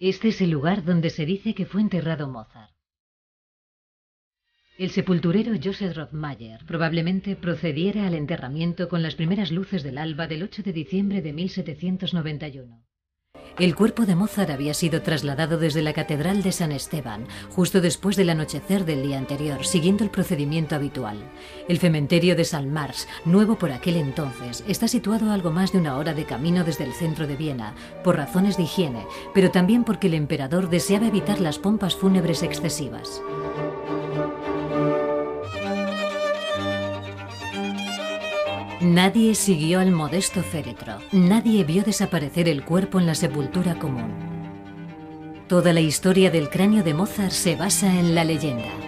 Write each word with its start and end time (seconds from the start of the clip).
Este 0.00 0.28
es 0.28 0.40
el 0.40 0.50
lugar 0.50 0.84
donde 0.84 1.10
se 1.10 1.26
dice 1.26 1.54
que 1.54 1.66
fue 1.66 1.80
enterrado 1.80 2.28
Mozart. 2.28 2.72
El 4.78 4.90
sepulturero 4.90 5.54
Joseph 5.60 5.96
Rothmayer 5.96 6.64
probablemente 6.66 7.34
procediera 7.34 8.06
al 8.06 8.14
enterramiento 8.14 8.88
con 8.88 9.02
las 9.02 9.16
primeras 9.16 9.50
luces 9.50 9.82
del 9.82 9.98
alba 9.98 10.28
del 10.28 10.44
8 10.44 10.62
de 10.62 10.72
diciembre 10.72 11.20
de 11.20 11.32
1791. 11.32 12.87
El 13.58 13.74
cuerpo 13.74 14.06
de 14.06 14.14
Mozart 14.14 14.50
había 14.50 14.72
sido 14.72 15.02
trasladado 15.02 15.58
desde 15.58 15.82
la 15.82 15.92
Catedral 15.92 16.44
de 16.44 16.52
San 16.52 16.70
Esteban, 16.70 17.26
justo 17.50 17.80
después 17.80 18.14
del 18.14 18.30
anochecer 18.30 18.84
del 18.84 19.02
día 19.02 19.18
anterior, 19.18 19.66
siguiendo 19.66 20.04
el 20.04 20.10
procedimiento 20.10 20.76
habitual. 20.76 21.18
El 21.66 21.80
cementerio 21.80 22.36
de 22.36 22.44
San 22.44 22.72
Mars, 22.72 23.08
nuevo 23.24 23.58
por 23.58 23.72
aquel 23.72 23.96
entonces, 23.96 24.62
está 24.68 24.86
situado 24.86 25.30
a 25.30 25.34
algo 25.34 25.50
más 25.50 25.72
de 25.72 25.78
una 25.78 25.96
hora 25.96 26.14
de 26.14 26.24
camino 26.24 26.62
desde 26.62 26.84
el 26.84 26.92
centro 26.92 27.26
de 27.26 27.34
Viena, 27.34 27.74
por 28.04 28.16
razones 28.16 28.56
de 28.56 28.62
higiene, 28.62 29.04
pero 29.34 29.50
también 29.50 29.82
porque 29.82 30.06
el 30.06 30.14
emperador 30.14 30.70
deseaba 30.70 31.08
evitar 31.08 31.40
las 31.40 31.58
pompas 31.58 31.96
fúnebres 31.96 32.44
excesivas. 32.44 33.20
Nadie 38.80 39.34
siguió 39.34 39.80
al 39.80 39.90
modesto 39.90 40.40
féretro, 40.44 40.98
nadie 41.10 41.64
vio 41.64 41.82
desaparecer 41.82 42.48
el 42.48 42.64
cuerpo 42.64 43.00
en 43.00 43.06
la 43.06 43.16
sepultura 43.16 43.76
común. 43.76 44.12
Toda 45.48 45.72
la 45.72 45.80
historia 45.80 46.30
del 46.30 46.48
cráneo 46.48 46.84
de 46.84 46.94
Mozart 46.94 47.32
se 47.32 47.56
basa 47.56 47.98
en 47.98 48.14
la 48.14 48.22
leyenda. 48.22 48.87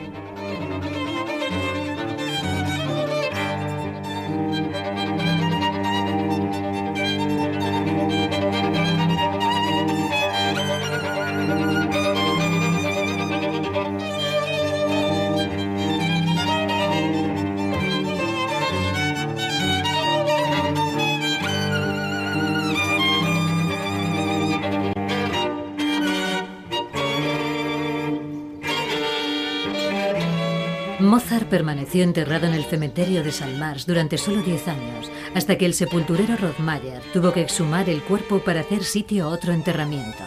Permaneció 31.51 32.03
enterrado 32.05 32.47
en 32.47 32.55
el 32.55 32.65
cementerio 32.65 33.23
de 33.23 33.33
San 33.33 33.59
Mars 33.59 33.85
durante 33.85 34.17
solo 34.17 34.41
10 34.41 34.69
años, 34.69 35.11
hasta 35.35 35.59
que 35.59 35.67
el 35.67 35.75
sepulturero 35.75 36.37
Rothmayer 36.37 37.03
tuvo 37.13 37.33
que 37.33 37.43
exhumar 37.43 37.91
el 37.91 38.03
cuerpo 38.03 38.39
para 38.39 38.61
hacer 38.61 38.85
sitio 38.85 39.27
a 39.27 39.29
otro 39.29 39.53
enterramiento. 39.53 40.25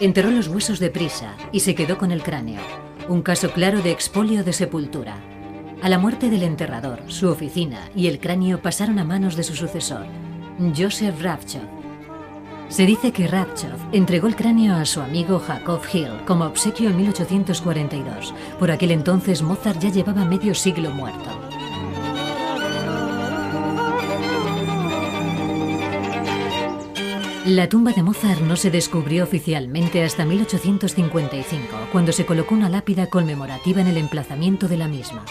Enterró 0.00 0.30
los 0.30 0.48
huesos 0.48 0.78
deprisa 0.78 1.36
y 1.52 1.60
se 1.60 1.74
quedó 1.74 1.98
con 1.98 2.12
el 2.12 2.22
cráneo, 2.22 2.60
un 3.08 3.20
caso 3.20 3.50
claro 3.50 3.82
de 3.82 3.90
expolio 3.90 4.44
de 4.44 4.52
sepultura. 4.52 5.16
A 5.82 5.88
la 5.88 5.98
muerte 5.98 6.30
del 6.30 6.44
enterrador, 6.44 7.02
su 7.08 7.28
oficina 7.28 7.90
y 7.94 8.06
el 8.06 8.20
cráneo 8.20 8.62
pasaron 8.62 8.98
a 8.98 9.04
manos 9.04 9.36
de 9.36 9.42
su 9.42 9.54
sucesor, 9.54 10.06
Joseph 10.76 11.20
Ravchov. 11.20 11.77
Se 12.68 12.84
dice 12.84 13.12
que 13.12 13.26
Radchov 13.26 13.78
entregó 13.92 14.28
el 14.28 14.36
cráneo 14.36 14.74
a 14.76 14.84
su 14.84 15.00
amigo 15.00 15.38
Jacob 15.38 15.80
Hill 15.92 16.24
como 16.26 16.44
obsequio 16.44 16.90
en 16.90 16.96
1842. 16.98 18.34
Por 18.58 18.70
aquel 18.70 18.90
entonces 18.90 19.42
Mozart 19.42 19.80
ya 19.80 19.90
llevaba 19.90 20.24
medio 20.24 20.54
siglo 20.54 20.90
muerto. 20.90 21.30
La 27.46 27.66
tumba 27.66 27.92
de 27.92 28.02
Mozart 28.02 28.42
no 28.42 28.56
se 28.56 28.70
descubrió 28.70 29.24
oficialmente 29.24 30.04
hasta 30.04 30.26
1855, 30.26 31.66
cuando 31.90 32.12
se 32.12 32.26
colocó 32.26 32.54
una 32.54 32.68
lápida 32.68 33.06
conmemorativa 33.06 33.80
en 33.80 33.86
el 33.86 33.96
emplazamiento 33.96 34.68
de 34.68 34.76
la 34.76 34.86
misma. 34.86 35.24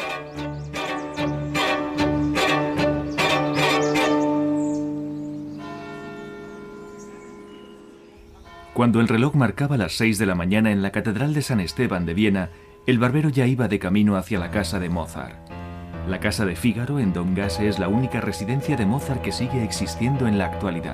Cuando 8.78 9.02
el 9.02 9.08
reloj 9.08 9.34
marcaba 9.34 9.76
las 9.76 9.98
seis 9.98 10.20
de 10.20 10.28
la 10.28 10.36
mañana 10.36 10.70
en 10.70 10.84
la 10.84 10.92
Catedral 10.92 11.34
de 11.34 11.42
San 11.42 11.60
Esteban 11.60 12.06
de 12.06 12.14
Viena, 12.14 12.52
el 12.86 13.00
barbero 13.00 13.30
ya 13.30 13.48
iba 13.48 13.68
de 13.68 13.80
camino 13.80 14.18
hacia 14.18 14.38
la 14.38 14.52
casa 14.52 14.78
de 14.78 14.88
Mozart. 14.88 15.36
La 16.08 16.20
casa 16.20 16.46
de 16.46 16.56
Fígaro 16.56 17.00
en 17.00 17.12
Dongasse 17.12 17.68
es 17.68 17.80
la 17.80 17.88
única 17.88 18.22
residencia 18.22 18.78
de 18.78 18.86
Mozart 18.86 19.24
que 19.24 19.32
sigue 19.32 19.64
existiendo 19.64 20.28
en 20.28 20.38
la 20.38 20.46
actualidad. 20.46 20.94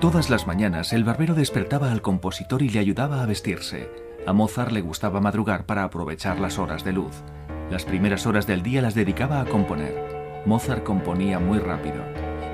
Todas 0.00 0.28
las 0.28 0.48
mañanas 0.48 0.92
el 0.92 1.04
barbero 1.04 1.34
despertaba 1.34 1.92
al 1.92 2.02
compositor 2.02 2.62
y 2.62 2.68
le 2.68 2.80
ayudaba 2.80 3.22
a 3.22 3.26
vestirse. 3.26 3.88
A 4.26 4.32
Mozart 4.32 4.72
le 4.72 4.80
gustaba 4.80 5.20
madrugar 5.20 5.66
para 5.66 5.84
aprovechar 5.84 6.40
las 6.40 6.58
horas 6.58 6.82
de 6.82 6.94
luz. 6.94 7.22
Las 7.70 7.84
primeras 7.84 8.26
horas 8.26 8.48
del 8.48 8.64
día 8.64 8.82
las 8.82 8.96
dedicaba 8.96 9.40
a 9.40 9.44
componer. 9.44 10.42
Mozart 10.46 10.82
componía 10.82 11.38
muy 11.38 11.60
rápido 11.60 12.02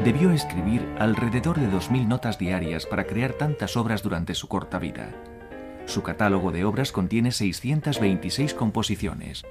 debió 0.05 0.33
escribir 0.33 0.83
alrededor 0.99 1.61
de 1.61 1.69
2.000 1.69 2.09
notas 2.09 2.39
diarias 2.39 2.87
para 2.87 3.05
crear 3.05 3.35
tantas 3.35 3.77
obras 3.77 4.03
durante 4.03 4.35
su 4.35 4.49
corta 4.49 4.79
vida. 4.81 5.15
Su 5.87 6.03
catálogo 6.03 6.51
de 6.51 6.65
obras 6.65 6.91
contiene 6.91 7.31
626 7.31 8.55
composiciones, 8.55 9.45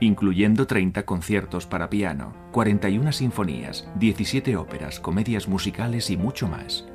incluyendo 0.00 0.66
30 0.66 1.04
conciertos 1.04 1.66
para 1.66 1.88
piano, 1.88 2.34
41 2.52 3.12
sinfonías, 3.12 3.88
17 3.96 4.56
óperas, 4.56 5.00
comedias 5.00 5.48
musicales 5.48 6.10
y 6.10 6.18
mucho 6.18 6.46
más. 6.46 6.86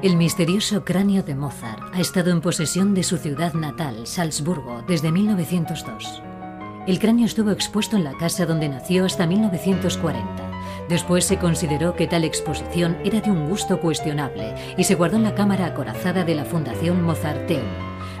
El 0.00 0.16
misterioso 0.16 0.84
cráneo 0.84 1.24
de 1.24 1.34
Mozart 1.34 1.92
ha 1.92 2.00
estado 2.00 2.30
en 2.30 2.40
posesión 2.40 2.94
de 2.94 3.02
su 3.02 3.16
ciudad 3.16 3.54
natal, 3.54 4.06
Salzburgo, 4.06 4.84
desde 4.86 5.10
1902. 5.10 6.22
El 6.86 7.00
cráneo 7.00 7.26
estuvo 7.26 7.50
expuesto 7.50 7.96
en 7.96 8.04
la 8.04 8.16
casa 8.16 8.46
donde 8.46 8.68
nació 8.68 9.06
hasta 9.06 9.26
1940. 9.26 10.86
Después 10.88 11.24
se 11.24 11.38
consideró 11.38 11.96
que 11.96 12.06
tal 12.06 12.22
exposición 12.22 12.96
era 13.04 13.20
de 13.20 13.32
un 13.32 13.48
gusto 13.48 13.80
cuestionable 13.80 14.54
y 14.76 14.84
se 14.84 14.94
guardó 14.94 15.16
en 15.16 15.24
la 15.24 15.34
cámara 15.34 15.66
acorazada 15.66 16.22
de 16.22 16.36
la 16.36 16.44
Fundación 16.44 17.02
Mozarteum. 17.02 17.66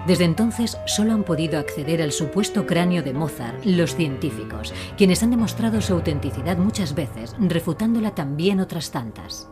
Desde 0.04 0.24
entonces 0.24 0.78
solo 0.86 1.12
han 1.12 1.22
podido 1.22 1.60
acceder 1.60 2.02
al 2.02 2.10
supuesto 2.10 2.66
cráneo 2.66 3.04
de 3.04 3.12
Mozart 3.12 3.64
los 3.64 3.94
científicos, 3.94 4.74
quienes 4.96 5.22
han 5.22 5.30
demostrado 5.30 5.80
su 5.80 5.92
autenticidad 5.92 6.58
muchas 6.58 6.96
veces, 6.96 7.36
refutándola 7.38 8.16
también 8.16 8.58
otras 8.58 8.90
tantas. 8.90 9.48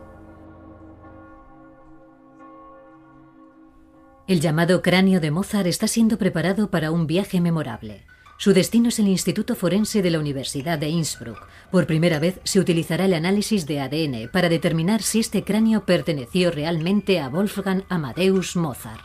El 4.27 4.41
llamado 4.41 4.81
cráneo 4.81 5.21
de 5.21 5.31
Mozart 5.31 5.67
está 5.67 5.87
siendo 5.87 6.17
preparado 6.17 6.69
para 6.69 6.91
un 6.91 7.07
viaje 7.07 7.39
memorable. 7.39 8.03
Su 8.37 8.51
destino 8.51 8.89
es 8.89 8.99
el 8.99 9.07
Instituto 9.07 9.55
Forense 9.55 10.01
de 10.01 10.11
la 10.11 10.19
Universidad 10.19 10.77
de 10.77 10.89
Innsbruck. 10.89 11.47
Por 11.71 11.87
primera 11.87 12.19
vez 12.19 12.41
se 12.43 12.59
utilizará 12.59 13.05
el 13.05 13.13
análisis 13.13 13.65
de 13.65 13.79
ADN 13.79 14.29
para 14.29 14.49
determinar 14.49 15.01
si 15.01 15.21
este 15.21 15.45
cráneo 15.45 15.85
perteneció 15.85 16.51
realmente 16.51 17.21
a 17.21 17.29
Wolfgang 17.29 17.85
Amadeus 17.87 18.57
Mozart. 18.57 18.99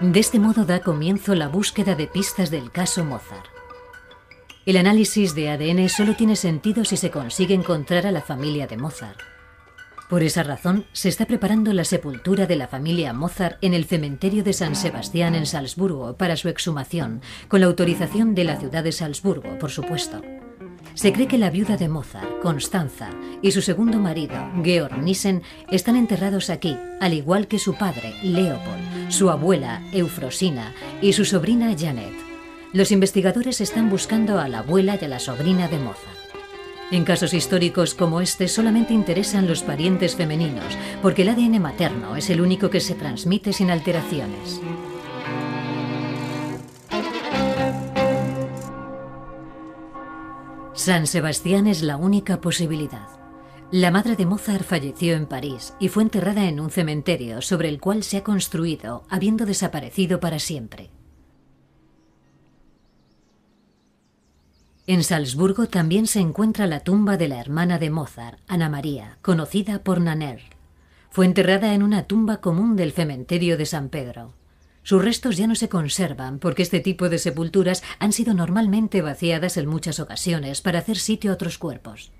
De 0.00 0.20
este 0.20 0.38
modo 0.38 0.64
da 0.64 0.80
comienzo 0.80 1.34
la 1.34 1.48
búsqueda 1.48 1.94
de 1.94 2.06
pistas 2.06 2.50
del 2.50 2.70
caso 2.70 3.04
Mozart. 3.04 3.53
El 4.66 4.78
análisis 4.78 5.34
de 5.34 5.50
ADN 5.50 5.90
solo 5.90 6.16
tiene 6.16 6.36
sentido 6.36 6.86
si 6.86 6.96
se 6.96 7.10
consigue 7.10 7.52
encontrar 7.52 8.06
a 8.06 8.12
la 8.12 8.22
familia 8.22 8.66
de 8.66 8.78
Mozart. 8.78 9.20
Por 10.08 10.22
esa 10.22 10.42
razón, 10.42 10.86
se 10.92 11.10
está 11.10 11.26
preparando 11.26 11.74
la 11.74 11.84
sepultura 11.84 12.46
de 12.46 12.56
la 12.56 12.66
familia 12.66 13.12
Mozart 13.12 13.58
en 13.60 13.74
el 13.74 13.84
cementerio 13.84 14.42
de 14.42 14.54
San 14.54 14.74
Sebastián 14.74 15.34
en 15.34 15.44
Salzburgo 15.44 16.16
para 16.16 16.36
su 16.36 16.48
exhumación, 16.48 17.20
con 17.48 17.60
la 17.60 17.66
autorización 17.66 18.34
de 18.34 18.44
la 18.44 18.56
ciudad 18.56 18.82
de 18.82 18.92
Salzburgo, 18.92 19.58
por 19.58 19.70
supuesto. 19.70 20.22
Se 20.94 21.12
cree 21.12 21.28
que 21.28 21.36
la 21.36 21.50
viuda 21.50 21.76
de 21.76 21.88
Mozart, 21.88 22.40
Constanza, 22.40 23.10
y 23.42 23.50
su 23.50 23.60
segundo 23.60 23.98
marido, 23.98 24.50
Georg 24.62 24.96
Nissen, 24.96 25.42
están 25.70 25.96
enterrados 25.96 26.48
aquí, 26.48 26.74
al 27.02 27.12
igual 27.12 27.48
que 27.48 27.58
su 27.58 27.74
padre, 27.74 28.14
Leopold, 28.22 29.10
su 29.10 29.28
abuela, 29.28 29.82
Eufrosina, 29.92 30.72
y 31.02 31.12
su 31.12 31.26
sobrina 31.26 31.74
Janet. 31.78 32.33
Los 32.74 32.90
investigadores 32.90 33.60
están 33.60 33.88
buscando 33.88 34.40
a 34.40 34.48
la 34.48 34.58
abuela 34.58 34.98
y 35.00 35.04
a 35.04 35.08
la 35.08 35.20
sobrina 35.20 35.68
de 35.68 35.78
Mozart. 35.78 36.18
En 36.90 37.04
casos 37.04 37.32
históricos 37.32 37.94
como 37.94 38.20
este 38.20 38.48
solamente 38.48 38.92
interesan 38.92 39.46
los 39.46 39.62
parientes 39.62 40.16
femeninos, 40.16 40.76
porque 41.00 41.22
el 41.22 41.28
ADN 41.28 41.62
materno 41.62 42.16
es 42.16 42.30
el 42.30 42.40
único 42.40 42.70
que 42.70 42.80
se 42.80 42.96
transmite 42.96 43.52
sin 43.52 43.70
alteraciones. 43.70 44.60
San 50.72 51.06
Sebastián 51.06 51.68
es 51.68 51.80
la 51.80 51.96
única 51.96 52.40
posibilidad. 52.40 53.06
La 53.70 53.92
madre 53.92 54.16
de 54.16 54.26
Mozart 54.26 54.64
falleció 54.64 55.14
en 55.14 55.26
París 55.26 55.74
y 55.78 55.90
fue 55.90 56.02
enterrada 56.02 56.48
en 56.48 56.58
un 56.58 56.70
cementerio 56.70 57.40
sobre 57.40 57.68
el 57.68 57.78
cual 57.78 58.02
se 58.02 58.16
ha 58.16 58.24
construido, 58.24 59.04
habiendo 59.08 59.46
desaparecido 59.46 60.18
para 60.18 60.40
siempre. 60.40 60.90
En 64.86 65.02
Salzburgo 65.02 65.66
también 65.66 66.06
se 66.06 66.20
encuentra 66.20 66.66
la 66.66 66.80
tumba 66.80 67.16
de 67.16 67.28
la 67.28 67.40
hermana 67.40 67.78
de 67.78 67.88
Mozart, 67.88 68.38
Ana 68.48 68.68
María, 68.68 69.16
conocida 69.22 69.82
por 69.82 69.98
Nanner. 69.98 70.42
Fue 71.10 71.24
enterrada 71.24 71.72
en 71.72 71.82
una 71.82 72.02
tumba 72.02 72.42
común 72.42 72.76
del 72.76 72.92
cementerio 72.92 73.56
de 73.56 73.64
San 73.64 73.88
Pedro. 73.88 74.34
Sus 74.82 75.02
restos 75.02 75.38
ya 75.38 75.46
no 75.46 75.54
se 75.54 75.70
conservan 75.70 76.38
porque 76.38 76.62
este 76.62 76.80
tipo 76.80 77.08
de 77.08 77.18
sepulturas 77.18 77.82
han 77.98 78.12
sido 78.12 78.34
normalmente 78.34 79.00
vaciadas 79.00 79.56
en 79.56 79.66
muchas 79.66 80.00
ocasiones 80.00 80.60
para 80.60 80.80
hacer 80.80 80.98
sitio 80.98 81.30
a 81.30 81.34
otros 81.34 81.56
cuerpos. 81.56 82.12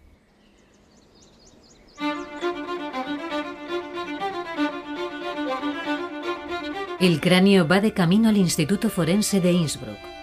El 6.99 7.21
cráneo 7.21 7.69
va 7.69 7.81
de 7.83 7.93
camino 7.93 8.31
al 8.31 8.39
Instituto 8.39 8.89
Forense 8.89 9.43
de 9.43 9.53
Innsbruck. 9.53 10.14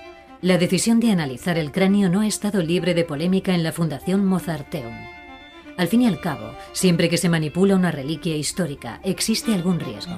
La 0.42 0.58
decisión 0.58 1.00
de 1.00 1.12
analizar 1.12 1.60
el 1.60 1.72
cráneo 1.72 2.10
no 2.10 2.22
ha 2.22 2.28
estado 2.28 2.64
libre 2.64 2.96
de 2.96 3.04
polémica 3.04 3.54
en 3.54 3.62
la 3.62 3.72
Fundación 3.72 4.26
Mozarteum. 4.26 4.92
Al 5.78 5.88
fin 5.88 6.02
y 6.02 6.08
al 6.08 6.20
cabo, 6.20 6.56
siempre 6.72 7.10
que 7.10 7.20
se 7.20 7.30
manipula 7.30 7.76
una 7.76 7.92
reliquia 7.92 8.36
histórica, 8.36 9.00
existe 9.04 9.54
algún 9.54 9.80
riesgo. 9.80 10.18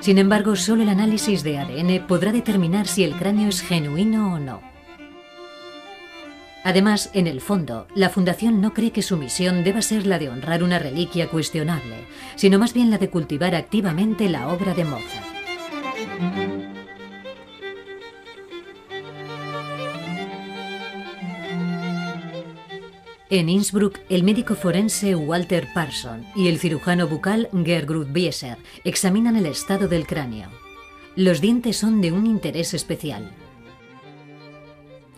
Sin 0.00 0.18
embargo, 0.18 0.56
solo 0.56 0.82
el 0.82 0.88
análisis 0.88 1.44
de 1.44 1.58
ADN 1.58 2.08
podrá 2.08 2.32
determinar 2.32 2.88
si 2.88 3.04
el 3.04 3.14
cráneo 3.14 3.48
es 3.48 3.60
genuino 3.60 4.34
o 4.34 4.40
no. 4.40 4.60
Además, 6.64 7.10
en 7.14 7.28
el 7.28 7.40
fondo, 7.40 7.86
la 7.94 8.10
Fundación 8.10 8.60
no 8.60 8.74
cree 8.74 8.90
que 8.90 9.02
su 9.02 9.16
misión 9.16 9.62
deba 9.62 9.80
ser 9.80 10.08
la 10.08 10.18
de 10.18 10.28
honrar 10.28 10.64
una 10.64 10.80
reliquia 10.80 11.28
cuestionable, 11.28 12.04
sino 12.34 12.58
más 12.58 12.72
bien 12.74 12.90
la 12.90 12.98
de 12.98 13.10
cultivar 13.10 13.54
activamente 13.54 14.28
la 14.28 14.48
obra 14.48 14.74
de 14.74 14.84
Mozart. 14.84 15.41
En 23.34 23.48
Innsbruck, 23.48 23.98
el 24.10 24.24
médico 24.24 24.54
forense 24.54 25.14
Walter 25.14 25.66
Parson 25.72 26.26
y 26.36 26.48
el 26.48 26.58
cirujano 26.58 27.08
bucal 27.08 27.48
Gertrud 27.64 28.08
Bieser 28.08 28.58
examinan 28.84 29.36
el 29.36 29.46
estado 29.46 29.88
del 29.88 30.06
cráneo. 30.06 30.50
Los 31.16 31.40
dientes 31.40 31.78
son 31.78 32.02
de 32.02 32.12
un 32.12 32.26
interés 32.26 32.74
especial. 32.74 33.32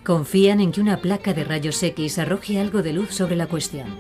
Confían 0.04 0.60
en 0.60 0.70
que 0.70 0.80
una 0.80 0.98
placa 0.98 1.34
de 1.34 1.42
rayos 1.42 1.82
X 1.82 2.20
arroje 2.20 2.60
algo 2.60 2.84
de 2.84 2.92
luz 2.92 3.12
sobre 3.12 3.34
la 3.34 3.48
cuestión. 3.48 3.98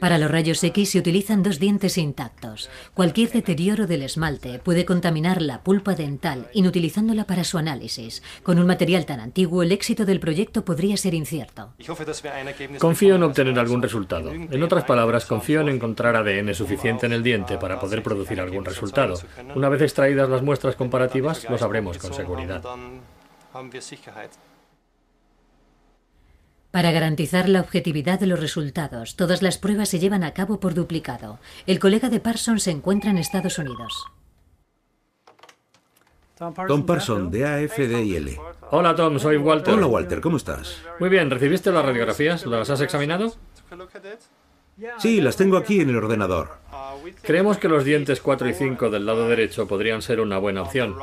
Para 0.00 0.18
los 0.18 0.30
rayos 0.30 0.62
X 0.62 0.90
se 0.90 0.98
utilizan 0.98 1.42
dos 1.42 1.58
dientes 1.58 1.98
intactos. 1.98 2.68
Cualquier 2.94 3.30
deterioro 3.30 3.86
del 3.86 4.02
esmalte 4.02 4.58
puede 4.58 4.84
contaminar 4.84 5.40
la 5.40 5.62
pulpa 5.62 5.94
dental, 5.94 6.48
inutilizándola 6.52 7.24
para 7.24 7.44
su 7.44 7.58
análisis. 7.58 8.22
Con 8.42 8.58
un 8.58 8.66
material 8.66 9.06
tan 9.06 9.20
antiguo, 9.20 9.62
el 9.62 9.72
éxito 9.72 10.04
del 10.04 10.20
proyecto 10.20 10.64
podría 10.64 10.96
ser 10.96 11.14
incierto. 11.14 11.72
Confío 12.78 13.14
en 13.14 13.22
obtener 13.22 13.58
algún 13.58 13.82
resultado. 13.82 14.32
En 14.32 14.62
otras 14.62 14.84
palabras, 14.84 15.26
confío 15.26 15.60
en 15.60 15.68
encontrar 15.68 16.16
ADN 16.16 16.54
suficiente 16.54 17.06
en 17.06 17.12
el 17.12 17.22
diente 17.22 17.56
para 17.56 17.78
poder 17.78 18.02
producir 18.02 18.40
algún 18.40 18.64
resultado. 18.64 19.14
Una 19.54 19.68
vez 19.68 19.82
extraídas 19.82 20.28
las 20.28 20.42
muestras 20.42 20.76
comparativas, 20.76 21.48
lo 21.48 21.58
sabremos 21.58 21.98
con 21.98 22.12
seguridad. 22.12 22.62
Para 26.74 26.90
garantizar 26.90 27.48
la 27.48 27.60
objetividad 27.60 28.18
de 28.18 28.26
los 28.26 28.40
resultados, 28.40 29.14
todas 29.14 29.42
las 29.42 29.58
pruebas 29.58 29.88
se 29.90 30.00
llevan 30.00 30.24
a 30.24 30.32
cabo 30.32 30.58
por 30.58 30.74
duplicado. 30.74 31.38
El 31.68 31.78
colega 31.78 32.08
de 32.08 32.18
Parsons 32.18 32.64
se 32.64 32.72
encuentra 32.72 33.12
en 33.12 33.18
Estados 33.18 33.60
Unidos. 33.60 34.06
Tom 36.36 36.84
Parson, 36.84 37.30
de 37.30 37.46
AFDIL. 37.46 38.38
Hola 38.72 38.96
Tom, 38.96 39.20
soy 39.20 39.36
Walter. 39.36 39.74
Hola 39.74 39.86
Walter, 39.86 40.20
¿cómo 40.20 40.36
estás? 40.36 40.82
Muy 40.98 41.10
bien, 41.10 41.30
¿recibiste 41.30 41.70
las 41.70 41.84
radiografías? 41.84 42.44
¿Las 42.44 42.68
has 42.70 42.80
examinado? 42.80 43.32
Sí, 44.98 45.20
las 45.20 45.36
tengo 45.36 45.56
aquí 45.56 45.80
en 45.80 45.90
el 45.90 45.96
ordenador. 45.96 46.58
Creemos 47.22 47.58
que 47.58 47.68
los 47.68 47.84
dientes 47.84 48.20
4 48.20 48.48
y 48.48 48.54
5 48.54 48.90
del 48.90 49.06
lado 49.06 49.28
derecho 49.28 49.66
podrían 49.66 50.02
ser 50.02 50.20
una 50.20 50.38
buena 50.38 50.62
opción. 50.62 50.96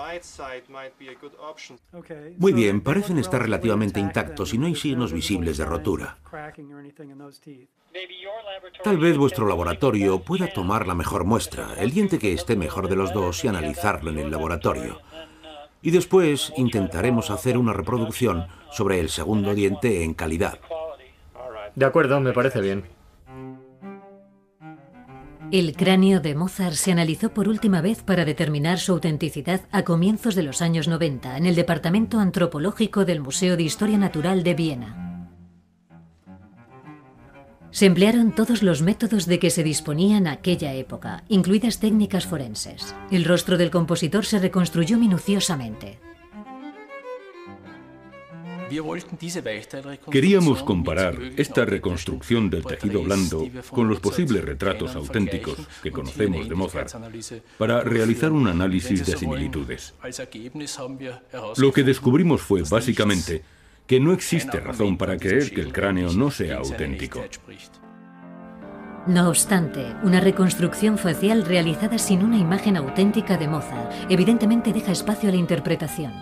Muy 2.37 2.53
bien, 2.53 2.81
parecen 2.81 3.17
estar 3.17 3.41
relativamente 3.41 3.99
intactos 3.99 4.53
y 4.53 4.57
no 4.57 4.67
hay 4.67 4.75
signos 4.75 5.13
visibles 5.13 5.57
de 5.57 5.65
rotura. 5.65 6.17
Tal 8.83 8.97
vez 8.97 9.17
vuestro 9.17 9.47
laboratorio 9.47 10.19
pueda 10.19 10.51
tomar 10.51 10.87
la 10.87 10.95
mejor 10.95 11.25
muestra, 11.25 11.75
el 11.77 11.91
diente 11.91 12.19
que 12.19 12.33
esté 12.33 12.55
mejor 12.55 12.87
de 12.87 12.95
los 12.95 13.13
dos 13.13 13.43
y 13.43 13.47
analizarlo 13.47 14.11
en 14.11 14.19
el 14.19 14.31
laboratorio. 14.31 15.01
Y 15.81 15.91
después 15.91 16.53
intentaremos 16.57 17.31
hacer 17.31 17.57
una 17.57 17.73
reproducción 17.73 18.47
sobre 18.71 18.99
el 18.99 19.09
segundo 19.09 19.53
diente 19.55 20.03
en 20.03 20.13
calidad. 20.13 20.59
De 21.75 21.85
acuerdo, 21.85 22.19
me 22.19 22.33
parece 22.33 22.61
bien. 22.61 23.00
El 25.51 25.75
cráneo 25.75 26.21
de 26.21 26.33
Mozart 26.33 26.75
se 26.75 26.93
analizó 26.93 27.33
por 27.33 27.49
última 27.49 27.81
vez 27.81 28.03
para 28.03 28.23
determinar 28.23 28.79
su 28.79 28.93
autenticidad 28.93 29.59
a 29.71 29.83
comienzos 29.83 30.33
de 30.33 30.43
los 30.43 30.61
años 30.61 30.87
90 30.87 31.35
en 31.35 31.45
el 31.45 31.55
Departamento 31.55 32.19
Antropológico 32.19 33.03
del 33.03 33.19
Museo 33.19 33.57
de 33.57 33.63
Historia 33.63 33.97
Natural 33.97 34.43
de 34.43 34.53
Viena. 34.53 35.27
Se 37.69 37.85
emplearon 37.85 38.31
todos 38.33 38.63
los 38.63 38.81
métodos 38.81 39.25
de 39.25 39.39
que 39.39 39.49
se 39.49 39.61
disponía 39.61 40.15
en 40.15 40.27
aquella 40.27 40.73
época, 40.73 41.25
incluidas 41.27 41.79
técnicas 41.79 42.25
forenses. 42.25 42.95
El 43.11 43.25
rostro 43.25 43.57
del 43.57 43.71
compositor 43.71 44.25
se 44.25 44.39
reconstruyó 44.39 44.97
minuciosamente. 44.97 45.99
Queríamos 50.09 50.63
comparar 50.63 51.15
esta 51.37 51.65
reconstrucción 51.65 52.49
del 52.49 52.63
tejido 52.63 53.03
blando 53.03 53.47
con 53.69 53.87
los 53.87 53.99
posibles 53.99 54.43
retratos 54.43 54.95
auténticos 54.95 55.57
que 55.83 55.91
conocemos 55.91 56.47
de 56.47 56.55
Mozart 56.55 56.93
para 57.57 57.81
realizar 57.81 58.31
un 58.31 58.47
análisis 58.47 59.05
de 59.05 59.17
similitudes. 59.17 59.93
Lo 61.57 61.71
que 61.71 61.83
descubrimos 61.83 62.41
fue 62.41 62.63
básicamente 62.63 63.43
que 63.87 63.99
no 63.99 64.13
existe 64.13 64.59
razón 64.59 64.97
para 64.97 65.17
creer 65.17 65.51
que 65.51 65.61
el 65.61 65.73
cráneo 65.73 66.13
no 66.13 66.31
sea 66.31 66.57
auténtico. 66.57 67.23
No 69.07 69.29
obstante, 69.29 69.95
una 70.03 70.19
reconstrucción 70.19 70.97
facial 70.97 71.43
realizada 71.43 71.97
sin 71.97 72.23
una 72.23 72.37
imagen 72.37 72.77
auténtica 72.77 73.35
de 73.35 73.47
Mozart 73.47 73.91
evidentemente 74.09 74.71
deja 74.71 74.91
espacio 74.91 75.29
a 75.29 75.31
la 75.31 75.39
interpretación. 75.39 76.13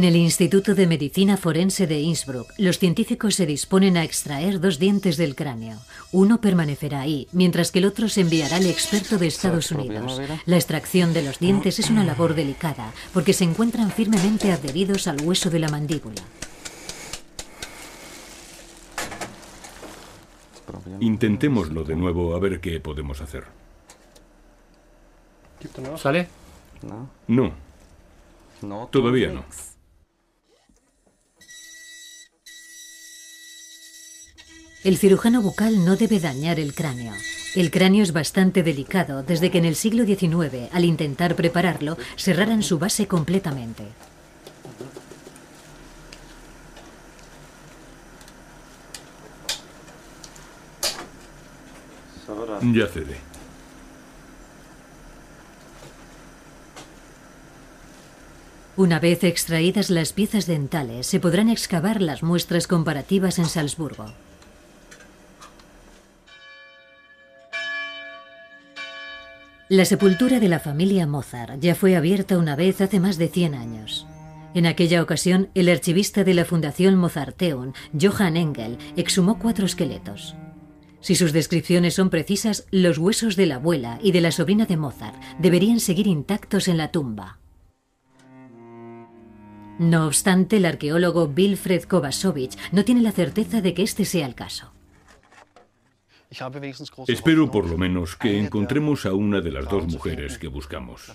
En 0.00 0.04
el 0.04 0.16
Instituto 0.16 0.74
de 0.74 0.86
Medicina 0.86 1.36
Forense 1.36 1.86
de 1.86 2.00
Innsbruck, 2.00 2.54
los 2.56 2.78
científicos 2.78 3.34
se 3.34 3.44
disponen 3.44 3.98
a 3.98 4.02
extraer 4.02 4.58
dos 4.58 4.78
dientes 4.78 5.18
del 5.18 5.34
cráneo. 5.34 5.76
Uno 6.10 6.40
permanecerá 6.40 7.02
ahí, 7.02 7.28
mientras 7.32 7.70
que 7.70 7.80
el 7.80 7.84
otro 7.84 8.08
se 8.08 8.22
enviará 8.22 8.56
al 8.56 8.64
experto 8.64 9.18
de 9.18 9.26
Estados 9.26 9.70
Unidos. 9.72 10.18
La 10.46 10.56
extracción 10.56 11.12
de 11.12 11.20
los 11.20 11.38
dientes 11.38 11.78
es 11.80 11.90
una 11.90 12.02
labor 12.02 12.34
delicada, 12.34 12.94
porque 13.12 13.34
se 13.34 13.44
encuentran 13.44 13.90
firmemente 13.90 14.50
adheridos 14.50 15.06
al 15.06 15.20
hueso 15.20 15.50
de 15.50 15.58
la 15.58 15.68
mandíbula. 15.68 16.22
Intentémoslo 21.00 21.84
de 21.84 21.94
nuevo 21.94 22.34
a 22.34 22.38
ver 22.38 22.62
qué 22.62 22.80
podemos 22.80 23.20
hacer. 23.20 23.44
¿Sale? 25.98 26.26
No. 27.28 27.52
Todavía 28.90 29.28
no. 29.28 29.44
El 34.82 34.96
cirujano 34.96 35.42
bucal 35.42 35.84
no 35.84 35.96
debe 35.96 36.20
dañar 36.20 36.58
el 36.58 36.74
cráneo. 36.74 37.12
El 37.54 37.70
cráneo 37.70 38.02
es 38.02 38.12
bastante 38.14 38.62
delicado 38.62 39.22
desde 39.22 39.50
que 39.50 39.58
en 39.58 39.66
el 39.66 39.76
siglo 39.76 40.06
XIX, 40.06 40.72
al 40.72 40.86
intentar 40.86 41.36
prepararlo, 41.36 41.98
cerraran 42.16 42.62
su 42.62 42.78
base 42.78 43.06
completamente. 43.06 43.84
Ya 52.72 52.86
cede. 52.86 53.16
Una 58.76 58.98
vez 58.98 59.24
extraídas 59.24 59.90
las 59.90 60.14
piezas 60.14 60.46
dentales, 60.46 61.06
se 61.06 61.20
podrán 61.20 61.50
excavar 61.50 62.00
las 62.00 62.22
muestras 62.22 62.66
comparativas 62.66 63.38
en 63.38 63.44
Salzburgo. 63.44 64.06
La 69.70 69.84
sepultura 69.84 70.40
de 70.40 70.48
la 70.48 70.58
familia 70.58 71.06
Mozart 71.06 71.60
ya 71.60 71.76
fue 71.76 71.94
abierta 71.94 72.38
una 72.38 72.56
vez 72.56 72.80
hace 72.80 72.98
más 72.98 73.18
de 73.18 73.28
100 73.28 73.54
años. 73.54 74.04
En 74.52 74.66
aquella 74.66 75.00
ocasión, 75.00 75.48
el 75.54 75.68
archivista 75.68 76.24
de 76.24 76.34
la 76.34 76.44
Fundación 76.44 76.96
Mozarteum, 76.96 77.72
Johann 77.92 78.36
Engel, 78.36 78.78
exhumó 78.96 79.38
cuatro 79.38 79.66
esqueletos. 79.66 80.34
Si 80.98 81.14
sus 81.14 81.32
descripciones 81.32 81.94
son 81.94 82.10
precisas, 82.10 82.66
los 82.72 82.98
huesos 82.98 83.36
de 83.36 83.46
la 83.46 83.54
abuela 83.54 84.00
y 84.02 84.10
de 84.10 84.20
la 84.20 84.32
sobrina 84.32 84.66
de 84.66 84.76
Mozart 84.76 85.22
deberían 85.38 85.78
seguir 85.78 86.08
intactos 86.08 86.66
en 86.66 86.76
la 86.76 86.90
tumba. 86.90 87.38
No 89.78 90.08
obstante, 90.08 90.56
el 90.56 90.66
arqueólogo 90.66 91.32
Wilfred 91.32 91.84
Kovacevic 91.84 92.58
no 92.72 92.84
tiene 92.84 93.02
la 93.02 93.12
certeza 93.12 93.60
de 93.60 93.72
que 93.72 93.84
este 93.84 94.04
sea 94.04 94.26
el 94.26 94.34
caso. 94.34 94.72
Espero 97.08 97.50
por 97.50 97.68
lo 97.68 97.76
menos 97.76 98.16
que 98.16 98.38
encontremos 98.38 99.04
a 99.04 99.12
una 99.12 99.40
de 99.40 99.50
las 99.50 99.68
dos 99.68 99.86
mujeres 99.86 100.38
que 100.38 100.48
buscamos. 100.48 101.12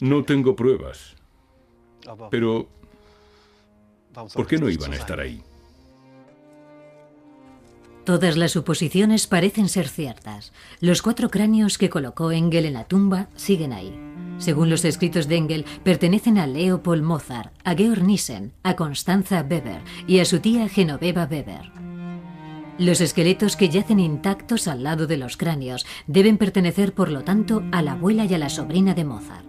No 0.00 0.24
tengo 0.24 0.56
pruebas, 0.56 1.14
pero 2.30 2.68
¿por 4.34 4.46
qué 4.46 4.58
no 4.58 4.70
iban 4.70 4.92
a 4.92 4.96
estar 4.96 5.20
ahí? 5.20 5.42
Todas 8.04 8.38
las 8.38 8.52
suposiciones 8.52 9.26
parecen 9.26 9.68
ser 9.68 9.86
ciertas. 9.86 10.54
Los 10.80 11.02
cuatro 11.02 11.28
cráneos 11.28 11.76
que 11.76 11.90
colocó 11.90 12.32
Engel 12.32 12.64
en 12.64 12.72
la 12.72 12.84
tumba 12.84 13.28
siguen 13.36 13.74
ahí. 13.74 13.94
Según 14.38 14.70
los 14.70 14.84
escritos 14.86 15.28
de 15.28 15.36
Engel, 15.36 15.66
pertenecen 15.84 16.38
a 16.38 16.46
Leopold 16.46 17.02
Mozart, 17.02 17.52
a 17.64 17.74
Georg 17.74 18.02
Nissen, 18.02 18.54
a 18.62 18.76
Constanza 18.76 19.42
Weber 19.42 19.82
y 20.06 20.20
a 20.20 20.24
su 20.24 20.40
tía 20.40 20.70
Genoveva 20.70 21.28
Weber. 21.30 21.87
Los 22.78 23.00
esqueletos 23.00 23.56
que 23.56 23.68
yacen 23.68 23.98
intactos 23.98 24.68
al 24.68 24.84
lado 24.84 25.08
de 25.08 25.16
los 25.16 25.36
cráneos 25.36 25.84
deben 26.06 26.38
pertenecer, 26.38 26.94
por 26.94 27.10
lo 27.10 27.24
tanto, 27.24 27.64
a 27.72 27.82
la 27.82 27.92
abuela 27.92 28.24
y 28.24 28.34
a 28.34 28.38
la 28.38 28.48
sobrina 28.48 28.94
de 28.94 29.04
Mozart. 29.04 29.44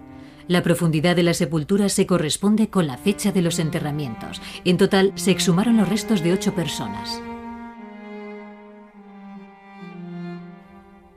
La 0.48 0.63
profundidad 0.63 1.15
de 1.15 1.21
la 1.21 1.36
sepultura 1.36 1.89
se 1.89 2.07
corresponde 2.07 2.71
con 2.71 2.88
la 2.88 2.98
fecha 2.98 3.31
de 3.31 3.43
los 3.43 3.59
enterramientos. 3.59 4.41
En 4.65 4.77
total, 4.77 5.12
se 5.13 5.29
exhumaron 5.29 5.77
los 5.77 5.88
restos 5.88 6.24
de 6.24 6.33
ocho 6.33 6.55
personas. 6.55 7.21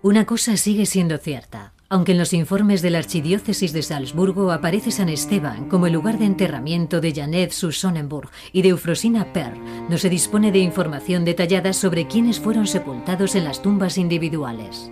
Una 0.03 0.27
cosa 0.27 0.59
sigue 0.59 0.85
siendo 0.85 1.17
cierta. 1.17 1.72
Aunque 1.93 2.13
en 2.13 2.19
los 2.19 2.33
informes 2.33 2.81
de 2.81 2.89
la 2.89 3.01
Archidiócesis 3.01 3.75
de 3.75 3.83
Salzburgo 3.83 4.51
aparece 4.51 4.91
San 4.91 5.11
Esteban 5.11 5.69
como 5.69 5.87
el 5.87 5.93
lugar 5.93 6.19
de 6.19 6.25
enterramiento 6.25 7.03
de 7.03 7.13
Janet 7.13 7.53
zu 7.53 7.71
Sonnenburg 7.71 8.31
y 8.51 8.63
de 8.63 8.71
Eufrosina 8.71 9.31
Per, 9.35 9.59
no 9.91 9.99
se 9.99 10.09
dispone 10.09 10.53
de 10.53 10.61
información 10.61 11.27
detallada 11.27 11.75
sobre 11.75 12.07
quiénes 12.07 12.41
fueron 12.41 12.67
sepultados 12.67 13.35
en 13.35 13.45
las 13.45 13.61
tumbas 13.61 13.99
individuales. 13.99 14.91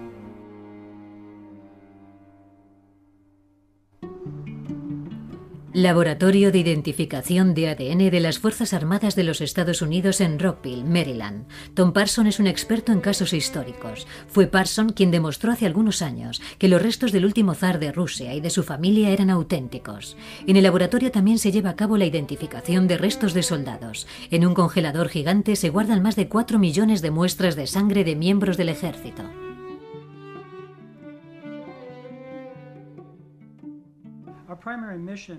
Laboratorio 5.73 6.51
de 6.51 6.59
Identificación 6.59 7.55
de 7.55 7.69
ADN 7.69 8.11
de 8.11 8.19
las 8.19 8.41
Fuerzas 8.41 8.75
Armadas 8.75 9.15
de 9.15 9.23
los 9.23 9.41
Estados 9.41 9.83
Unidos 9.83 10.21
en 10.21 10.41
Rockville, 10.41 10.83
Maryland. 10.83 11.47
Tom 11.75 11.93
Parson 11.93 12.27
es 12.27 12.41
un 12.41 12.49
experto 12.49 12.91
en 12.91 13.01
casos 13.01 13.33
históricos. 13.33 14.09
Fue 14.27 14.49
Parson 14.49 14.89
quien 14.89 15.13
demostró 15.13 15.53
hace 15.53 15.67
algunos 15.67 16.03
años 16.03 16.43
que 16.59 16.67
los 16.67 16.83
restos 16.83 17.13
del 17.13 17.25
último 17.25 17.55
zar 17.55 17.79
de 17.79 17.93
Rusia 17.93 18.35
y 18.35 18.41
de 18.41 18.51
su 18.51 18.65
familia 18.65 19.11
eran 19.11 19.31
auténticos. 19.31 20.17
En 20.45 20.57
el 20.57 20.65
laboratorio 20.65 21.13
también 21.13 21.39
se 21.39 21.53
lleva 21.53 21.71
a 21.71 21.77
cabo 21.77 21.97
la 21.97 22.07
identificación 22.07 22.89
de 22.89 22.99
restos 22.99 23.33
de 23.33 23.45
soldados. 23.45 24.09
En 24.33 24.45
un 24.45 24.55
congelador 24.55 25.09
gigante 25.09 25.55
se 25.55 25.71
guardan 25.71 26.03
más 26.03 26.17
de 26.17 26.27
4 26.27 26.59
millones 26.59 27.01
de 27.01 27.13
muestras 27.13 27.55
de 27.55 27.69
sangre 27.69 28.03
de 28.03 28.17
miembros 28.17 28.57
del 28.57 28.71
ejército. 28.71 29.23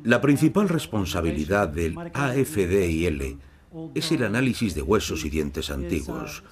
La 0.04 0.22
principal 0.22 0.70
responsabilidad 0.70 1.68
del 1.68 1.98
AFDIL 2.14 3.40
es 3.94 4.12
el 4.12 4.24
análisis 4.24 4.76
de 4.76 4.82
huesos 4.82 5.26
y 5.26 5.30
dientes 5.30 5.70
antiguos 5.70 6.44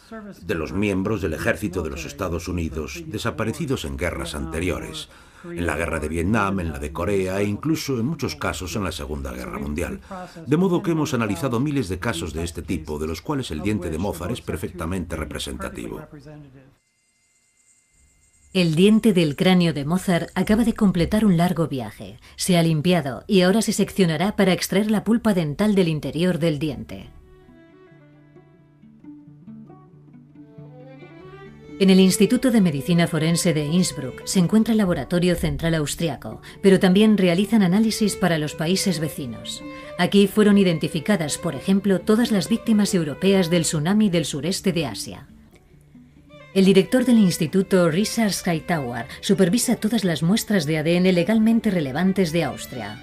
de 0.42 0.56
los 0.56 0.74
miembros 0.74 1.22
del 1.22 1.34
ejército 1.34 1.84
de 1.84 1.90
los 1.90 2.06
Estados 2.06 2.48
Unidos 2.48 3.04
desaparecidos 3.08 3.86
en 3.86 3.98
guerras 3.98 4.36
anteriores, 4.36 5.10
en 5.44 5.66
la 5.66 5.76
guerra 5.76 6.00
de 6.00 6.10
Vietnam, 6.10 6.60
en 6.60 6.72
la 6.72 6.80
de 6.80 6.92
Corea 6.92 7.40
e 7.40 7.46
incluso 7.46 8.00
en 8.00 8.06
muchos 8.06 8.36
casos 8.36 8.76
en 8.76 8.84
la 8.84 8.92
Segunda 8.92 9.32
Guerra 9.32 9.60
Mundial. 9.60 10.02
De 10.46 10.58
modo 10.58 10.82
que 10.82 10.92
hemos 10.92 11.14
analizado 11.14 11.60
miles 11.60 11.88
de 11.88 12.00
casos 12.00 12.34
de 12.34 12.44
este 12.44 12.62
tipo, 12.62 13.00
de 13.00 13.08
los 13.08 13.22
cuales 13.22 13.52
el 13.52 13.62
diente 13.62 13.90
de 13.90 13.98
Mozart 13.98 14.32
es 14.32 14.42
perfectamente 14.42 15.16
representativo. 15.16 16.02
El 18.52 18.74
diente 18.74 19.14
del 19.14 19.36
cráneo 19.36 19.74
de 19.74 19.86
Mozart 19.86 20.32
acaba 20.34 20.64
de 20.64 20.74
completar 20.74 21.24
un 21.24 21.38
largo 21.38 21.68
viaje. 21.68 22.18
Se 22.36 22.58
ha 22.58 22.64
limpiado 22.64 23.24
y 23.28 23.42
ahora 23.42 23.62
se 23.62 23.74
seccionará 23.74 24.36
para 24.36 24.54
extraer 24.54 24.90
la 24.90 25.04
pulpa 25.04 25.36
dental 25.36 25.76
del 25.76 25.88
interior 25.88 26.40
del 26.40 26.58
diente. 26.58 27.12
En 31.80 31.92
el 31.92 32.00
Instituto 32.00 32.50
de 32.50 32.60
Medicina 32.60 33.06
Forense 33.06 33.54
de 33.54 33.66
Innsbruck 33.66 34.26
se 34.26 34.40
encuentra 34.40 34.72
el 34.72 34.80
Laboratorio 34.80 35.36
Central 35.36 35.76
Austriaco, 35.76 36.42
pero 36.64 36.80
también 36.80 37.20
realizan 37.20 37.62
análisis 37.62 38.16
para 38.16 38.40
los 38.40 38.56
países 38.56 39.00
vecinos. 39.00 39.64
Aquí 40.00 40.26
fueron 40.26 40.58
identificadas, 40.58 41.38
por 41.38 41.54
ejemplo, 41.54 42.00
todas 42.00 42.32
las 42.32 42.50
víctimas 42.50 42.96
europeas 42.96 43.52
del 43.52 43.62
tsunami 43.62 44.10
del 44.10 44.26
sureste 44.26 44.74
de 44.74 44.88
Asia. 44.88 45.28
El 46.56 46.66
director 46.66 47.06
del 47.06 47.20
instituto, 47.20 47.92
Richard 47.92 48.34
Skytower, 48.34 49.06
supervisa 49.22 49.76
todas 49.76 50.04
las 50.04 50.24
muestras 50.24 50.66
de 50.66 50.80
ADN 50.80 51.14
legalmente 51.14 51.70
relevantes 51.70 52.32
de 52.32 52.44
Austria. 52.44 52.98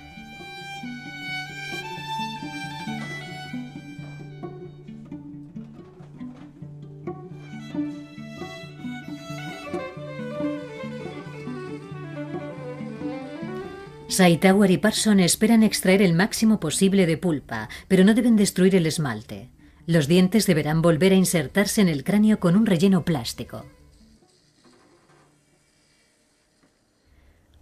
Skytower 14.11 14.71
y 14.73 14.79
Parson 14.79 15.21
esperan 15.21 15.63
extraer 15.63 16.03
el 16.03 16.15
máximo 16.15 16.59
posible 16.59 17.07
de 17.07 17.17
pulpa, 17.17 17.69
pero 17.87 18.03
no 18.03 18.15
deben 18.15 18.35
destruir 18.35 18.75
el 18.75 18.87
esmalte. 18.87 19.51
Los 19.87 20.09
dientes 20.09 20.47
deberán 20.47 20.83
volver 20.83 21.13
a 21.13 21.17
insertarse 21.17 21.81
en 21.81 21.89
el 21.89 22.03
cráneo 22.03 22.41
con 22.41 22.57
un 22.57 22.67
relleno 22.67 23.05
plástico. 23.05 23.65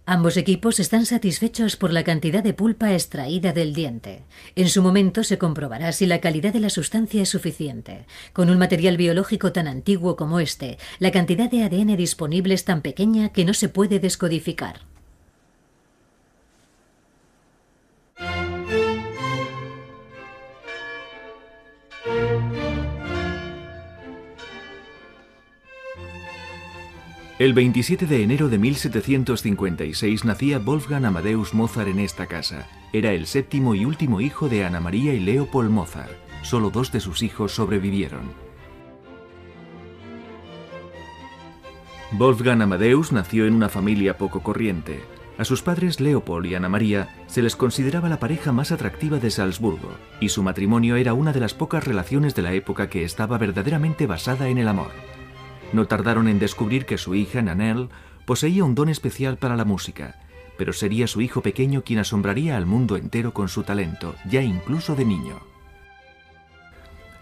Ambos 0.07 0.37
equipos 0.37 0.79
están 0.79 1.07
satisfechos 1.07 1.75
por 1.77 1.91
la 1.91 2.03
cantidad 2.03 2.43
de 2.43 2.53
pulpa 2.53 2.93
extraída 2.93 3.53
del 3.53 3.73
diente. 3.73 4.23
En 4.55 4.69
su 4.69 4.83
momento 4.83 5.23
se 5.23 5.39
comprobará 5.39 5.91
si 5.91 6.05
la 6.05 6.21
calidad 6.21 6.53
de 6.53 6.59
la 6.59 6.69
sustancia 6.69 7.23
es 7.23 7.29
suficiente. 7.29 8.05
Con 8.31 8.51
un 8.51 8.59
material 8.59 8.97
biológico 8.97 9.51
tan 9.51 9.67
antiguo 9.67 10.15
como 10.15 10.39
este, 10.39 10.77
la 10.99 11.11
cantidad 11.11 11.49
de 11.49 11.63
ADN 11.63 11.95
disponible 11.97 12.53
es 12.53 12.65
tan 12.65 12.81
pequeña 12.81 13.29
que 13.29 13.45
no 13.45 13.55
se 13.55 13.67
puede 13.69 13.99
descodificar. 13.99 14.81
El 27.37 27.51
27 27.51 28.05
de 28.05 28.23
enero 28.23 28.47
de 28.47 28.57
1756 28.57 30.23
nacía 30.23 30.57
Wolfgang 30.57 31.03
Amadeus 31.03 31.53
Mozart 31.53 31.89
en 31.89 31.99
esta 31.99 32.27
casa. 32.27 32.65
Era 32.93 33.11
el 33.11 33.27
séptimo 33.27 33.75
y 33.75 33.83
último 33.83 34.21
hijo 34.21 34.47
de 34.47 34.63
Ana 34.63 34.79
María 34.79 35.13
y 35.13 35.19
Leopold 35.19 35.69
Mozart. 35.69 36.13
Solo 36.43 36.69
dos 36.69 36.93
de 36.93 37.01
sus 37.01 37.23
hijos 37.23 37.51
sobrevivieron. 37.51 38.31
Wolfgang 42.13 42.61
Amadeus 42.61 43.11
nació 43.11 43.45
en 43.47 43.53
una 43.53 43.67
familia 43.67 44.17
poco 44.17 44.41
corriente. 44.41 45.03
A 45.37 45.43
sus 45.43 45.61
padres 45.61 45.99
Leopold 45.99 46.45
y 46.45 46.55
Ana 46.55 46.69
María 46.69 47.17
se 47.27 47.41
les 47.41 47.57
consideraba 47.57 48.07
la 48.07 48.19
pareja 48.19 48.53
más 48.53 48.71
atractiva 48.71 49.19
de 49.19 49.29
Salzburgo, 49.29 49.91
y 50.21 50.29
su 50.29 50.41
matrimonio 50.41 50.95
era 50.95 51.13
una 51.13 51.33
de 51.33 51.41
las 51.41 51.53
pocas 51.53 51.83
relaciones 51.83 52.33
de 52.33 52.43
la 52.43 52.53
época 52.53 52.87
que 52.87 53.03
estaba 53.03 53.37
verdaderamente 53.37 54.07
basada 54.07 54.47
en 54.47 54.57
el 54.57 54.69
amor. 54.69 54.91
No 55.73 55.87
tardaron 55.87 56.27
en 56.27 56.39
descubrir 56.39 56.85
que 56.85 56.97
su 56.97 57.15
hija, 57.15 57.41
Nanelle, 57.41 57.89
poseía 58.25 58.63
un 58.63 58.75
don 58.75 58.89
especial 58.89 59.37
para 59.37 59.55
la 59.55 59.65
música, 59.65 60.19
pero 60.57 60.73
sería 60.73 61.07
su 61.07 61.21
hijo 61.21 61.41
pequeño 61.41 61.83
quien 61.83 61.99
asombraría 61.99 62.57
al 62.57 62.65
mundo 62.65 62.97
entero 62.97 63.33
con 63.33 63.49
su 63.49 63.63
talento, 63.63 64.15
ya 64.29 64.41
incluso 64.41 64.95
de 64.95 65.05
niño. 65.05 65.39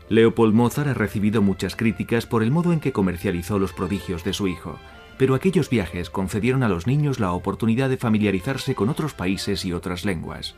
Leopold 0.10 0.54
Mozart 0.54 0.90
ha 0.90 0.94
recibido 0.94 1.42
muchas 1.42 1.76
críticas 1.76 2.26
por 2.26 2.44
el 2.44 2.52
modo 2.52 2.74
en 2.74 2.80
que 2.80 2.92
comercializó 2.92 3.58
los 3.58 3.74
prodigios 3.74 4.24
de 4.24 4.34
su 4.34 4.48
hijo, 4.48 4.78
pero 5.18 5.36
aquellos 5.36 5.70
viajes 5.70 6.10
concedieron 6.10 6.64
a 6.64 6.70
los 6.70 6.88
niños 6.88 7.20
la 7.20 7.32
oportunidad 7.32 7.90
de 7.90 7.98
familiarizarse 7.98 8.76
con 8.76 8.90
otros 8.90 9.14
países 9.14 9.64
y 9.66 9.74
otras 9.74 10.06
lenguas. 10.06 10.56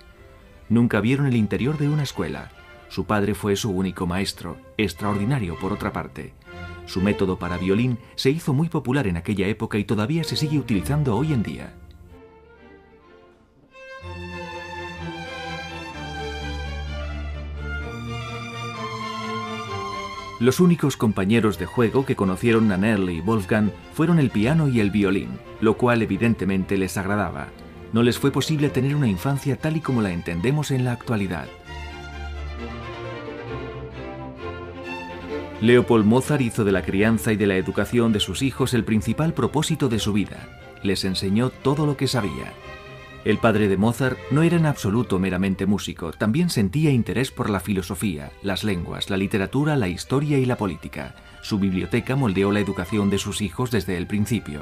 Nunca 0.69 0.99
vieron 0.99 1.27
el 1.27 1.35
interior 1.35 1.77
de 1.77 1.89
una 1.89 2.03
escuela. 2.03 2.51
Su 2.89 3.05
padre 3.05 3.35
fue 3.35 3.55
su 3.55 3.71
único 3.71 4.07
maestro, 4.07 4.57
extraordinario 4.77 5.57
por 5.59 5.73
otra 5.73 5.91
parte. 5.93 6.33
Su 6.85 7.01
método 7.01 7.37
para 7.37 7.57
violín 7.57 7.97
se 8.15 8.29
hizo 8.29 8.53
muy 8.53 8.69
popular 8.69 9.07
en 9.07 9.17
aquella 9.17 9.47
época 9.47 9.77
y 9.77 9.83
todavía 9.85 10.23
se 10.23 10.35
sigue 10.35 10.59
utilizando 10.59 11.15
hoy 11.15 11.33
en 11.33 11.43
día. 11.43 11.73
Los 20.41 20.59
únicos 20.59 20.97
compañeros 20.97 21.57
de 21.57 21.65
juego 21.65 22.05
que 22.05 22.17
conocieron 22.17 22.67
Nannerl 22.67 23.09
y 23.09 23.21
Wolfgang 23.21 23.71
fueron 23.93 24.19
el 24.19 24.29
piano 24.29 24.67
y 24.67 24.81
el 24.81 24.91
violín, 24.91 25.39
lo 25.61 25.77
cual 25.77 26.01
evidentemente 26.01 26.77
les 26.77 26.97
agradaba. 26.97 27.47
No 27.93 28.03
les 28.03 28.19
fue 28.19 28.31
posible 28.31 28.69
tener 28.69 28.95
una 28.97 29.07
infancia 29.07 29.55
tal 29.55 29.77
y 29.77 29.79
como 29.79 30.01
la 30.01 30.11
entendemos 30.11 30.71
en 30.71 30.83
la 30.83 30.91
actualidad. 30.91 31.47
Leopold 35.61 36.05
Mozart 36.05 36.41
hizo 36.41 36.65
de 36.65 36.73
la 36.73 36.81
crianza 36.81 37.31
y 37.31 37.37
de 37.37 37.47
la 37.47 37.55
educación 37.55 38.11
de 38.11 38.19
sus 38.19 38.41
hijos 38.41 38.73
el 38.73 38.83
principal 38.83 39.33
propósito 39.33 39.87
de 39.87 39.99
su 39.99 40.11
vida. 40.11 40.49
Les 40.83 41.05
enseñó 41.05 41.49
todo 41.49 41.85
lo 41.85 41.95
que 41.95 42.07
sabía. 42.07 42.51
El 43.23 43.37
padre 43.37 43.69
de 43.69 43.77
Mozart 43.77 44.19
no 44.31 44.43
era 44.43 44.57
en 44.57 44.65
absoluto 44.65 45.17
meramente 45.17 45.65
músico, 45.65 46.11
también 46.11 46.49
sentía 46.49 46.91
interés 46.91 47.31
por 47.31 47.49
la 47.49 47.61
filosofía, 47.61 48.31
las 48.43 48.63
lenguas, 48.63 49.09
la 49.09 49.17
literatura, 49.17 49.77
la 49.77 49.87
historia 49.87 50.37
y 50.37 50.45
la 50.45 50.57
política. 50.57 51.15
Su 51.41 51.57
biblioteca 51.57 52.15
moldeó 52.15 52.51
la 52.51 52.59
educación 52.59 53.09
de 53.09 53.17
sus 53.17 53.41
hijos 53.41 53.71
desde 53.71 53.97
el 53.97 54.07
principio. 54.07 54.61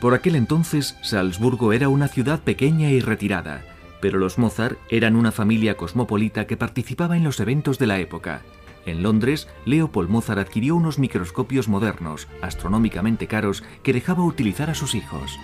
Por 0.00 0.14
aquel 0.14 0.34
entonces, 0.34 0.96
Salzburgo 1.02 1.74
era 1.74 1.90
una 1.90 2.08
ciudad 2.08 2.40
pequeña 2.40 2.90
y 2.90 3.00
retirada, 3.00 3.62
pero 4.00 4.18
los 4.18 4.38
Mozart 4.38 4.78
eran 4.88 5.14
una 5.14 5.30
familia 5.30 5.76
cosmopolita 5.76 6.46
que 6.46 6.56
participaba 6.56 7.18
en 7.18 7.24
los 7.24 7.38
eventos 7.38 7.78
de 7.78 7.86
la 7.86 7.98
época. 7.98 8.40
En 8.86 9.02
Londres, 9.02 9.46
Leopold 9.66 10.08
Mozart 10.08 10.40
adquirió 10.40 10.74
unos 10.74 10.98
microscopios 10.98 11.68
modernos, 11.68 12.28
astronómicamente 12.40 13.26
caros, 13.26 13.62
que 13.82 13.92
dejaba 13.92 14.24
utilizar 14.24 14.70
a 14.70 14.74
sus 14.74 14.94
hijos. 14.94 15.38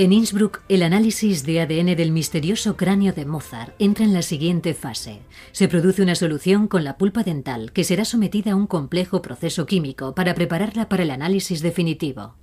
En 0.00 0.12
Innsbruck, 0.12 0.60
el 0.68 0.84
análisis 0.84 1.44
de 1.44 1.60
ADN 1.60 1.96
del 1.96 2.12
misterioso 2.12 2.76
cráneo 2.76 3.12
de 3.12 3.24
Mozart 3.26 3.74
entra 3.80 4.04
en 4.04 4.12
la 4.12 4.22
siguiente 4.22 4.72
fase. 4.72 5.22
Se 5.50 5.66
produce 5.66 6.02
una 6.02 6.14
solución 6.14 6.68
con 6.68 6.84
la 6.84 6.96
pulpa 6.96 7.24
dental 7.24 7.72
que 7.72 7.82
será 7.82 8.04
sometida 8.04 8.52
a 8.52 8.54
un 8.54 8.68
complejo 8.68 9.22
proceso 9.22 9.66
químico 9.66 10.14
para 10.14 10.36
prepararla 10.36 10.88
para 10.88 11.02
el 11.02 11.10
análisis 11.10 11.62
definitivo. 11.62 12.36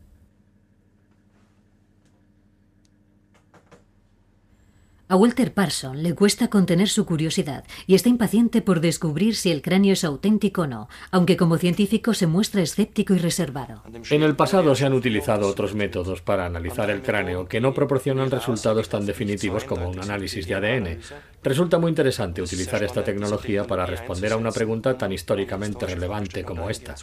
A 5.07 5.15
Walter 5.15 5.53
Parson 5.53 6.01
le 6.01 6.15
cuesta 6.15 6.49
contener 6.49 6.89
su 6.89 7.05
curiosidad 7.05 7.63
y 7.85 7.93
está 7.93 8.09
impaciente 8.09 8.63
por 8.63 8.79
descubrir 8.79 9.35
si 9.35 9.51
el 9.51 9.61
cráneo 9.61 9.93
es 9.93 10.03
auténtico 10.03 10.63
o 10.63 10.67
no, 10.67 10.89
aunque 11.11 11.37
como 11.37 11.59
científico 11.59 12.15
se 12.15 12.25
muestra 12.25 12.63
escéptico 12.63 13.13
y 13.13 13.19
reservado. 13.19 13.83
En 14.09 14.23
el 14.23 14.35
pasado 14.35 14.73
se 14.73 14.83
han 14.83 14.93
utilizado 14.93 15.47
otros 15.47 15.75
métodos 15.75 16.23
para 16.23 16.47
analizar 16.47 16.89
el 16.89 17.03
cráneo 17.03 17.47
que 17.47 17.61
no 17.61 17.71
proporcionan 17.71 18.31
resultados 18.31 18.89
tan 18.89 19.05
definitivos 19.05 19.63
como 19.63 19.87
un 19.87 19.99
análisis 19.99 20.47
de 20.47 20.55
ADN. 20.55 20.99
Resulta 21.43 21.77
muy 21.77 21.89
interesante 21.89 22.41
utilizar 22.41 22.83
esta 22.83 23.03
tecnología 23.03 23.65
para 23.67 23.85
responder 23.85 24.33
a 24.33 24.37
una 24.37 24.51
pregunta 24.51 24.97
tan 24.97 25.11
históricamente 25.11 25.85
relevante 25.85 26.43
como 26.43 26.67
esta. 26.67 26.95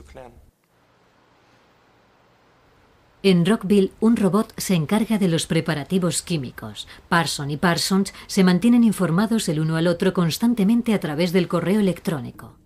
En 3.24 3.46
Rockville, 3.46 3.92
un 4.00 4.16
robot 4.16 4.52
se 4.56 4.74
encarga 4.74 5.16
de 5.16 5.28
los 5.28 5.46
preparativos 5.46 6.22
químicos. 6.22 6.88
Parson 7.08 7.52
y 7.52 7.56
Parsons 7.56 8.12
se 8.26 8.42
mantienen 8.42 8.82
informados 8.82 9.48
el 9.48 9.61
uno 9.61 9.76
al 9.76 9.87
otro 9.87 10.12
constantemente 10.12 10.92
a 10.92 10.98
través 10.98 11.32
del 11.32 11.46
correo 11.46 11.78
electrónico. 11.78 12.56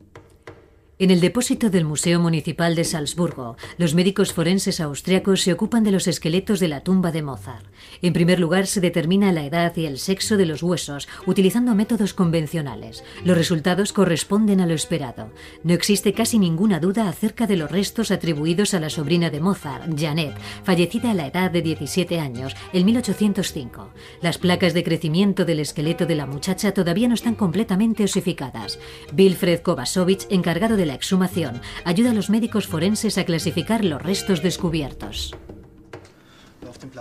En 0.98 1.10
el 1.10 1.20
depósito 1.20 1.68
del 1.68 1.84
Museo 1.84 2.18
Municipal 2.20 2.74
de 2.74 2.82
Salzburgo, 2.82 3.58
los 3.76 3.94
médicos 3.94 4.32
forenses 4.32 4.80
austriacos 4.80 5.42
se 5.42 5.52
ocupan 5.52 5.84
de 5.84 5.90
los 5.90 6.06
esqueletos 6.06 6.58
de 6.58 6.68
la 6.68 6.80
tumba 6.80 7.12
de 7.12 7.20
Mozart. 7.20 7.66
En 8.00 8.14
primer 8.14 8.40
lugar, 8.40 8.66
se 8.66 8.80
determina 8.80 9.30
la 9.30 9.44
edad 9.44 9.76
y 9.76 9.84
el 9.84 9.98
sexo 9.98 10.38
de 10.38 10.46
los 10.46 10.62
huesos 10.62 11.06
utilizando 11.26 11.74
métodos 11.74 12.14
convencionales. 12.14 13.04
Los 13.26 13.36
resultados 13.36 13.92
corresponden 13.92 14.62
a 14.62 14.66
lo 14.66 14.72
esperado. 14.72 15.30
No 15.64 15.74
existe 15.74 16.14
casi 16.14 16.38
ninguna 16.38 16.80
duda 16.80 17.10
acerca 17.10 17.46
de 17.46 17.56
los 17.56 17.70
restos 17.70 18.10
atribuidos 18.10 18.72
a 18.72 18.80
la 18.80 18.88
sobrina 18.88 19.28
de 19.28 19.40
Mozart, 19.40 20.00
Janet, 20.00 20.34
fallecida 20.64 21.10
a 21.10 21.14
la 21.14 21.26
edad 21.26 21.50
de 21.50 21.60
17 21.60 22.20
años, 22.20 22.56
en 22.72 22.86
1805. 22.86 23.90
Las 24.22 24.38
placas 24.38 24.72
de 24.72 24.82
crecimiento 24.82 25.44
del 25.44 25.60
esqueleto 25.60 26.06
de 26.06 26.14
la 26.14 26.24
muchacha 26.24 26.72
todavía 26.72 27.06
no 27.06 27.14
están 27.14 27.34
completamente 27.34 28.02
osificadas. 28.04 28.78
Wilfred 29.14 29.60
Kovacevic, 29.60 30.26
encargado 30.30 30.78
de 30.78 30.85
la 30.86 30.94
exhumación 30.94 31.60
ayuda 31.84 32.10
a 32.10 32.14
los 32.14 32.30
médicos 32.30 32.66
forenses 32.66 33.18
a 33.18 33.24
clasificar 33.24 33.84
los 33.84 34.02
restos 34.02 34.42
descubiertos. 34.42 35.34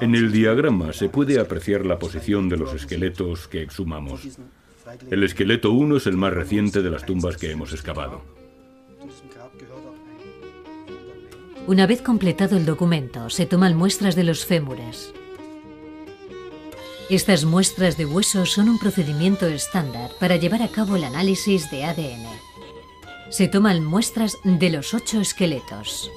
En 0.01 0.15
el 0.15 0.31
diagrama 0.31 0.93
se 0.93 1.09
puede 1.09 1.39
apreciar 1.39 1.85
la 1.85 1.99
posición 1.99 2.49
de 2.49 2.57
los 2.57 2.73
esqueletos 2.73 3.47
que 3.47 3.61
exhumamos. 3.61 4.21
El 5.09 5.23
esqueleto 5.23 5.71
1 5.71 5.97
es 5.97 6.07
el 6.07 6.17
más 6.17 6.33
reciente 6.33 6.81
de 6.81 6.89
las 6.89 7.05
tumbas 7.05 7.37
que 7.37 7.51
hemos 7.51 7.73
excavado. 7.73 8.21
Una 11.67 11.87
vez 11.87 12.01
completado 12.01 12.57
el 12.57 12.65
documento, 12.65 13.29
se 13.29 13.47
toman 13.47 13.75
muestras 13.75 14.15
de 14.15 14.23
los 14.23 14.45
fémures. 14.45 15.13
Estas 17.09 17.45
muestras 17.45 17.97
de 17.97 18.05
huesos 18.05 18.51
son 18.51 18.69
un 18.69 18.79
procedimiento 18.79 19.47
estándar 19.47 20.11
para 20.19 20.37
llevar 20.37 20.61
a 20.61 20.67
cabo 20.67 20.95
el 20.95 21.03
análisis 21.03 21.69
de 21.71 21.85
ADN. 21.85 22.44
Se 23.29 23.47
toman 23.47 23.83
muestras 23.83 24.37
de 24.43 24.69
los 24.69 24.93
ocho 24.93 25.19
esqueletos. 25.19 26.11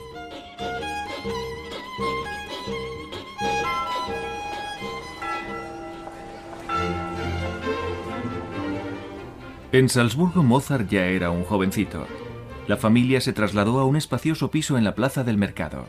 En 9.72 9.88
Salzburgo 9.88 10.42
Mozart 10.42 10.88
ya 10.88 11.06
era 11.06 11.30
un 11.30 11.44
jovencito. 11.44 12.06
La 12.66 12.76
familia 12.76 13.20
se 13.20 13.32
trasladó 13.32 13.80
a 13.80 13.84
un 13.84 13.96
espacioso 13.96 14.50
piso 14.50 14.76
en 14.76 14.84
la 14.84 14.94
plaza 14.94 15.24
del 15.24 15.38
mercado. 15.38 15.88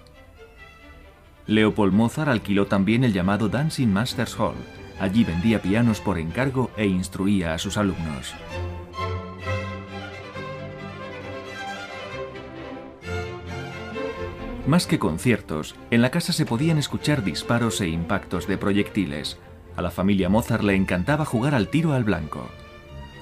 Leopold 1.47 1.93
Mozart 1.93 2.29
alquiló 2.29 2.67
también 2.67 3.03
el 3.03 3.13
llamado 3.13 3.49
Dancing 3.49 3.87
Masters 3.87 4.39
Hall. 4.39 4.55
Allí 4.99 5.23
vendía 5.23 5.61
pianos 5.61 5.99
por 5.99 6.17
encargo 6.17 6.71
e 6.77 6.85
instruía 6.85 7.53
a 7.53 7.57
sus 7.57 7.77
alumnos. 7.77 8.33
Más 14.69 14.85
que 14.85 14.99
conciertos, 14.99 15.75
en 15.89 16.03
la 16.03 16.11
casa 16.11 16.31
se 16.31 16.45
podían 16.45 16.77
escuchar 16.77 17.23
disparos 17.23 17.81
e 17.81 17.87
impactos 17.87 18.45
de 18.45 18.55
proyectiles. 18.59 19.39
A 19.75 19.81
la 19.81 19.89
familia 19.89 20.29
Mozart 20.29 20.63
le 20.63 20.75
encantaba 20.75 21.25
jugar 21.25 21.55
al 21.55 21.69
tiro 21.69 21.93
al 21.93 22.03
blanco. 22.03 22.47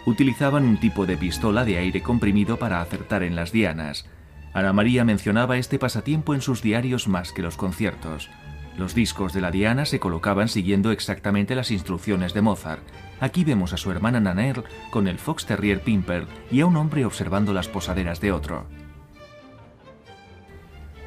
Utilizaban 0.06 0.66
un 0.66 0.78
tipo 0.78 1.06
de 1.06 1.16
pistola 1.16 1.64
de 1.64 1.78
aire 1.78 2.04
comprimido 2.04 2.60
para 2.60 2.82
acertar 2.82 3.24
en 3.24 3.38
las 3.38 3.54
dianas. 3.54 4.08
Ana 4.54 4.74
María 4.74 5.06
mencionaba 5.06 5.56
este 5.56 5.80
pasatiempo 5.80 6.36
en 6.36 6.42
sus 6.42 6.62
diarios 6.62 7.08
más 7.08 7.32
que 7.32 7.44
los 7.44 7.56
conciertos. 7.56 8.30
Los 8.78 8.94
discos 8.94 9.32
de 9.32 9.40
la 9.40 9.50
diana 9.50 9.86
se 9.86 10.02
colocaban 10.02 10.50
siguiendo 10.50 10.92
exactamente 10.92 11.56
las 11.56 11.72
instrucciones 11.72 12.34
de 12.34 12.42
Mozart. 12.42 12.84
Aquí 13.22 13.46
vemos 13.46 13.72
a 13.72 13.78
su 13.78 13.90
hermana 13.90 14.20
Naner 14.20 14.66
con 14.90 15.08
el 15.08 15.18
Fox 15.18 15.46
Terrier 15.46 15.80
Pimper 15.80 16.28
y 16.52 16.60
a 16.60 16.66
un 16.66 16.76
hombre 16.76 17.06
observando 17.06 17.54
las 17.54 17.70
posaderas 17.70 18.20
de 18.20 18.34
otro. 18.34 18.66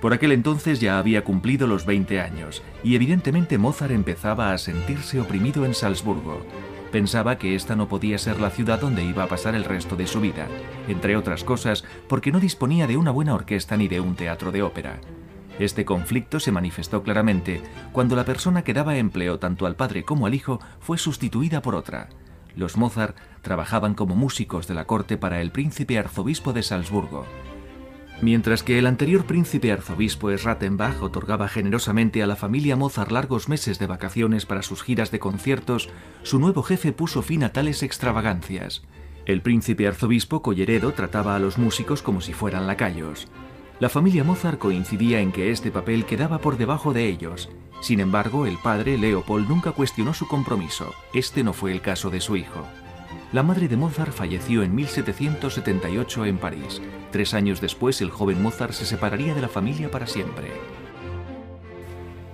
Por 0.01 0.15
aquel 0.15 0.33
entonces 0.33 0.81
ya 0.81 0.99
había 0.99 1.25
cumplido 1.25 1.67
los 1.67 1.85
20 1.85 2.21
años 2.21 2.63
y 2.83 2.95
evidentemente 2.95 3.59
Mozart 3.59 3.93
empezaba 3.93 4.53
a 4.53 4.59
sentirse 4.59 5.21
oprimido 5.21 5.67
en 5.67 5.75
Salzburgo. 5.75 6.41
Pensaba 6.91 7.39
que 7.39 7.55
esta 7.55 7.77
no 7.77 7.87
podía 7.87 8.19
ser 8.19 8.41
la 8.41 8.51
ciudad 8.51 8.81
donde 8.81 9.05
iba 9.05 9.23
a 9.23 9.29
pasar 9.29 9.55
el 9.55 9.65
resto 9.65 9.97
de 9.97 10.07
su 10.07 10.21
vida, 10.21 10.49
entre 10.89 11.17
otras 11.17 11.45
cosas 11.45 11.85
porque 12.09 12.33
no 12.33 12.41
disponía 12.41 12.87
de 12.87 12.97
una 12.97 13.11
buena 13.11 13.35
orquesta 13.35 13.77
ni 13.77 13.89
de 13.89 14.01
un 14.01 14.17
teatro 14.17 14.51
de 14.51 14.63
ópera. 14.63 15.01
Este 15.59 15.85
conflicto 15.85 16.41
se 16.41 16.53
manifestó 16.53 17.03
claramente 17.03 17.61
cuando 17.93 18.17
la 18.17 18.25
persona 18.25 18.65
que 18.65 18.73
daba 18.73 18.97
empleo 18.97 19.39
tanto 19.39 19.67
al 19.67 19.77
padre 19.77 20.05
como 20.05 20.27
al 20.27 20.35
hijo 20.35 20.59
fue 20.81 20.97
sustituida 20.97 21.61
por 21.61 21.75
otra. 21.75 22.09
Los 22.57 22.79
Mozart 22.79 23.17
trabajaban 23.43 23.95
como 23.95 24.17
músicos 24.17 24.67
de 24.67 24.75
la 24.75 24.87
corte 24.87 25.19
para 25.19 25.43
el 25.43 25.53
príncipe 25.53 25.99
arzobispo 25.99 26.55
de 26.55 26.63
Salzburgo. 26.63 27.27
Mientras 28.23 28.63
que 28.63 28.79
el 28.79 28.87
anterior 28.87 29.25
príncipe 29.25 29.73
arzobispo 29.73 30.29
Rattenbach 30.31 31.03
otorgaba 31.03 31.49
generosamente 31.49 32.23
a 32.23 32.27
la 32.27 32.37
familia 32.37 32.77
Mozart 32.77 33.11
largos 33.11 33.49
meses 33.49 33.79
de 33.79 33.87
vacaciones 33.87 34.45
para 34.45 34.63
sus 34.63 34.83
giras 34.83 35.11
de 35.11 35.19
conciertos, 35.19 35.89
su 36.23 36.39
nuevo 36.39 36.63
jefe 36.63 36.93
puso 36.93 37.23
fin 37.23 37.45
a 37.45 37.53
tales 37.53 37.83
extravagancias. 37.83 38.83
El 39.25 39.41
príncipe 39.41 39.89
arzobispo 39.89 40.43
Colleredo 40.43 40.93
trataba 40.93 41.35
a 41.35 41.39
los 41.39 41.57
músicos 41.57 42.03
como 42.03 42.21
si 42.21 42.35
fueran 42.35 42.67
lacayos. 42.67 43.29
La 43.79 43.89
familia 43.89 44.23
Mozart 44.23 44.59
coincidía 44.59 45.21
en 45.21 45.33
que 45.33 45.51
este 45.51 45.71
papel 45.71 46.05
quedaba 46.05 46.39
por 46.41 46.59
debajo 46.59 46.93
de 46.93 47.09
ellos. 47.09 47.49
Sin 47.81 48.01
embargo, 48.01 48.45
el 48.45 48.59
padre, 48.59 48.99
Leopold, 48.99 49.49
nunca 49.49 49.73
cuestionó 49.73 50.13
su 50.13 50.29
compromiso. 50.29 50.93
Este 51.15 51.43
no 51.43 51.55
fue 51.55 51.73
el 51.73 51.81
caso 51.81 52.11
de 52.11 52.21
su 52.21 52.37
hijo. 52.37 52.67
La 53.33 53.45
madre 53.45 53.69
de 53.69 53.77
Mozart 53.77 54.13
falleció 54.13 54.65
en 54.65 54.75
1778 54.75 56.25
en 56.25 56.39
París. 56.39 56.83
Tres 57.13 57.33
años 57.33 57.61
después, 57.61 58.01
el 58.01 58.11
joven 58.11 58.43
Mozart 58.43 58.73
se 58.73 58.85
separaría 58.85 59.35
de 59.35 59.41
la 59.41 59.49
familia 59.49 59.89
para 59.89 60.09
siempre. 60.09 60.51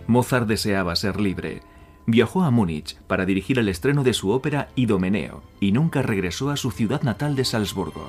Mozart 0.06 0.48
deseaba 0.48 0.96
ser 0.96 1.20
libre. 1.20 1.61
Viajó 2.06 2.44
a 2.44 2.50
Múnich 2.50 2.96
para 3.09 3.26
dirigir 3.26 3.59
el 3.59 3.68
estreno 3.68 4.04
de 4.04 4.14
su 4.14 4.30
ópera 4.30 4.68
Idomeneo 4.74 5.42
y 5.61 5.72
nunca 5.72 6.00
regresó 6.00 6.48
a 6.48 6.56
su 6.56 6.70
ciudad 6.70 7.02
natal 7.02 7.37
de 7.37 7.44
Salzburgo. 7.44 8.09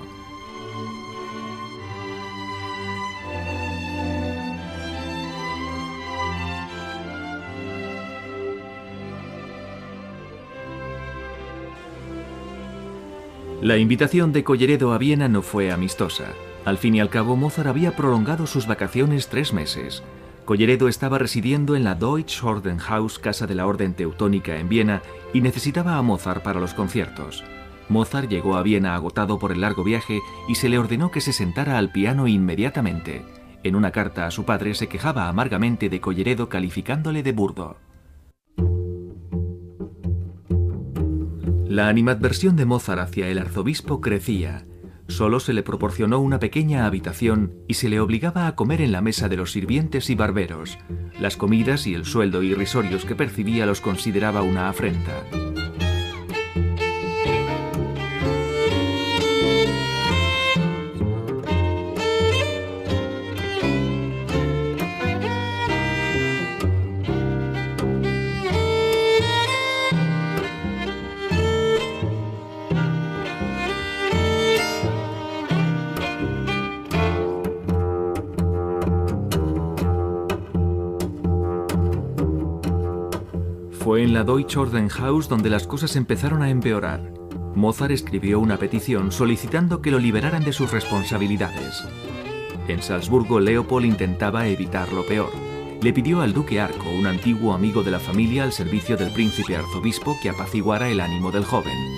La 13.62 13.78
invitación 13.78 14.34
de 14.34 14.44
Colleredo 14.44 14.94
a 14.94 15.00
Viena 15.00 15.28
no 15.28 15.42
fue 15.42 15.72
amistosa. 15.72 16.26
Al 16.64 16.78
fin 16.78 16.94
y 16.94 17.00
al 17.00 17.10
cabo, 17.10 17.36
Mozart 17.36 17.68
había 17.68 17.96
prolongado 17.96 18.46
sus 18.46 18.68
vacaciones 18.68 19.30
tres 19.30 19.52
meses. 19.52 20.04
Colleredo 20.46 20.88
estaba 20.88 21.18
residiendo 21.18 21.76
en 21.76 21.84
la 21.84 21.96
Deutsche 21.96 22.46
Ordenhaus, 22.46 23.18
casa 23.18 23.48
de 23.48 23.56
la 23.56 23.66
Orden 23.66 23.96
Teutónica 23.96 24.58
en 24.58 24.70
Viena, 24.70 25.02
y 25.34 25.42
necesitaba 25.42 25.98
a 25.98 26.04
Mozart 26.04 26.44
para 26.44 26.60
los 26.60 26.76
conciertos. 26.76 27.44
Mozart 27.90 28.30
llegó 28.30 28.58
a 28.58 28.62
Viena 28.62 28.94
agotado 28.94 29.40
por 29.40 29.52
el 29.52 29.62
largo 29.62 29.84
viaje 29.84 30.20
y 30.48 30.54
se 30.54 30.70
le 30.70 30.78
ordenó 30.78 31.10
que 31.10 31.22
se 31.22 31.34
sentara 31.34 31.80
al 31.80 31.92
piano 31.92 32.28
inmediatamente. 32.28 33.26
En 33.64 33.76
una 33.76 33.90
carta 33.90 34.28
a 34.28 34.32
su 34.32 34.46
padre 34.46 34.76
se 34.76 34.88
quejaba 34.88 35.30
amargamente 35.30 35.90
de 35.90 36.00
Colleredo 36.00 36.48
calificándole 36.48 37.24
de 37.24 37.32
burdo. 37.32 37.87
La 41.78 41.90
animadversión 41.90 42.56
de 42.56 42.66
Mozart 42.66 43.00
hacia 43.00 43.28
el 43.28 43.38
arzobispo 43.38 44.02
crecía. 44.02 44.66
Solo 45.08 45.40
se 45.40 45.54
le 45.54 45.62
proporcionó 45.62 46.20
una 46.20 46.40
pequeña 46.40 46.88
habitación 46.88 47.54
y 47.68 47.76
se 47.76 47.88
le 47.88 48.00
obligaba 48.00 48.48
a 48.48 48.56
comer 48.56 48.82
en 48.82 48.92
la 48.92 49.02
mesa 49.02 49.30
de 49.30 49.38
los 49.38 49.52
sirvientes 49.52 50.10
y 50.10 50.16
barberos. 50.16 50.80
Las 51.20 51.38
comidas 51.38 51.86
y 51.86 51.94
el 51.94 52.06
sueldo 52.06 52.42
irrisorios 52.42 53.06
que 53.06 53.14
percibía 53.14 53.68
los 53.68 53.80
consideraba 53.80 54.42
una 54.42 54.70
afrenta. 54.70 55.24
La 84.18 84.24
Deutsche 84.24 84.60
donde 85.30 85.48
las 85.48 85.68
cosas 85.68 85.96
empezaron 85.96 86.42
a 86.42 86.50
empeorar. 86.50 87.14
Mozart 87.54 87.92
escribió 87.92 88.40
una 88.40 88.58
petición 88.58 89.12
solicitando 89.12 89.80
que 89.80 89.92
lo 89.92 90.00
liberaran 90.00 90.44
de 90.44 90.54
sus 90.54 90.72
responsabilidades. 90.72 91.84
En 92.68 92.82
Salzburgo, 92.82 93.40
Leopold 93.40 93.86
intentaba 93.86 94.48
evitar 94.48 94.92
lo 94.92 95.06
peor. 95.06 95.30
Le 95.84 95.94
pidió 95.94 96.22
al 96.22 96.34
duque 96.34 96.60
Arco, 96.60 96.90
un 96.90 97.06
antiguo 97.06 97.54
amigo 97.54 97.84
de 97.84 97.92
la 97.92 98.00
familia 98.00 98.44
al 98.44 98.54
servicio 98.54 98.98
del 98.98 99.14
príncipe 99.14 99.56
arzobispo, 99.56 100.18
que 100.20 100.30
apaciguara 100.30 100.90
el 100.90 101.00
ánimo 101.00 101.32
del 101.32 101.46
joven. 101.46 101.97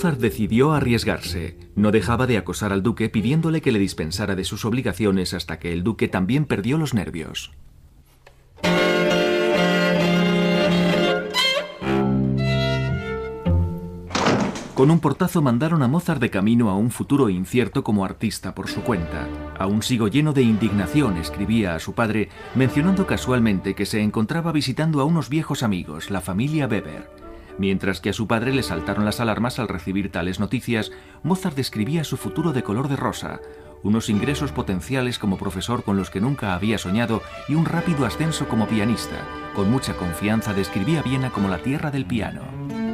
Mozart 0.00 0.18
decidió 0.18 0.72
arriesgarse. 0.72 1.58
No 1.76 1.90
dejaba 1.90 2.26
de 2.26 2.38
acosar 2.38 2.72
al 2.72 2.82
duque 2.82 3.10
pidiéndole 3.10 3.60
que 3.60 3.70
le 3.70 3.78
dispensara 3.78 4.34
de 4.34 4.44
sus 4.44 4.64
obligaciones 4.64 5.34
hasta 5.34 5.58
que 5.58 5.74
el 5.74 5.82
duque 5.82 6.08
también 6.08 6.46
perdió 6.46 6.78
los 6.78 6.94
nervios. 6.94 7.52
Con 14.72 14.90
un 14.90 15.00
portazo 15.00 15.42
mandaron 15.42 15.82
a 15.82 15.88
Mozart 15.88 16.22
de 16.22 16.30
camino 16.30 16.70
a 16.70 16.76
un 16.76 16.90
futuro 16.90 17.28
incierto 17.28 17.84
como 17.84 18.06
artista 18.06 18.54
por 18.54 18.70
su 18.70 18.80
cuenta. 18.80 19.28
Aún 19.58 19.82
sigo 19.82 20.08
lleno 20.08 20.32
de 20.32 20.40
indignación, 20.40 21.18
escribía 21.18 21.74
a 21.74 21.78
su 21.78 21.92
padre, 21.92 22.30
mencionando 22.54 23.06
casualmente 23.06 23.74
que 23.74 23.84
se 23.84 24.00
encontraba 24.00 24.50
visitando 24.50 25.02
a 25.02 25.04
unos 25.04 25.28
viejos 25.28 25.62
amigos, 25.62 26.10
la 26.10 26.22
familia 26.22 26.66
Weber. 26.66 27.19
Mientras 27.60 28.00
que 28.00 28.08
a 28.08 28.14
su 28.14 28.26
padre 28.26 28.54
le 28.54 28.62
saltaron 28.62 29.04
las 29.04 29.20
alarmas 29.20 29.58
al 29.58 29.68
recibir 29.68 30.10
tales 30.10 30.40
noticias, 30.40 30.92
Mozart 31.22 31.54
describía 31.54 32.04
su 32.04 32.16
futuro 32.16 32.54
de 32.54 32.62
color 32.62 32.88
de 32.88 32.96
rosa, 32.96 33.38
unos 33.82 34.08
ingresos 34.08 34.50
potenciales 34.50 35.18
como 35.18 35.36
profesor 35.36 35.84
con 35.84 35.98
los 35.98 36.08
que 36.08 36.22
nunca 36.22 36.54
había 36.54 36.78
soñado 36.78 37.20
y 37.50 37.56
un 37.56 37.66
rápido 37.66 38.06
ascenso 38.06 38.48
como 38.48 38.66
pianista. 38.66 39.26
Con 39.54 39.70
mucha 39.70 39.94
confianza 39.94 40.54
describía 40.54 41.02
Viena 41.02 41.28
como 41.28 41.48
la 41.48 41.58
tierra 41.58 41.90
del 41.90 42.06
piano. 42.06 42.89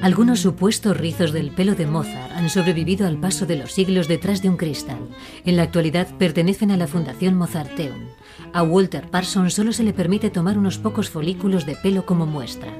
Algunos 0.00 0.38
supuestos 0.40 0.96
rizos 0.96 1.32
del 1.32 1.50
pelo 1.50 1.74
de 1.74 1.84
Mozart 1.84 2.30
han 2.32 2.48
sobrevivido 2.48 3.06
al 3.06 3.18
paso 3.18 3.46
de 3.46 3.56
los 3.56 3.72
siglos 3.72 4.06
detrás 4.06 4.40
de 4.40 4.48
un 4.48 4.56
cristal. 4.56 5.08
En 5.44 5.56
la 5.56 5.64
actualidad 5.64 6.06
pertenecen 6.18 6.70
a 6.70 6.76
la 6.76 6.86
Fundación 6.86 7.34
Mozarteum. 7.34 8.06
A 8.52 8.62
Walter 8.62 9.10
Parsons 9.10 9.54
solo 9.54 9.72
se 9.72 9.82
le 9.82 9.92
permite 9.92 10.30
tomar 10.30 10.56
unos 10.56 10.78
pocos 10.78 11.10
folículos 11.10 11.66
de 11.66 11.74
pelo 11.74 12.06
como 12.06 12.26
muestra. 12.26 12.72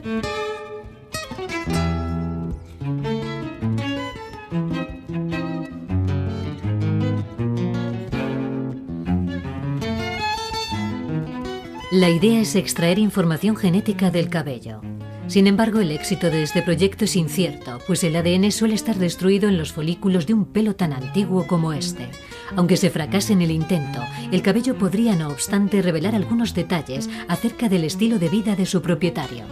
La 11.90 12.10
idea 12.10 12.40
es 12.40 12.54
extraer 12.54 13.00
información 13.00 13.56
genética 13.56 14.12
del 14.12 14.28
cabello. 14.28 14.82
Sin 15.28 15.46
embargo, 15.46 15.80
el 15.80 15.92
éxito 15.92 16.30
de 16.30 16.42
este 16.42 16.62
proyecto 16.62 17.04
es 17.04 17.14
incierto, 17.14 17.80
pues 17.86 18.02
el 18.02 18.16
ADN 18.16 18.50
suele 18.50 18.74
estar 18.74 18.96
destruido 18.96 19.46
en 19.46 19.58
los 19.58 19.72
folículos 19.72 20.26
de 20.26 20.32
un 20.32 20.46
pelo 20.46 20.74
tan 20.74 20.94
antiguo 20.94 21.46
como 21.46 21.74
este. 21.74 22.08
Aunque 22.56 22.78
se 22.78 22.88
fracase 22.88 23.34
en 23.34 23.42
el 23.42 23.50
intento, 23.50 24.00
el 24.32 24.40
cabello 24.40 24.76
podría, 24.76 25.16
no 25.16 25.28
obstante, 25.28 25.82
revelar 25.82 26.14
algunos 26.14 26.54
detalles 26.54 27.10
acerca 27.28 27.68
del 27.68 27.84
estilo 27.84 28.18
de 28.18 28.30
vida 28.30 28.56
de 28.56 28.64
su 28.64 28.80
propietario. 28.80 29.44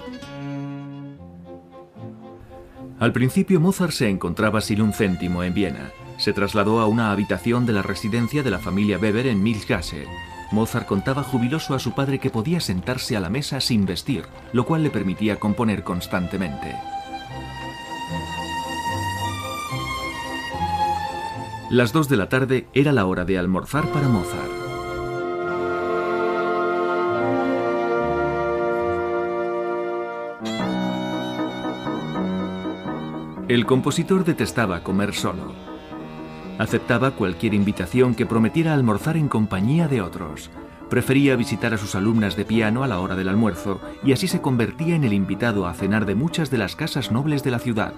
Al 2.99 3.13
principio 3.13 3.61
Mozart 3.61 3.93
se 3.93 4.09
encontraba 4.09 4.63
sin 4.63 4.81
un 4.81 4.95
céntimo 4.95 5.43
en 5.43 5.53
Viena. 5.53 5.91
Se 6.17 6.33
trasladó 6.33 6.81
a 6.81 6.87
una 6.87 7.13
habitación 7.13 7.67
de 7.67 7.75
la 7.75 7.83
residencia 7.83 8.43
de 8.43 8.51
la 8.51 8.59
familia 8.59 8.99
Weber 8.99 9.27
en 9.27 9.43
Milchgasse. 9.43 10.07
Mozart 10.53 10.87
contaba 10.87 11.23
jubiloso 11.23 11.75
a 11.75 11.79
su 11.79 11.93
padre 11.93 12.19
que 12.19 12.31
podía 12.31 12.61
sentarse 12.61 13.17
a 13.17 13.21
la 13.21 13.31
mesa 13.31 13.61
sin 13.61 13.85
vestir, 13.85 14.25
lo 14.53 14.65
cual 14.65 14.83
le 14.83 14.91
permitía 14.91 15.41
componer 15.41 15.83
constantemente. 15.83 16.77
Las 21.69 21.93
dos 21.93 22.09
de 22.09 22.17
la 22.17 22.29
tarde 22.29 22.69
era 22.75 22.93
la 22.93 23.07
hora 23.07 23.25
de 23.25 23.39
almorzar 23.39 23.91
para 23.91 24.09
Mozart. 24.09 24.53
El 33.49 33.67
compositor 33.67 34.25
detestaba 34.25 34.83
comer 34.83 35.15
solo. 35.15 35.66
Aceptaba 36.59 37.11
cualquier 37.11 37.53
invitación 37.53 38.15
que 38.15 38.25
prometiera 38.25 38.73
almorzar 38.73 39.19
en 39.19 39.29
compañía 39.29 39.89
de 39.89 40.01
otros. 40.01 40.51
Prefería 40.89 41.37
visitar 41.37 41.75
a 41.75 41.79
sus 41.79 41.95
alumnas 41.95 42.35
de 42.35 42.47
piano 42.47 42.83
a 42.83 42.87
la 42.89 43.01
hora 43.01 43.15
del 43.15 43.29
almuerzo 43.29 43.81
y 44.03 44.13
así 44.13 44.27
se 44.27 44.41
convertía 44.41 44.95
en 44.95 45.05
el 45.05 45.13
invitado 45.13 45.67
a 45.67 45.75
cenar 45.75 46.07
de 46.07 46.15
muchas 46.15 46.51
de 46.51 46.59
las 46.59 46.75
casas 46.75 47.13
nobles 47.13 47.43
de 47.43 47.51
la 47.51 47.59
ciudad. 47.59 47.93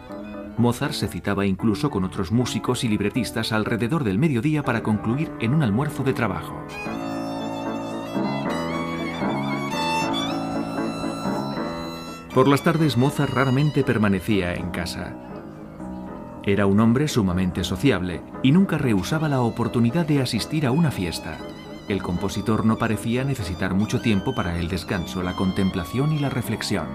Mozart 0.56 0.94
se 0.94 1.06
citaba 1.06 1.46
incluso 1.46 1.88
con 1.88 2.02
otros 2.02 2.32
músicos 2.32 2.82
y 2.82 2.88
libretistas 2.88 3.52
alrededor 3.52 4.02
del 4.02 4.18
mediodía 4.18 4.64
para 4.64 4.82
concluir 4.82 5.30
en 5.38 5.54
un 5.54 5.62
almuerzo 5.62 6.02
de 6.02 6.14
trabajo. 6.14 6.60
Por 12.34 12.48
las 12.48 12.62
tardes 12.62 12.96
Mozart 12.96 13.32
raramente 13.32 13.84
permanecía 13.84 14.54
en 14.54 14.70
casa. 14.70 15.14
Era 16.48 16.64
un 16.64 16.80
hombre 16.80 17.08
sumamente 17.08 17.62
sociable 17.62 18.22
y 18.42 18.52
nunca 18.52 18.78
rehusaba 18.78 19.28
la 19.28 19.42
oportunidad 19.42 20.06
de 20.06 20.22
asistir 20.22 20.64
a 20.64 20.70
una 20.70 20.90
fiesta. 20.90 21.36
El 21.88 22.02
compositor 22.02 22.64
no 22.64 22.78
parecía 22.78 23.22
necesitar 23.22 23.74
mucho 23.74 24.00
tiempo 24.00 24.34
para 24.34 24.58
el 24.58 24.68
descanso, 24.68 25.22
la 25.22 25.36
contemplación 25.36 26.10
y 26.14 26.18
la 26.18 26.30
reflexión. 26.30 26.86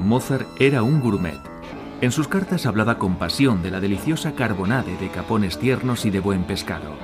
Mozart 0.00 0.48
era 0.58 0.82
un 0.82 1.00
gourmet. 1.00 1.38
En 2.00 2.10
sus 2.10 2.26
cartas 2.26 2.66
hablaba 2.66 2.98
con 2.98 3.14
pasión 3.14 3.62
de 3.62 3.70
la 3.70 3.78
deliciosa 3.78 4.32
carbonade 4.32 4.96
de 4.96 5.08
capones 5.08 5.56
tiernos 5.56 6.04
y 6.04 6.10
de 6.10 6.18
buen 6.18 6.42
pescado. 6.42 6.96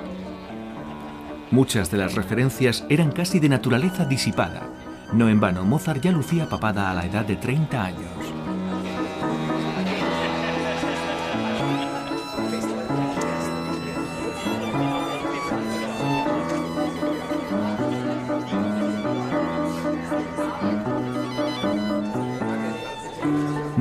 Muchas 1.53 1.93
de 1.93 1.99
las 1.99 2.17
referencias 2.17 2.85
eran 2.89 3.13
casi 3.13 3.39
de 3.39 3.49
naturaleza 3.49 4.07
disipada. 4.07 4.74
No 5.13 5.29
en 5.29 5.39
vano, 5.41 5.65
Mozart 5.65 6.03
ya 6.03 6.11
lucía 6.11 6.49
papada 6.49 6.91
a 6.91 6.95
la 6.95 7.07
edad 7.07 7.25
de 7.25 7.37
30 7.37 7.85
años. 7.85 8.11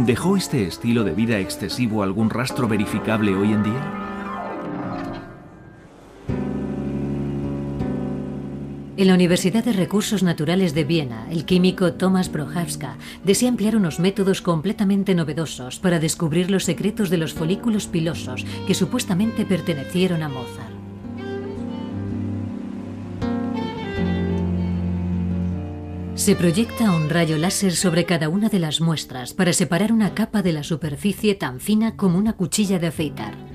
¿Dejó 0.06 0.36
este 0.36 0.68
estilo 0.68 1.06
de 1.06 1.14
vida 1.14 1.40
excesivo 1.40 2.04
algún 2.04 2.30
rastro 2.30 2.68
verificable 2.68 3.34
hoy 3.36 3.54
en 3.54 3.64
día? 3.64 4.03
En 9.04 9.10
la 9.10 9.16
Universidad 9.16 9.66
de 9.66 9.74
Recursos 9.74 10.24
Naturales 10.24 10.74
de 10.74 10.86
Viena, 10.86 11.28
el 11.30 11.44
químico 11.44 11.92
Thomas 11.92 12.30
Prochowska 12.30 12.96
desea 13.26 13.50
emplear 13.50 13.76
unos 13.76 14.00
métodos 14.00 14.42
completamente 14.42 15.14
novedosos 15.14 15.78
para 15.80 16.00
descubrir 16.00 16.50
los 16.50 16.64
secretos 16.64 17.10
de 17.10 17.18
los 17.18 17.34
folículos 17.34 17.88
pilosos 17.88 18.46
que 18.66 18.74
supuestamente 18.74 19.46
pertenecieron 19.46 20.24
a 20.24 20.30
Mozart. 20.30 20.72
Se 26.16 26.38
proyecta 26.38 26.90
un 26.92 27.10
rayo 27.10 27.38
láser 27.38 27.76
sobre 27.76 28.06
cada 28.06 28.30
una 28.30 28.48
de 28.48 28.60
las 28.60 28.80
muestras 28.80 29.34
para 29.34 29.52
separar 29.52 29.92
una 29.92 30.14
capa 30.14 30.42
de 30.42 30.54
la 30.54 30.64
superficie 30.64 31.36
tan 31.36 31.60
fina 31.60 31.98
como 31.98 32.18
una 32.18 32.38
cuchilla 32.38 32.80
de 32.80 32.88
afeitar. 32.88 33.53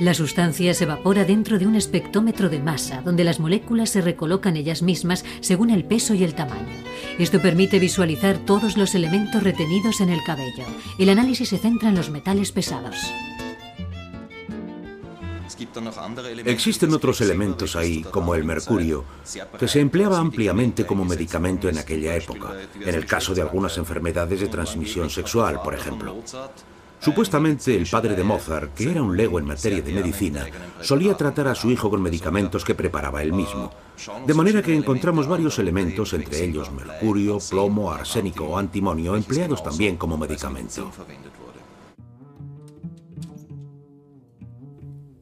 La 0.00 0.14
sustancia 0.14 0.72
se 0.72 0.84
evapora 0.84 1.26
dentro 1.26 1.58
de 1.58 1.66
un 1.66 1.76
espectrómetro 1.76 2.48
de 2.48 2.58
masa, 2.58 3.02
donde 3.02 3.22
las 3.22 3.38
moléculas 3.38 3.90
se 3.90 4.00
recolocan 4.00 4.56
ellas 4.56 4.80
mismas 4.80 5.26
según 5.42 5.68
el 5.68 5.84
peso 5.84 6.14
y 6.14 6.24
el 6.24 6.34
tamaño. 6.34 6.72
Esto 7.18 7.38
permite 7.42 7.78
visualizar 7.78 8.38
todos 8.38 8.78
los 8.78 8.94
elementos 8.94 9.42
retenidos 9.42 10.00
en 10.00 10.08
el 10.08 10.24
cabello. 10.24 10.64
El 10.98 11.10
análisis 11.10 11.50
se 11.50 11.58
centra 11.58 11.90
en 11.90 11.96
los 11.96 12.08
metales 12.08 12.50
pesados. 12.50 12.96
Existen 16.46 16.94
otros 16.94 17.20
elementos 17.20 17.76
ahí, 17.76 18.02
como 18.02 18.34
el 18.34 18.44
mercurio, 18.44 19.04
que 19.58 19.68
se 19.68 19.80
empleaba 19.80 20.18
ampliamente 20.18 20.86
como 20.86 21.04
medicamento 21.04 21.68
en 21.68 21.76
aquella 21.76 22.16
época, 22.16 22.54
en 22.80 22.94
el 22.94 23.04
caso 23.04 23.34
de 23.34 23.42
algunas 23.42 23.76
enfermedades 23.76 24.40
de 24.40 24.48
transmisión 24.48 25.10
sexual, 25.10 25.60
por 25.62 25.74
ejemplo. 25.74 26.16
Supuestamente 27.00 27.74
el 27.74 27.86
padre 27.86 28.14
de 28.14 28.22
Mozart, 28.22 28.74
que 28.74 28.90
era 28.90 29.02
un 29.02 29.16
lego 29.16 29.38
en 29.38 29.46
materia 29.46 29.80
de 29.80 29.92
medicina, 29.92 30.46
solía 30.82 31.16
tratar 31.16 31.48
a 31.48 31.54
su 31.54 31.70
hijo 31.70 31.88
con 31.88 32.02
medicamentos 32.02 32.64
que 32.64 32.74
preparaba 32.74 33.22
él 33.22 33.32
mismo. 33.32 33.72
De 34.26 34.34
manera 34.34 34.62
que 34.62 34.74
encontramos 34.74 35.26
varios 35.26 35.58
elementos, 35.58 36.12
entre 36.12 36.44
ellos 36.44 36.70
mercurio, 36.70 37.38
plomo, 37.38 37.90
arsénico 37.90 38.44
o 38.44 38.58
antimonio, 38.58 39.16
empleados 39.16 39.62
también 39.62 39.96
como 39.96 40.18
medicamento. 40.18 40.90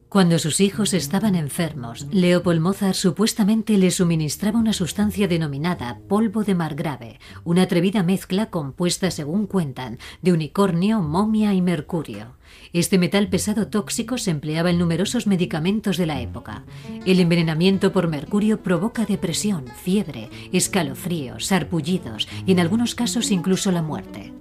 Cuando 0.09 0.39
sus 0.39 0.59
hijos 0.59 0.95
estaban 0.95 1.35
enfermos, 1.35 2.07
Leopold 2.11 2.59
Mozart 2.59 2.95
supuestamente 2.95 3.77
les 3.77 3.97
suministraba 3.97 4.57
una 4.57 4.73
sustancia 4.73 5.27
denominada 5.27 5.99
polvo 6.07 6.43
de 6.43 6.55
margrave, 6.55 7.19
una 7.43 7.61
atrevida 7.61 8.01
mezcla 8.01 8.49
compuesta, 8.49 9.11
según 9.11 9.45
cuentan, 9.45 9.99
de 10.23 10.33
unicornio, 10.33 11.03
momia 11.03 11.53
y 11.53 11.61
mercurio. 11.61 12.37
Este 12.73 12.97
metal 12.97 13.29
pesado 13.29 13.67
tóxico 13.67 14.17
se 14.17 14.31
empleaba 14.31 14.71
en 14.71 14.79
numerosos 14.79 15.27
medicamentos 15.27 15.97
de 15.97 16.07
la 16.07 16.19
época. 16.21 16.63
El 17.05 17.19
envenenamiento 17.19 17.93
por 17.93 18.07
mercurio 18.07 18.63
provoca 18.63 19.05
depresión, 19.05 19.65
fiebre, 19.83 20.31
escalofríos, 20.51 21.45
sarpullidos 21.45 22.27
y 22.47 22.53
en 22.53 22.59
algunos 22.59 22.95
casos 22.95 23.29
incluso 23.29 23.71
la 23.71 23.83
muerte. 23.83 24.33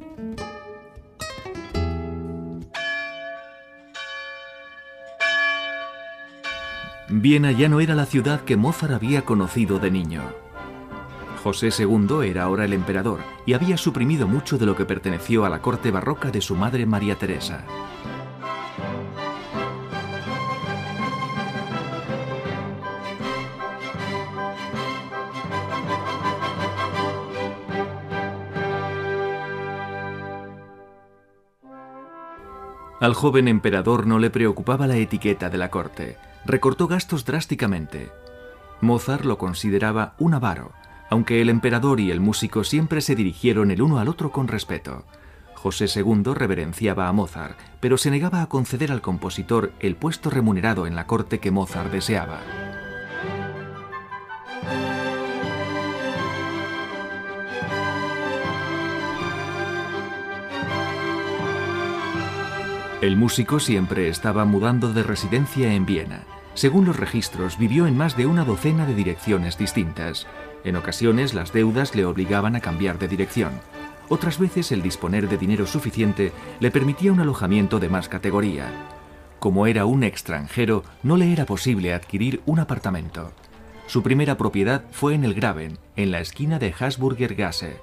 Viena 7.11 7.53
ya 7.53 7.71
no 7.71 7.81
era 7.81 7.95
la 7.95 8.05
ciudad 8.05 8.43
que 8.43 8.59
Mozart 8.59 8.93
había 8.93 9.25
conocido 9.25 9.79
de 9.79 9.91
niño. 9.91 10.23
José 11.43 11.71
II 11.79 12.29
era 12.29 12.43
ahora 12.43 12.67
el 12.67 12.75
emperador 12.75 13.21
y 13.47 13.55
había 13.55 13.79
suprimido 13.79 14.29
mucho 14.29 14.59
de 14.59 14.67
lo 14.67 14.77
que 14.77 14.85
perteneció 14.85 15.47
a 15.47 15.49
la 15.49 15.63
corte 15.63 15.91
barroca 15.91 16.31
de 16.31 16.43
su 16.43 16.55
madre 16.55 16.85
María 16.85 17.15
Teresa. 17.15 17.65
Al 33.01 33.15
joven 33.15 33.49
emperador 33.49 34.07
no 34.07 34.19
le 34.19 34.29
preocupaba 34.29 34.87
la 34.87 34.97
etiqueta 34.97 35.49
de 35.49 35.57
la 35.57 35.71
corte 35.71 36.19
recortó 36.49 36.89
gastos 36.89 37.27
drásticamente. 37.27 38.11
Mozart 38.81 39.25
lo 39.25 39.37
consideraba 39.37 40.15
un 40.19 40.33
avaro, 40.33 40.73
aunque 41.11 41.43
el 41.43 41.51
emperador 41.51 42.01
y 42.01 42.11
el 42.11 42.21
músico 42.21 42.65
siempre 42.65 43.03
se 43.03 43.15
dirigieron 43.15 43.71
el 43.71 43.83
uno 43.83 43.99
al 43.99 44.09
otro 44.09 44.33
con 44.33 44.49
respeto. 44.49 45.05
José 45.55 45.87
II 45.95 46.33
reverenciaba 46.35 47.07
a 47.07 47.13
Mozart, 47.13 47.59
pero 47.81 47.99
se 47.99 48.11
negaba 48.11 48.41
a 48.41 48.49
conceder 48.49 48.91
al 48.93 49.03
compositor 49.03 49.73
el 49.81 49.95
puesto 49.97 50.31
remunerado 50.31 50.87
en 50.87 50.97
la 50.97 51.07
corte 51.07 51.39
que 51.39 51.51
Mozart 51.51 51.93
deseaba. 51.93 52.41
El 63.03 63.17
músico 63.17 63.61
siempre 63.61 64.09
estaba 64.09 64.45
mudando 64.47 64.93
de 64.93 65.03
residencia 65.03 65.75
en 65.75 65.85
Viena. 65.85 66.38
Según 66.59 66.87
los 66.87 66.97
registros, 66.97 67.57
vivió 67.57 67.87
en 67.87 67.97
más 67.97 68.17
de 68.17 68.27
una 68.27 68.45
docena 68.45 68.85
de 68.85 68.93
direcciones 68.93 69.57
distintas. 69.57 70.27
En 70.65 70.75
ocasiones 70.75 71.33
las 71.33 71.53
deudas 71.53 71.95
le 71.95 72.05
obligaban 72.05 72.57
a 72.57 72.61
cambiar 72.61 72.99
de 72.99 73.07
dirección. 73.07 73.53
Otras 74.09 74.41
veces 74.41 74.73
el 74.73 74.83
disponer 74.83 75.29
de 75.29 75.39
dinero 75.39 75.69
suficiente 75.69 76.33
le 76.59 76.73
permitía 76.73 77.13
un 77.13 77.21
alojamiento 77.21 77.79
de 77.79 77.89
más 77.89 78.09
categoría. 78.09 78.73
Como 79.39 79.69
era 79.69 79.87
un 79.87 80.03
extranjero, 80.03 80.83
no 81.05 81.17
le 81.17 81.33
era 81.33 81.47
posible 81.47 81.95
adquirir 81.95 82.43
un 82.45 82.59
apartamento. 82.59 83.31
Su 83.87 84.03
primera 84.03 84.37
propiedad 84.37 84.83
fue 84.91 85.15
en 85.15 85.23
el 85.23 85.35
Graben, 85.35 85.79
en 85.95 86.11
la 86.11 86.19
esquina 86.19 86.59
de 86.59 86.75
Hasburger 86.77 87.37
Gasse. 87.37 87.77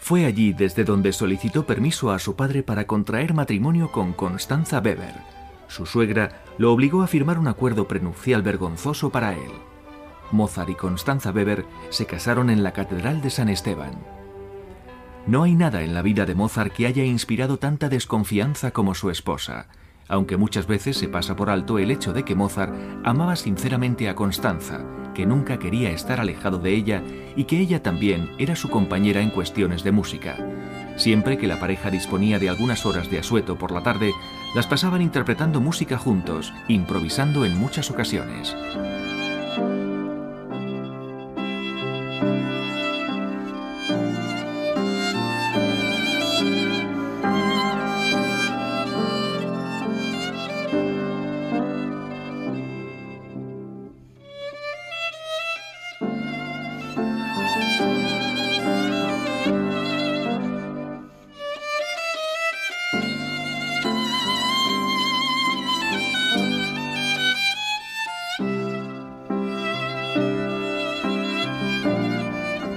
Fue 0.00 0.26
allí 0.26 0.52
desde 0.52 0.84
donde 0.84 1.14
solicitó 1.14 1.64
permiso 1.64 2.12
a 2.12 2.18
su 2.18 2.36
padre 2.36 2.62
para 2.62 2.86
contraer 2.86 3.32
matrimonio 3.32 3.90
con 3.90 4.12
Constanza 4.12 4.80
Weber. 4.80 5.33
Su 5.68 5.86
suegra 5.86 6.42
lo 6.58 6.72
obligó 6.72 7.02
a 7.02 7.06
firmar 7.06 7.38
un 7.38 7.48
acuerdo 7.48 7.88
prenupcial 7.88 8.42
vergonzoso 8.42 9.10
para 9.10 9.34
él. 9.34 9.50
Mozart 10.30 10.70
y 10.70 10.74
Constanza 10.74 11.30
Weber 11.30 11.64
se 11.90 12.06
casaron 12.06 12.50
en 12.50 12.62
la 12.62 12.72
Catedral 12.72 13.20
de 13.22 13.30
San 13.30 13.48
Esteban. 13.48 13.92
No 15.26 15.44
hay 15.44 15.54
nada 15.54 15.82
en 15.82 15.94
la 15.94 16.02
vida 16.02 16.26
de 16.26 16.34
Mozart 16.34 16.72
que 16.72 16.86
haya 16.86 17.04
inspirado 17.04 17.58
tanta 17.58 17.88
desconfianza 17.88 18.72
como 18.72 18.94
su 18.94 19.10
esposa, 19.10 19.68
aunque 20.08 20.36
muchas 20.36 20.66
veces 20.66 20.98
se 20.98 21.08
pasa 21.08 21.34
por 21.34 21.48
alto 21.48 21.78
el 21.78 21.90
hecho 21.90 22.12
de 22.12 22.24
que 22.24 22.34
Mozart 22.34 22.74
amaba 23.04 23.36
sinceramente 23.36 24.08
a 24.08 24.14
Constanza, 24.14 24.84
que 25.14 25.24
nunca 25.24 25.58
quería 25.58 25.90
estar 25.90 26.20
alejado 26.20 26.58
de 26.58 26.74
ella 26.74 27.02
y 27.36 27.44
que 27.44 27.58
ella 27.58 27.82
también 27.82 28.32
era 28.38 28.54
su 28.54 28.68
compañera 28.68 29.22
en 29.22 29.30
cuestiones 29.30 29.82
de 29.82 29.92
música. 29.92 30.36
Siempre 30.96 31.38
que 31.38 31.46
la 31.46 31.58
pareja 31.58 31.90
disponía 31.90 32.38
de 32.38 32.50
algunas 32.50 32.84
horas 32.84 33.10
de 33.10 33.18
asueto 33.18 33.56
por 33.56 33.72
la 33.72 33.82
tarde, 33.82 34.12
las 34.54 34.66
pasaban 34.66 35.02
interpretando 35.02 35.60
música 35.60 35.98
juntos, 35.98 36.52
improvisando 36.68 37.44
en 37.44 37.58
muchas 37.58 37.90
ocasiones. 37.90 38.54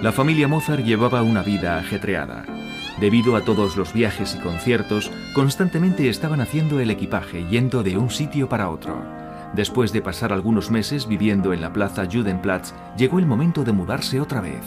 La 0.02 0.12
familia 0.12 0.48
Mozart 0.48 0.84
llevaba 0.84 1.24
una 1.24 1.42
vida 1.42 1.80
ajetreada. 1.80 2.46
Debido 3.00 3.36
a 3.36 3.42
todos 3.42 3.76
los 3.78 3.94
viajes 3.94 4.36
y 4.36 4.38
conciertos, 4.38 5.12
constantemente 5.34 6.08
estaban 6.08 6.40
haciendo 6.40 6.80
el 6.80 6.92
equipaje 6.92 7.48
yendo 7.50 7.82
de 7.82 7.98
un 7.98 8.12
sitio 8.12 8.48
para 8.48 8.70
otro. 8.70 8.96
Después 9.54 9.92
de 9.94 10.04
pasar 10.04 10.32
algunos 10.32 10.70
meses 10.70 11.08
viviendo 11.08 11.52
en 11.52 11.62
la 11.62 11.74
plaza 11.74 12.06
Judenplatz, 12.06 12.74
llegó 12.96 13.18
el 13.18 13.26
momento 13.26 13.64
de 13.64 13.72
mudarse 13.72 14.22
otra 14.22 14.40
vez. 14.40 14.62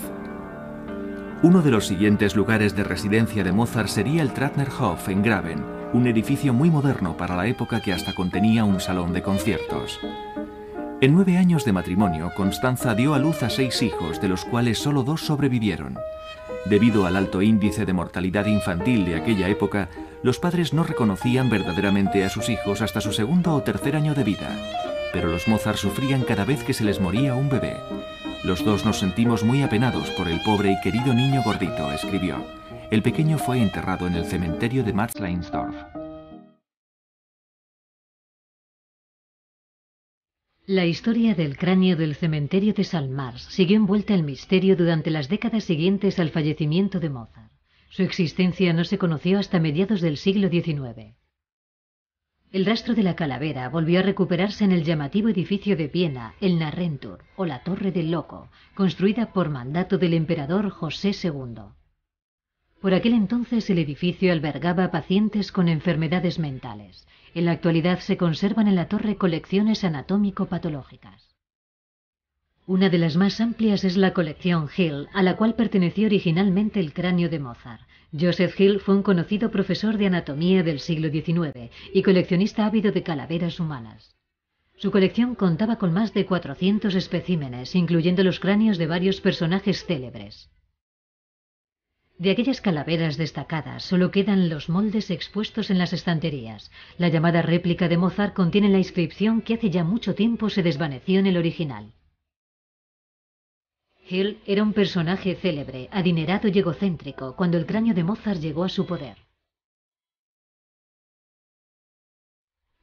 Uno 1.44 1.62
de 1.62 1.70
los 1.70 1.86
siguientes 1.86 2.34
lugares 2.34 2.74
de 2.74 2.82
residencia 2.82 3.44
de 3.44 3.52
Mozart 3.52 3.88
sería 3.88 4.22
el 4.22 4.32
Trattnerhof 4.32 5.08
en 5.08 5.22
Graben, 5.22 5.64
un 5.92 6.08
edificio 6.08 6.52
muy 6.52 6.70
moderno 6.70 7.16
para 7.16 7.36
la 7.36 7.46
época 7.46 7.80
que 7.80 7.92
hasta 7.92 8.14
contenía 8.14 8.64
un 8.64 8.80
salón 8.80 9.12
de 9.12 9.22
conciertos. 9.22 10.00
En 11.02 11.14
nueve 11.14 11.38
años 11.38 11.64
de 11.64 11.72
matrimonio, 11.72 12.30
Constanza 12.36 12.94
dio 12.94 13.14
a 13.14 13.18
luz 13.18 13.42
a 13.42 13.48
seis 13.48 13.80
hijos, 13.80 14.20
de 14.20 14.28
los 14.28 14.44
cuales 14.44 14.78
solo 14.78 15.02
dos 15.02 15.22
sobrevivieron. 15.22 15.98
Debido 16.66 17.06
al 17.06 17.16
alto 17.16 17.40
índice 17.40 17.86
de 17.86 17.94
mortalidad 17.94 18.44
infantil 18.44 19.06
de 19.06 19.14
aquella 19.14 19.48
época, 19.48 19.88
los 20.22 20.38
padres 20.38 20.74
no 20.74 20.84
reconocían 20.84 21.48
verdaderamente 21.48 22.22
a 22.22 22.28
sus 22.28 22.50
hijos 22.50 22.82
hasta 22.82 23.00
su 23.00 23.14
segundo 23.14 23.54
o 23.54 23.62
tercer 23.62 23.96
año 23.96 24.14
de 24.14 24.24
vida. 24.24 24.54
Pero 25.14 25.30
los 25.30 25.48
Mozart 25.48 25.78
sufrían 25.78 26.20
cada 26.20 26.44
vez 26.44 26.62
que 26.64 26.74
se 26.74 26.84
les 26.84 27.00
moría 27.00 27.34
un 27.34 27.48
bebé. 27.48 27.78
Los 28.44 28.62
dos 28.62 28.84
nos 28.84 28.98
sentimos 28.98 29.42
muy 29.42 29.62
apenados 29.62 30.10
por 30.10 30.28
el 30.28 30.42
pobre 30.42 30.72
y 30.72 30.80
querido 30.82 31.14
niño 31.14 31.42
gordito, 31.42 31.90
escribió. 31.92 32.44
El 32.90 33.00
pequeño 33.00 33.38
fue 33.38 33.62
enterrado 33.62 34.06
en 34.06 34.16
el 34.16 34.26
cementerio 34.26 34.84
de 34.84 34.92
Matzleinsdorf. 34.92 35.99
La 40.70 40.86
historia 40.86 41.34
del 41.34 41.56
cráneo 41.56 41.96
del 41.96 42.14
cementerio 42.14 42.72
de 42.72 42.84
Salmars 42.84 43.42
siguió 43.42 43.76
envuelta 43.76 44.14
en 44.14 44.24
misterio 44.24 44.76
durante 44.76 45.10
las 45.10 45.28
décadas 45.28 45.64
siguientes 45.64 46.20
al 46.20 46.30
fallecimiento 46.30 47.00
de 47.00 47.10
Mozart. 47.10 47.50
Su 47.88 48.04
existencia 48.04 48.72
no 48.72 48.84
se 48.84 48.96
conoció 48.96 49.40
hasta 49.40 49.58
mediados 49.58 50.00
del 50.00 50.16
siglo 50.16 50.48
XIX. 50.48 51.16
El 52.52 52.66
rastro 52.66 52.94
de 52.94 53.02
la 53.02 53.16
calavera 53.16 53.68
volvió 53.68 53.98
a 53.98 54.04
recuperarse 54.04 54.62
en 54.62 54.70
el 54.70 54.84
llamativo 54.84 55.28
edificio 55.28 55.76
de 55.76 55.88
Viena, 55.88 56.36
el 56.40 56.60
Narrentur, 56.60 57.24
o 57.34 57.46
la 57.46 57.64
Torre 57.64 57.90
del 57.90 58.12
Loco, 58.12 58.48
construida 58.76 59.32
por 59.32 59.48
mandato 59.48 59.98
del 59.98 60.14
emperador 60.14 60.70
José 60.70 61.10
II. 61.20 61.62
Por 62.80 62.94
aquel 62.94 63.14
entonces 63.14 63.68
el 63.70 63.80
edificio 63.80 64.32
albergaba 64.32 64.92
pacientes 64.92 65.50
con 65.50 65.68
enfermedades 65.68 66.38
mentales. 66.38 67.08
En 67.34 67.44
la 67.44 67.52
actualidad 67.52 68.00
se 68.00 68.16
conservan 68.16 68.66
en 68.66 68.74
la 68.74 68.88
torre 68.88 69.16
colecciones 69.16 69.84
anatómico-patológicas. 69.84 71.36
Una 72.66 72.88
de 72.88 72.98
las 72.98 73.16
más 73.16 73.40
amplias 73.40 73.84
es 73.84 73.96
la 73.96 74.12
colección 74.12 74.68
Hill, 74.76 75.08
a 75.12 75.22
la 75.22 75.36
cual 75.36 75.54
perteneció 75.54 76.06
originalmente 76.06 76.80
el 76.80 76.92
cráneo 76.92 77.28
de 77.28 77.38
Mozart. 77.38 77.82
Joseph 78.12 78.58
Hill 78.60 78.80
fue 78.80 78.96
un 78.96 79.02
conocido 79.02 79.50
profesor 79.50 79.96
de 79.96 80.06
anatomía 80.06 80.62
del 80.62 80.80
siglo 80.80 81.10
XIX 81.10 81.70
y 81.92 82.02
coleccionista 82.02 82.66
ávido 82.66 82.90
de 82.92 83.02
calaveras 83.02 83.60
humanas. 83.60 84.16
Su 84.76 84.90
colección 84.90 85.34
contaba 85.34 85.76
con 85.76 85.92
más 85.92 86.14
de 86.14 86.26
400 86.26 86.94
especímenes, 86.94 87.74
incluyendo 87.74 88.24
los 88.24 88.40
cráneos 88.40 88.78
de 88.78 88.86
varios 88.86 89.20
personajes 89.20 89.84
célebres. 89.84 90.50
De 92.20 92.30
aquellas 92.30 92.60
calaveras 92.60 93.16
destacadas 93.16 93.82
solo 93.82 94.10
quedan 94.10 94.50
los 94.50 94.68
moldes 94.68 95.10
expuestos 95.10 95.70
en 95.70 95.78
las 95.78 95.94
estanterías. 95.94 96.70
La 96.98 97.08
llamada 97.08 97.40
réplica 97.40 97.88
de 97.88 97.96
Mozart 97.96 98.34
contiene 98.34 98.68
la 98.68 98.76
inscripción 98.76 99.40
que 99.40 99.54
hace 99.54 99.70
ya 99.70 99.84
mucho 99.84 100.14
tiempo 100.14 100.50
se 100.50 100.62
desvaneció 100.62 101.18
en 101.18 101.26
el 101.28 101.38
original. 101.38 101.94
Hill 104.06 104.38
era 104.44 104.62
un 104.62 104.74
personaje 104.74 105.34
célebre, 105.34 105.88
adinerado 105.92 106.48
y 106.48 106.58
egocéntrico 106.58 107.36
cuando 107.36 107.56
el 107.56 107.64
cráneo 107.64 107.94
de 107.94 108.04
Mozart 108.04 108.38
llegó 108.38 108.64
a 108.64 108.68
su 108.68 108.84
poder. 108.84 109.16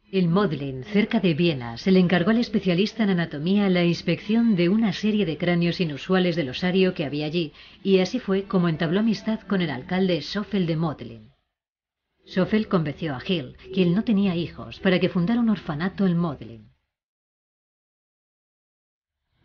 En 0.09 0.31
Modlin, 0.31 0.85
cerca 0.85 1.19
de 1.19 1.33
Viena, 1.33 1.77
se 1.77 1.91
le 1.91 1.99
encargó 1.99 2.31
al 2.31 2.37
especialista 2.37 3.03
en 3.03 3.09
anatomía 3.09 3.69
la 3.69 3.83
inspección 3.83 4.55
de 4.55 4.69
una 4.69 4.93
serie 4.93 5.25
de 5.25 5.37
cráneos 5.37 5.81
inusuales 5.81 6.37
del 6.37 6.47
osario 6.47 6.93
que 6.93 7.03
había 7.03 7.25
allí, 7.25 7.51
y 7.83 7.99
así 7.99 8.19
fue 8.19 8.43
como 8.43 8.69
entabló 8.69 9.01
amistad 9.01 9.41
con 9.41 9.61
el 9.61 9.69
alcalde 9.69 10.21
Schoffel 10.21 10.65
de 10.65 10.77
Modlin. 10.77 11.31
Schoffel 12.25 12.69
convenció 12.69 13.15
a 13.15 13.21
Hill, 13.25 13.57
quien 13.73 13.93
no 13.93 14.05
tenía 14.05 14.33
hijos, 14.33 14.79
para 14.79 14.97
que 15.01 15.09
fundara 15.09 15.41
un 15.41 15.49
orfanato 15.49 16.07
en 16.07 16.17
Modlin. 16.17 16.71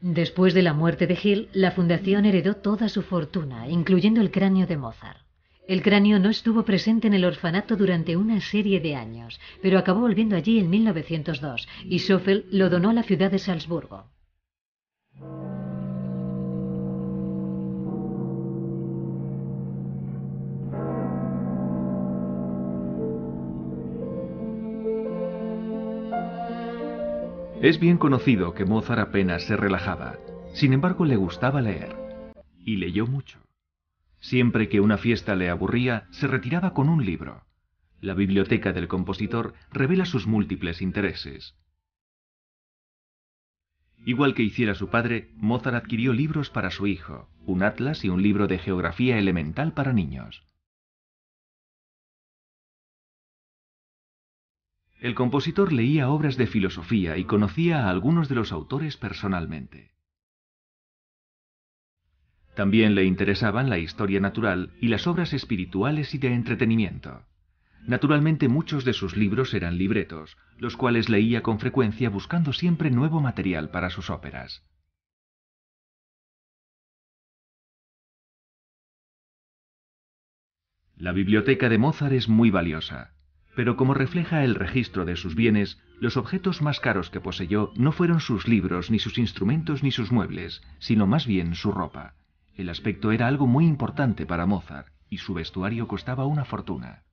Después 0.01 0.55
de 0.55 0.62
la 0.62 0.75
muerte 0.75 1.09
de 1.09 1.18
Hill, 1.20 1.48
la 1.53 1.72
fundación 1.72 2.25
heredó 2.25 2.55
toda 2.55 2.88
su 2.88 3.03
fortuna, 3.03 3.68
incluyendo 3.68 4.20
el 4.20 4.31
cráneo 4.31 4.68
de 4.68 4.77
Mozart. 4.77 5.31
El 5.68 5.83
cráneo 5.83 6.18
no 6.18 6.29
estuvo 6.29 6.64
presente 6.64 7.07
en 7.07 7.14
el 7.14 7.25
orfanato 7.25 7.77
durante 7.77 8.16
una 8.16 8.40
serie 8.40 8.81
de 8.81 8.96
años, 8.96 9.40
pero 9.62 9.79
acabó 9.79 10.01
volviendo 10.01 10.35
allí 10.35 10.59
en 10.59 10.68
1902 10.68 11.68
y 11.85 12.01
Schoffel 12.01 12.46
lo 12.51 12.68
donó 12.68 12.90
a 12.90 12.94
la 12.94 13.03
ciudad 13.05 13.31
de 13.31 13.38
Salzburgo. 13.38 14.07
Es 27.63 27.79
bien 27.79 27.96
conocido 27.96 28.54
que 28.54 28.65
Mozart 28.65 29.00
apenas 29.00 29.44
se 29.44 29.56
relajaba. 29.56 30.17
Sin 30.52 30.73
embargo, 30.73 31.04
le 31.04 31.15
gustaba 31.15 31.60
leer. 31.60 31.94
Y 32.65 32.77
leyó 32.77 33.06
mucho. 33.06 33.41
Siempre 34.23 34.68
que 34.68 34.81
una 34.81 34.98
fiesta 34.98 35.35
le 35.35 35.50
aburría, 35.50 36.06
se 36.10 36.29
retiraba 36.29 36.73
con 36.73 36.88
un 36.88 37.04
libro. 37.04 37.44
La 38.00 38.14
biblioteca 38.14 38.73
del 38.73 38.87
compositor 38.87 39.52
revela 39.73 40.06
sus 40.06 40.29
múltiples 40.29 40.81
intereses. 40.81 41.56
Igual 44.04 44.35
que 44.35 44.44
hiciera 44.44 44.75
su 44.77 44.88
padre, 44.90 45.33
Mozart 45.35 45.77
adquirió 45.77 46.12
libros 46.12 46.50
para 46.50 46.70
su 46.70 46.87
hijo, 46.87 47.29
un 47.46 47.64
atlas 47.64 48.04
y 48.04 48.08
un 48.08 48.23
libro 48.23 48.46
de 48.46 48.58
geografía 48.58 49.18
elemental 49.18 49.75
para 49.75 49.92
niños. 49.92 50.44
El 55.00 55.16
compositor 55.16 55.73
leía 55.73 56.08
obras 56.08 56.37
de 56.37 56.46
filosofía 56.46 57.18
y 57.18 57.25
conocía 57.25 57.87
a 57.87 57.90
algunos 57.90 58.29
de 58.29 58.37
los 58.37 58.52
autores 58.52 58.96
personalmente. 58.96 59.91
También 62.55 62.94
le 62.94 63.05
interesaban 63.05 63.71
la 63.71 63.79
historia 63.79 64.21
natural 64.21 64.71
y 64.81 64.88
las 64.88 65.07
obras 65.07 65.33
espirituales 65.33 66.15
y 66.15 66.19
de 66.19 66.35
entretenimiento. 66.35 67.25
Naturalmente 67.87 68.48
muchos 68.48 68.85
de 68.85 68.92
sus 68.92 69.17
libros 69.17 69.55
eran 69.55 69.79
libretos, 69.79 70.37
los 70.59 70.77
cuales 70.77 71.09
leía 71.09 71.42
con 71.42 71.59
frecuencia 71.59 72.11
buscando 72.11 72.53
siempre 72.53 72.90
nuevo 72.90 73.21
material 73.21 73.71
para 73.71 73.90
sus 73.90 74.11
óperas. 74.11 74.63
La 80.96 81.11
biblioteca 81.11 81.69
de 81.69 81.79
Mozart 81.79 82.13
es 82.13 82.29
muy 82.29 82.50
valiosa, 82.50 83.15
pero 83.57 83.77
como 83.77 83.94
refleja 83.94 84.44
el 84.44 84.55
registro 84.55 85.05
de 85.05 85.17
sus 85.17 85.35
bienes, 85.35 85.81
los 85.98 86.17
objetos 86.17 86.63
más 86.63 86.79
caros 86.79 87.11
que 87.11 87.21
poseyó 87.21 87.73
no 87.75 87.90
fueron 87.90 88.21
sus 88.21 88.46
libros, 88.46 88.90
ni 88.90 89.00
sus 89.00 89.19
instrumentos, 89.19 89.83
ni 89.83 89.90
sus 89.90 90.13
muebles, 90.13 90.63
sino 90.79 91.09
más 91.09 91.27
bien 91.27 91.57
su 91.57 91.73
ropa. 91.73 92.15
El 92.55 92.69
aspecto 92.69 93.13
era 93.13 93.27
algo 93.27 93.46
muy 93.46 93.67
importante 93.67 94.27
para 94.27 94.46
Mozart, 94.46 94.88
y 95.09 95.19
su 95.19 95.35
vestuario 95.35 95.88
costaba 95.88 96.27
una 96.27 96.44
fortuna. 96.44 97.05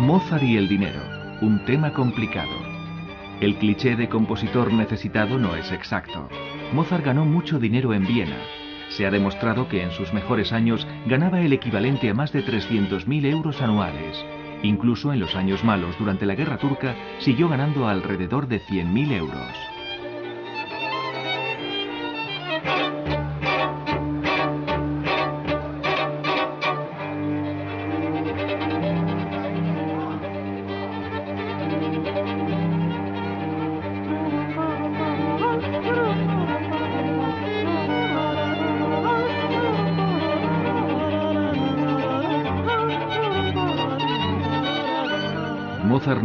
Mozart 0.00 0.42
y 0.42 0.56
el 0.56 0.68
dinero, 0.68 1.00
un 1.40 1.64
tema 1.64 1.92
complicado. 1.92 2.63
El 3.40 3.56
cliché 3.56 3.96
de 3.96 4.08
compositor 4.08 4.72
necesitado 4.72 5.38
no 5.38 5.56
es 5.56 5.70
exacto. 5.72 6.28
Mozart 6.72 7.04
ganó 7.04 7.24
mucho 7.24 7.58
dinero 7.58 7.92
en 7.92 8.06
Viena. 8.06 8.38
Se 8.90 9.06
ha 9.06 9.10
demostrado 9.10 9.68
que 9.68 9.82
en 9.82 9.90
sus 9.90 10.12
mejores 10.12 10.52
años 10.52 10.86
ganaba 11.06 11.40
el 11.40 11.52
equivalente 11.52 12.10
a 12.10 12.14
más 12.14 12.32
de 12.32 12.44
300.000 12.44 13.26
euros 13.26 13.60
anuales. 13.60 14.24
Incluso 14.62 15.12
en 15.12 15.20
los 15.20 15.34
años 15.34 15.64
malos 15.64 15.98
durante 15.98 16.26
la 16.26 16.36
guerra 16.36 16.58
turca 16.58 16.94
siguió 17.18 17.48
ganando 17.48 17.88
alrededor 17.88 18.46
de 18.46 18.62
100.000 18.62 19.12
euros. 19.12 19.73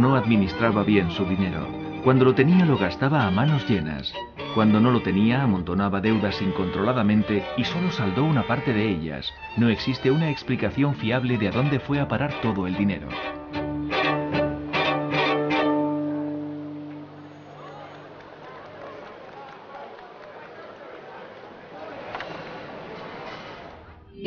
No 0.00 0.16
administraba 0.16 0.82
bien 0.82 1.10
su 1.10 1.24
dinero. 1.26 1.68
Cuando 2.02 2.24
lo 2.24 2.34
tenía 2.34 2.64
lo 2.64 2.78
gastaba 2.78 3.26
a 3.26 3.30
manos 3.30 3.68
llenas. 3.68 4.12
Cuando 4.54 4.80
no 4.80 4.90
lo 4.90 5.02
tenía 5.02 5.42
amontonaba 5.42 6.00
deudas 6.00 6.40
incontroladamente 6.40 7.44
y 7.58 7.64
solo 7.64 7.90
saldó 7.92 8.24
una 8.24 8.46
parte 8.46 8.72
de 8.72 8.88
ellas. 8.88 9.32
No 9.58 9.68
existe 9.68 10.10
una 10.10 10.30
explicación 10.30 10.94
fiable 10.94 11.36
de 11.36 11.48
a 11.48 11.52
dónde 11.52 11.78
fue 11.78 12.00
a 12.00 12.08
parar 12.08 12.32
todo 12.40 12.66
el 12.66 12.76
dinero. 12.76 13.08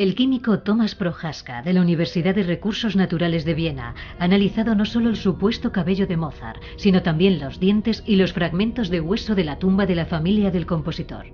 El 0.04 0.14
químico 0.14 0.58
Thomas 0.58 0.94
Prohaska, 0.94 1.62
de 1.62 1.72
la 1.72 1.80
Universidad 1.80 2.34
de 2.34 2.42
Recursos 2.42 2.94
Naturales 2.94 3.46
de 3.46 3.54
Viena, 3.54 3.94
ha 4.18 4.24
analizado 4.24 4.74
no 4.74 4.84
solo 4.84 5.08
el 5.08 5.16
supuesto 5.16 5.72
cabello 5.72 6.06
de 6.06 6.18
Mozart, 6.18 6.60
sino 6.76 7.02
también 7.02 7.40
los 7.40 7.58
dientes 7.58 8.04
y 8.06 8.16
los 8.16 8.34
fragmentos 8.34 8.90
de 8.90 9.00
hueso 9.00 9.34
de 9.34 9.44
la 9.44 9.58
tumba 9.58 9.86
de 9.86 9.94
la 9.94 10.04
familia 10.04 10.50
del 10.50 10.66
compositor. 10.66 11.24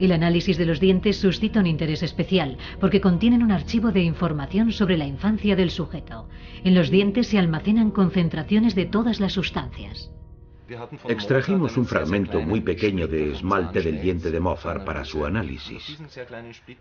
El 0.00 0.10
análisis 0.10 0.56
de 0.56 0.64
los 0.64 0.80
dientes 0.80 1.18
suscita 1.18 1.60
un 1.60 1.66
interés 1.66 2.02
especial 2.02 2.56
porque 2.80 3.02
contienen 3.02 3.42
un 3.42 3.52
archivo 3.52 3.92
de 3.92 4.04
información 4.04 4.72
sobre 4.72 4.96
la 4.96 5.06
infancia 5.06 5.54
del 5.54 5.68
sujeto. 5.68 6.26
En 6.64 6.74
los 6.74 6.88
dientes 6.88 7.26
se 7.26 7.38
almacenan 7.38 7.90
concentraciones 7.90 8.74
de 8.74 8.86
todas 8.86 9.20
las 9.20 9.34
sustancias. 9.34 10.10
Extrajimos 11.08 11.76
un 11.76 11.86
fragmento 11.86 12.40
muy 12.40 12.60
pequeño 12.60 13.06
de 13.06 13.32
esmalte 13.32 13.82
del 13.82 14.00
diente 14.00 14.30
de 14.30 14.40
Mozart 14.40 14.84
para 14.84 15.04
su 15.04 15.24
análisis. 15.24 15.98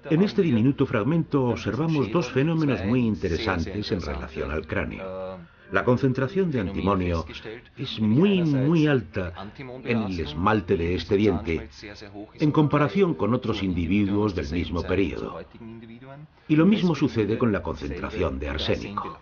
En 0.10 0.22
este 0.22 0.42
diminuto 0.42 0.86
fragmento 0.86 1.46
observamos 1.46 2.12
dos 2.12 2.32
fenómenos 2.32 2.84
muy 2.86 3.02
interesantes 3.06 3.92
en 3.92 4.02
relación 4.02 4.52
al 4.52 4.66
cráneo. 4.68 5.40
La 5.72 5.84
concentración 5.84 6.52
de 6.52 6.60
antimonio 6.60 7.26
es 7.78 8.00
muy, 8.00 8.44
muy 8.44 8.88
alta 8.88 9.34
en 9.84 10.04
el 10.04 10.20
esmalte 10.20 10.78
de 10.78 10.96
este 10.96 11.18
diente 11.18 11.68
en 12.40 12.52
comparación 12.52 13.16
con 13.16 13.34
otros 13.34 13.64
individuos 13.64 14.36
del 14.36 14.50
mismo 14.52 14.84
periodo. 14.84 15.40
Y 16.48 16.56
lo 16.56 16.66
mismo 16.66 16.94
sucede 16.94 17.38
con 17.38 17.52
la 17.52 17.64
concentración 17.64 18.38
de 18.38 18.50
arsénico. 18.50 19.18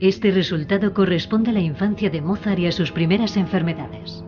Este 0.00 0.30
resultado 0.30 0.94
corresponde 0.94 1.50
a 1.50 1.52
la 1.52 1.60
infancia 1.60 2.08
de 2.08 2.22
Mozart 2.22 2.58
y 2.58 2.66
a 2.66 2.72
sus 2.72 2.90
primeras 2.90 3.36
enfermedades. 3.36 4.24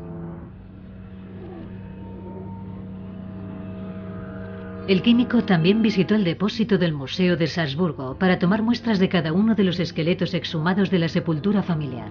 El 4.87 5.01
químico 5.01 5.45
también 5.45 5.81
visitó 5.81 6.15
el 6.15 6.25
depósito 6.25 6.77
del 6.77 6.93
Museo 6.93 7.39
de 7.39 7.47
Salzburgo 7.47 8.19
para 8.19 8.39
tomar 8.39 8.63
muestras 8.63 8.99
de 8.99 9.09
cada 9.09 9.33
uno 9.33 9.55
de 9.55 9.65
los 9.65 9.81
esqueletos 9.81 10.35
exhumados 10.35 10.91
de 10.91 10.99
la 10.99 11.09
sepultura 11.09 11.63
familiar. 11.63 12.11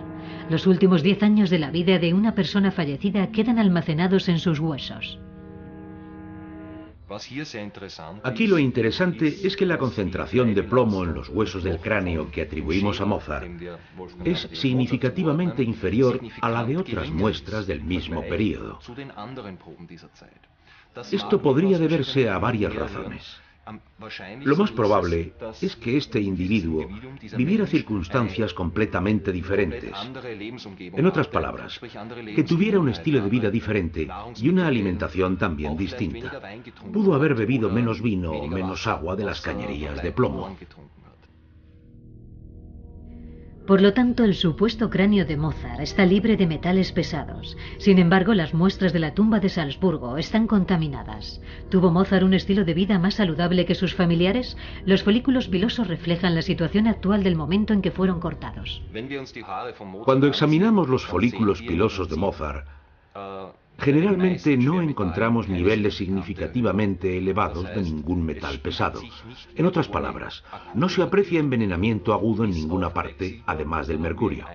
Los 0.49 0.65
últimos 0.65 1.03
diez 1.03 1.21
años 1.21 1.51
de 1.51 1.59
la 1.59 1.69
vida 1.69 1.99
de 1.99 2.15
una 2.15 2.33
persona 2.33 2.71
fallecida 2.71 3.27
quedan 3.31 3.59
almacenados 3.59 4.27
en 4.27 4.39
sus 4.39 4.59
huesos. 4.59 5.19
Aquí 8.23 8.47
lo 8.47 8.57
interesante 8.57 9.27
es 9.43 9.57
que 9.57 9.65
la 9.65 9.77
concentración 9.77 10.53
de 10.53 10.63
plomo 10.63 11.03
en 11.03 11.13
los 11.13 11.29
huesos 11.29 11.63
del 11.63 11.79
cráneo 11.79 12.31
que 12.31 12.41
atribuimos 12.41 13.01
a 13.01 13.05
Mozart 13.05 13.47
es 14.23 14.47
significativamente 14.53 15.63
inferior 15.63 16.19
a 16.41 16.49
la 16.49 16.63
de 16.63 16.77
otras 16.77 17.09
muestras 17.09 17.67
del 17.67 17.83
mismo 17.83 18.21
periodo. 18.21 18.79
Esto 21.11 21.41
podría 21.41 21.77
deberse 21.77 22.29
a 22.29 22.37
varias 22.37 22.73
razones. 22.73 23.41
Lo 24.43 24.55
más 24.55 24.71
probable 24.71 25.33
es 25.61 25.75
que 25.75 25.97
este 25.97 26.19
individuo 26.19 26.87
viviera 27.37 27.67
circunstancias 27.67 28.53
completamente 28.53 29.31
diferentes. 29.31 29.93
En 30.79 31.05
otras 31.05 31.27
palabras, 31.27 31.79
que 32.35 32.43
tuviera 32.43 32.79
un 32.79 32.89
estilo 32.89 33.21
de 33.21 33.29
vida 33.29 33.51
diferente 33.51 34.07
y 34.37 34.49
una 34.49 34.67
alimentación 34.67 35.37
también 35.37 35.77
distinta. 35.77 36.41
Pudo 36.91 37.13
haber 37.13 37.35
bebido 37.35 37.69
menos 37.69 38.01
vino 38.01 38.31
o 38.31 38.47
menos 38.47 38.87
agua 38.87 39.15
de 39.15 39.25
las 39.25 39.41
cañerías 39.41 40.01
de 40.01 40.11
plomo. 40.11 40.57
Por 43.71 43.81
lo 43.81 43.93
tanto, 43.93 44.25
el 44.25 44.35
supuesto 44.35 44.89
cráneo 44.89 45.23
de 45.23 45.37
Mozart 45.37 45.79
está 45.79 46.05
libre 46.05 46.35
de 46.35 46.45
metales 46.45 46.91
pesados. 46.91 47.55
Sin 47.77 47.99
embargo, 47.99 48.33
las 48.33 48.53
muestras 48.53 48.91
de 48.91 48.99
la 48.99 49.13
tumba 49.13 49.39
de 49.39 49.47
Salzburgo 49.47 50.17
están 50.17 50.45
contaminadas. 50.45 51.39
¿Tuvo 51.69 51.89
Mozart 51.89 52.23
un 52.23 52.33
estilo 52.33 52.65
de 52.65 52.73
vida 52.73 52.99
más 52.99 53.13
saludable 53.13 53.65
que 53.65 53.73
sus 53.73 53.95
familiares? 53.95 54.57
Los 54.83 55.03
folículos 55.03 55.47
pilosos 55.47 55.87
reflejan 55.87 56.35
la 56.35 56.41
situación 56.41 56.85
actual 56.85 57.23
del 57.23 57.37
momento 57.37 57.71
en 57.71 57.81
que 57.81 57.91
fueron 57.91 58.19
cortados. 58.19 58.83
Cuando 60.03 60.27
examinamos 60.27 60.89
los 60.89 61.05
folículos 61.05 61.61
pilosos 61.61 62.09
de 62.09 62.17
Mozart, 62.17 62.67
Generalmente 63.81 64.57
no 64.57 64.79
encontramos 64.79 65.49
niveles 65.49 65.97
significativamente 65.97 67.17
elevados 67.17 67.65
de 67.73 67.81
ningún 67.81 68.23
metal 68.23 68.59
pesado. 68.59 69.01
En 69.55 69.65
otras 69.65 69.87
palabras, 69.87 70.43
no 70.75 70.87
se 70.87 71.01
aprecia 71.01 71.39
envenenamiento 71.39 72.13
agudo 72.13 72.43
en 72.43 72.51
ninguna 72.51 72.93
parte, 72.93 73.41
además 73.47 73.87
del 73.87 73.97
mercurio. 73.97 74.45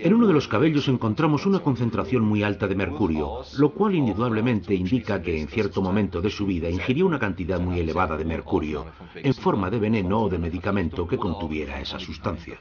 En 0.00 0.14
uno 0.14 0.26
de 0.26 0.32
los 0.32 0.48
cabellos 0.48 0.88
encontramos 0.88 1.46
una 1.46 1.60
concentración 1.60 2.24
muy 2.24 2.42
alta 2.42 2.66
de 2.66 2.74
mercurio, 2.74 3.44
lo 3.56 3.70
cual 3.72 3.94
indudablemente 3.94 4.74
indica 4.74 5.22
que 5.22 5.40
en 5.40 5.46
cierto 5.46 5.80
momento 5.80 6.20
de 6.20 6.30
su 6.30 6.44
vida 6.44 6.68
ingirió 6.68 7.06
una 7.06 7.20
cantidad 7.20 7.60
muy 7.60 7.78
elevada 7.78 8.16
de 8.16 8.24
mercurio, 8.24 8.86
en 9.14 9.34
forma 9.34 9.70
de 9.70 9.78
veneno 9.78 10.22
o 10.22 10.28
de 10.28 10.38
medicamento 10.38 11.06
que 11.06 11.18
contuviera 11.18 11.80
esa 11.80 12.00
sustancia. 12.00 12.58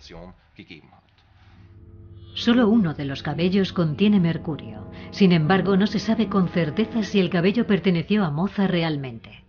Solo 2.38 2.70
uno 2.70 2.94
de 2.94 3.04
los 3.04 3.24
cabellos 3.24 3.74
contiene 3.74 4.20
mercurio. 4.20 4.92
Sin 5.10 5.32
embargo, 5.32 5.76
no 5.76 5.88
se 5.88 5.98
sabe 5.98 6.30
con 6.30 6.50
certeza 6.50 7.02
si 7.02 7.20
el 7.20 7.32
cabello 7.32 7.66
perteneció 7.66 8.24
a 8.24 8.30
Mozart 8.30 8.70
realmente. 8.70 9.44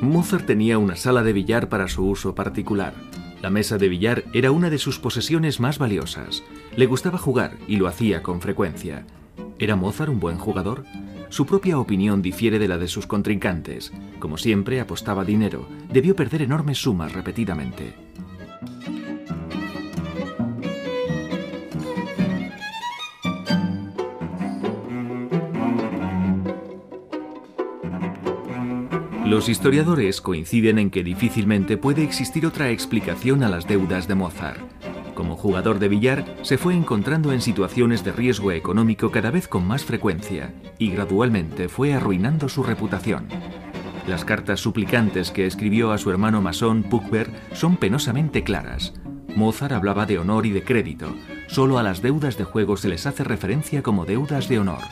Mozart 0.00 0.46
tenía 0.46 0.78
una 0.78 0.94
sala 0.94 1.24
de 1.24 1.32
billar 1.32 1.68
para 1.68 1.88
su 1.88 2.06
uso 2.06 2.36
particular. 2.36 2.94
La 3.42 3.50
mesa 3.50 3.76
de 3.76 3.88
billar 3.88 4.22
era 4.32 4.52
una 4.52 4.70
de 4.70 4.78
sus 4.78 5.00
posesiones 5.00 5.58
más 5.58 5.80
valiosas. 5.80 6.44
Le 6.76 6.86
gustaba 6.86 7.18
jugar 7.18 7.56
y 7.66 7.74
lo 7.74 7.88
hacía 7.88 8.22
con 8.22 8.40
frecuencia. 8.40 9.04
¿Era 9.58 9.74
Mozart 9.74 10.12
un 10.12 10.20
buen 10.20 10.38
jugador? 10.38 10.84
Su 11.30 11.46
propia 11.46 11.78
opinión 11.78 12.22
difiere 12.22 12.58
de 12.58 12.68
la 12.68 12.78
de 12.78 12.88
sus 12.88 13.06
contrincantes. 13.06 13.92
Como 14.18 14.38
siempre, 14.38 14.80
apostaba 14.80 15.24
dinero. 15.24 15.68
Debió 15.92 16.16
perder 16.16 16.42
enormes 16.42 16.78
sumas 16.78 17.12
repetidamente. 17.12 17.94
Los 29.28 29.50
historiadores 29.50 30.22
coinciden 30.22 30.78
en 30.78 30.90
que 30.90 31.04
difícilmente 31.04 31.76
puede 31.76 32.02
existir 32.02 32.46
otra 32.46 32.70
explicación 32.70 33.42
a 33.42 33.50
las 33.50 33.68
deudas 33.68 34.08
de 34.08 34.14
Mozart. 34.14 34.77
Como 35.18 35.34
jugador 35.34 35.80
de 35.80 35.88
billar, 35.88 36.24
se 36.42 36.58
fue 36.58 36.76
encontrando 36.76 37.32
en 37.32 37.40
situaciones 37.40 38.04
de 38.04 38.12
riesgo 38.12 38.52
económico 38.52 39.10
cada 39.10 39.32
vez 39.32 39.48
con 39.48 39.66
más 39.66 39.84
frecuencia 39.84 40.54
y 40.78 40.92
gradualmente 40.92 41.68
fue 41.68 41.92
arruinando 41.92 42.48
su 42.48 42.62
reputación. 42.62 43.26
Las 44.06 44.24
cartas 44.24 44.60
suplicantes 44.60 45.32
que 45.32 45.44
escribió 45.44 45.90
a 45.90 45.98
su 45.98 46.12
hermano 46.12 46.40
masón 46.40 46.84
Puckberg 46.84 47.32
son 47.52 47.78
penosamente 47.78 48.44
claras. 48.44 48.94
Mozart 49.34 49.72
hablaba 49.72 50.06
de 50.06 50.20
honor 50.20 50.46
y 50.46 50.52
de 50.52 50.62
crédito. 50.62 51.12
Solo 51.48 51.78
a 51.78 51.82
las 51.82 52.00
deudas 52.00 52.38
de 52.38 52.44
juego 52.44 52.76
se 52.76 52.88
les 52.88 53.04
hace 53.04 53.24
referencia 53.24 53.82
como 53.82 54.04
deudas 54.04 54.48
de 54.48 54.60
honor. 54.60 54.84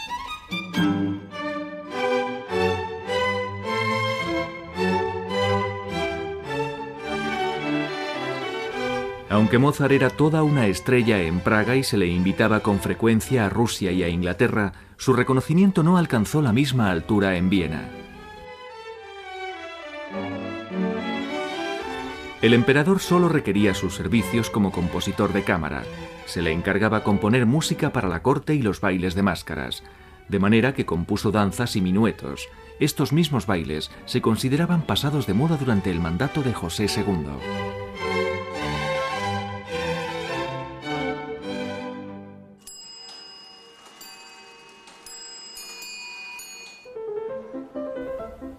Aunque 9.36 9.58
Mozart 9.58 9.92
era 9.92 10.08
toda 10.08 10.42
una 10.42 10.66
estrella 10.66 11.20
en 11.20 11.40
Praga 11.40 11.76
y 11.76 11.84
se 11.84 11.98
le 11.98 12.06
invitaba 12.06 12.60
con 12.60 12.80
frecuencia 12.80 13.44
a 13.44 13.50
Rusia 13.50 13.92
y 13.92 14.02
a 14.02 14.08
Inglaterra, 14.08 14.72
su 14.96 15.12
reconocimiento 15.12 15.82
no 15.82 15.98
alcanzó 15.98 16.40
la 16.40 16.54
misma 16.54 16.90
altura 16.90 17.36
en 17.36 17.50
Viena. 17.50 17.86
El 22.40 22.54
emperador 22.54 22.98
solo 22.98 23.28
requería 23.28 23.74
sus 23.74 23.94
servicios 23.94 24.48
como 24.48 24.72
compositor 24.72 25.34
de 25.34 25.42
cámara. 25.42 25.82
Se 26.24 26.40
le 26.40 26.52
encargaba 26.52 27.04
componer 27.04 27.44
música 27.44 27.92
para 27.92 28.08
la 28.08 28.22
corte 28.22 28.54
y 28.54 28.62
los 28.62 28.80
bailes 28.80 29.14
de 29.14 29.22
máscaras, 29.22 29.82
de 30.30 30.38
manera 30.38 30.72
que 30.72 30.86
compuso 30.86 31.30
danzas 31.30 31.76
y 31.76 31.82
minuetos. 31.82 32.48
Estos 32.80 33.12
mismos 33.12 33.46
bailes 33.46 33.90
se 34.06 34.22
consideraban 34.22 34.80
pasados 34.80 35.26
de 35.26 35.34
moda 35.34 35.58
durante 35.58 35.90
el 35.90 36.00
mandato 36.00 36.42
de 36.42 36.54
José 36.54 36.86
II. 36.86 38.15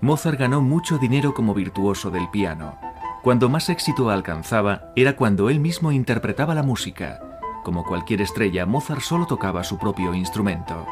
Mozart 0.07 0.39
ganó 0.39 0.61
mucho 0.61 0.97
dinero 0.97 1.33
como 1.33 1.53
virtuoso 1.53 2.09
del 2.09 2.29
piano. 2.29 2.77
Cuando 3.23 3.49
más 3.49 3.67
éxito 3.67 4.09
alcanzaba 4.09 4.83
era 4.95 5.17
cuando 5.17 5.49
él 5.49 5.59
mismo 5.59 5.91
interpretaba 5.91 6.55
la 6.55 6.63
música. 6.63 7.19
Como 7.65 7.83
cualquier 7.83 8.21
estrella, 8.21 8.65
Mozart 8.65 9.01
solo 9.01 9.25
tocaba 9.25 9.65
su 9.65 9.77
propio 9.77 10.13
instrumento. 10.13 10.85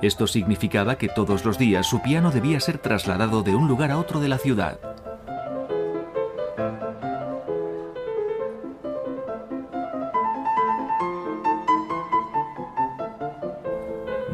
Esto 0.00 0.26
significaba 0.26 0.96
que 0.96 1.08
todos 1.08 1.44
los 1.44 1.58
días 1.58 1.86
su 1.86 2.00
piano 2.00 2.30
debía 2.30 2.60
ser 2.60 2.78
trasladado 2.78 3.42
de 3.42 3.54
un 3.54 3.68
lugar 3.68 3.90
a 3.90 3.98
otro 3.98 4.20
de 4.20 4.28
la 4.28 4.38
ciudad. 4.38 4.78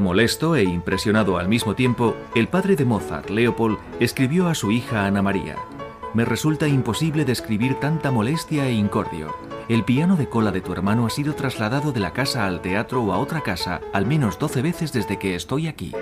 Molesto 0.08 0.56
e 0.56 0.62
impresionado 0.62 1.36
al 1.36 1.48
mismo 1.48 1.74
tiempo, 1.74 2.16
el 2.34 2.48
padre 2.48 2.76
de 2.76 2.86
Mozart, 2.86 3.28
Leopold, 3.28 3.76
escribió 4.00 4.48
a 4.48 4.54
su 4.54 4.72
hija 4.72 5.04
Ana 5.04 5.20
María. 5.20 5.56
Me 6.14 6.24
resulta 6.24 6.66
imposible 6.66 7.26
describir 7.26 7.74
tanta 7.74 8.10
molestia 8.10 8.66
e 8.66 8.72
incordio. 8.72 9.36
El 9.68 9.84
piano 9.84 10.16
de 10.16 10.26
cola 10.26 10.50
de 10.50 10.62
tu 10.62 10.72
hermano 10.72 11.04
ha 11.04 11.10
sido 11.10 11.34
trasladado 11.34 11.92
de 11.92 12.00
la 12.00 12.14
casa 12.14 12.46
al 12.46 12.62
teatro 12.62 13.02
o 13.02 13.12
a 13.12 13.18
otra 13.18 13.42
casa 13.42 13.82
al 13.92 14.06
menos 14.06 14.38
12 14.38 14.62
veces 14.62 14.94
desde 14.94 15.18
que 15.18 15.34
estoy 15.34 15.68
aquí. 15.68 15.92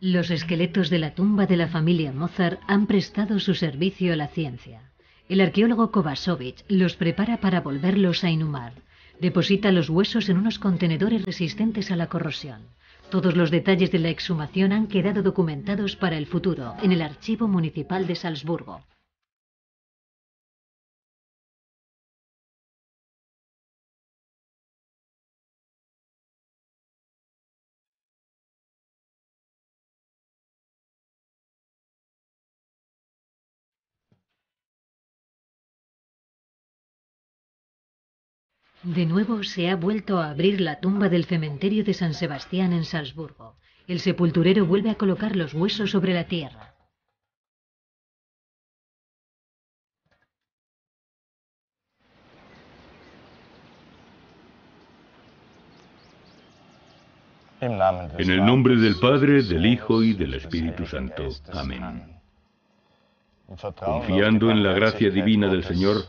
Los 0.00 0.30
esqueletos 0.30 0.90
de 0.90 0.98
la 0.98 1.14
tumba 1.14 1.46
de 1.46 1.56
la 1.56 1.68
familia 1.68 2.12
Mozart 2.12 2.60
han 2.66 2.86
prestado 2.86 3.38
su 3.38 3.54
servicio 3.54 4.12
a 4.12 4.16
la 4.16 4.28
ciencia. 4.28 4.92
El 5.26 5.40
arqueólogo 5.40 5.90
Kovacevic 5.90 6.64
los 6.68 6.96
prepara 6.96 7.38
para 7.38 7.62
volverlos 7.62 8.22
a 8.22 8.28
inhumar. 8.28 8.74
Deposita 9.22 9.72
los 9.72 9.88
huesos 9.88 10.28
en 10.28 10.36
unos 10.36 10.58
contenedores 10.58 11.24
resistentes 11.24 11.90
a 11.90 11.96
la 11.96 12.08
corrosión. 12.08 12.60
Todos 13.08 13.36
los 13.36 13.50
detalles 13.50 13.90
de 13.90 14.00
la 14.00 14.10
exhumación 14.10 14.72
han 14.72 14.86
quedado 14.86 15.22
documentados 15.22 15.96
para 15.96 16.18
el 16.18 16.26
futuro 16.26 16.74
en 16.82 16.92
el 16.92 17.00
Archivo 17.00 17.48
Municipal 17.48 18.06
de 18.06 18.16
Salzburgo. 18.16 18.82
De 38.86 39.04
nuevo 39.04 39.42
se 39.42 39.68
ha 39.68 39.74
vuelto 39.74 40.20
a 40.20 40.30
abrir 40.30 40.60
la 40.60 40.78
tumba 40.78 41.08
del 41.08 41.24
cementerio 41.24 41.82
de 41.82 41.92
San 41.92 42.14
Sebastián 42.14 42.72
en 42.72 42.84
Salzburgo. 42.84 43.56
El 43.88 43.98
sepulturero 43.98 44.64
vuelve 44.64 44.90
a 44.90 44.94
colocar 44.94 45.34
los 45.34 45.54
huesos 45.54 45.90
sobre 45.90 46.14
la 46.14 46.28
tierra. 46.28 46.72
En 57.60 58.30
el 58.30 58.46
nombre 58.46 58.76
del 58.76 58.94
Padre, 59.00 59.42
del 59.42 59.66
Hijo 59.66 60.04
y 60.04 60.12
del 60.12 60.34
Espíritu 60.34 60.86
Santo. 60.86 61.30
Amén. 61.52 62.20
Confiando 63.84 64.48
en 64.52 64.62
la 64.62 64.74
gracia 64.74 65.10
divina 65.10 65.48
del 65.48 65.64
Señor, 65.64 66.04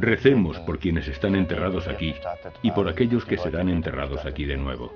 Recemos 0.00 0.58
por 0.60 0.78
quienes 0.78 1.06
están 1.08 1.34
enterrados 1.34 1.86
aquí 1.86 2.14
y 2.62 2.70
por 2.72 2.88
aquellos 2.88 3.24
que 3.24 3.38
serán 3.38 3.68
enterrados 3.68 4.24
aquí 4.26 4.44
de 4.44 4.56
nuevo. 4.56 4.92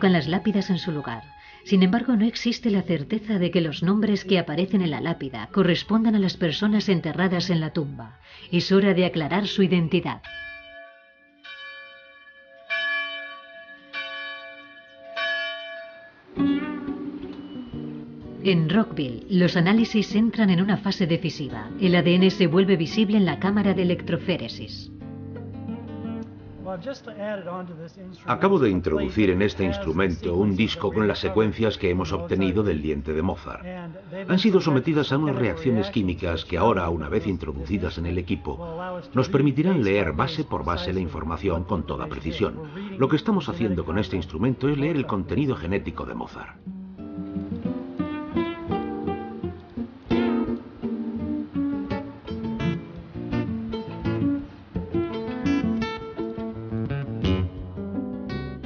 Colocan 0.00 0.12
las 0.14 0.28
lápidas 0.28 0.70
en 0.70 0.78
su 0.78 0.92
lugar. 0.92 1.22
Sin 1.64 1.82
embargo, 1.82 2.16
no 2.16 2.24
existe 2.24 2.70
la 2.70 2.80
certeza 2.80 3.38
de 3.38 3.50
que 3.50 3.60
los 3.60 3.82
nombres 3.82 4.24
que 4.24 4.38
aparecen 4.38 4.80
en 4.80 4.90
la 4.90 5.02
lápida 5.02 5.50
correspondan 5.52 6.14
a 6.14 6.18
las 6.18 6.38
personas 6.38 6.88
enterradas 6.88 7.50
en 7.50 7.60
la 7.60 7.74
tumba. 7.74 8.18
Es 8.50 8.72
hora 8.72 8.94
de 8.94 9.04
aclarar 9.04 9.46
su 9.46 9.62
identidad. 9.62 10.22
En 18.42 18.70
Rockville, 18.70 19.26
los 19.28 19.54
análisis 19.54 20.14
entran 20.14 20.48
en 20.48 20.62
una 20.62 20.78
fase 20.78 21.06
decisiva. 21.06 21.68
El 21.78 21.94
ADN 21.94 22.30
se 22.30 22.46
vuelve 22.46 22.76
visible 22.76 23.18
en 23.18 23.26
la 23.26 23.38
cámara 23.38 23.74
de 23.74 23.82
electroféresis. 23.82 24.90
Acabo 28.26 28.58
de 28.58 28.70
introducir 28.70 29.30
en 29.30 29.42
este 29.42 29.64
instrumento 29.64 30.34
un 30.34 30.56
disco 30.56 30.92
con 30.92 31.08
las 31.08 31.18
secuencias 31.18 31.78
que 31.78 31.90
hemos 31.90 32.12
obtenido 32.12 32.62
del 32.62 32.82
diente 32.82 33.12
de 33.12 33.22
Mozart. 33.22 33.64
Han 34.28 34.38
sido 34.38 34.60
sometidas 34.60 35.12
a 35.12 35.18
unas 35.18 35.36
reacciones 35.36 35.90
químicas 35.90 36.44
que 36.44 36.58
ahora, 36.58 36.88
una 36.88 37.08
vez 37.08 37.26
introducidas 37.26 37.98
en 37.98 38.06
el 38.06 38.18
equipo, 38.18 38.58
nos 39.14 39.28
permitirán 39.28 39.82
leer 39.82 40.12
base 40.12 40.44
por 40.44 40.64
base 40.64 40.92
la 40.92 41.00
información 41.00 41.64
con 41.64 41.84
toda 41.84 42.06
precisión. 42.06 42.60
Lo 42.98 43.08
que 43.08 43.16
estamos 43.16 43.48
haciendo 43.48 43.84
con 43.84 43.98
este 43.98 44.16
instrumento 44.16 44.68
es 44.68 44.78
leer 44.78 44.96
el 44.96 45.06
contenido 45.06 45.56
genético 45.56 46.04
de 46.06 46.14
Mozart. 46.14 46.79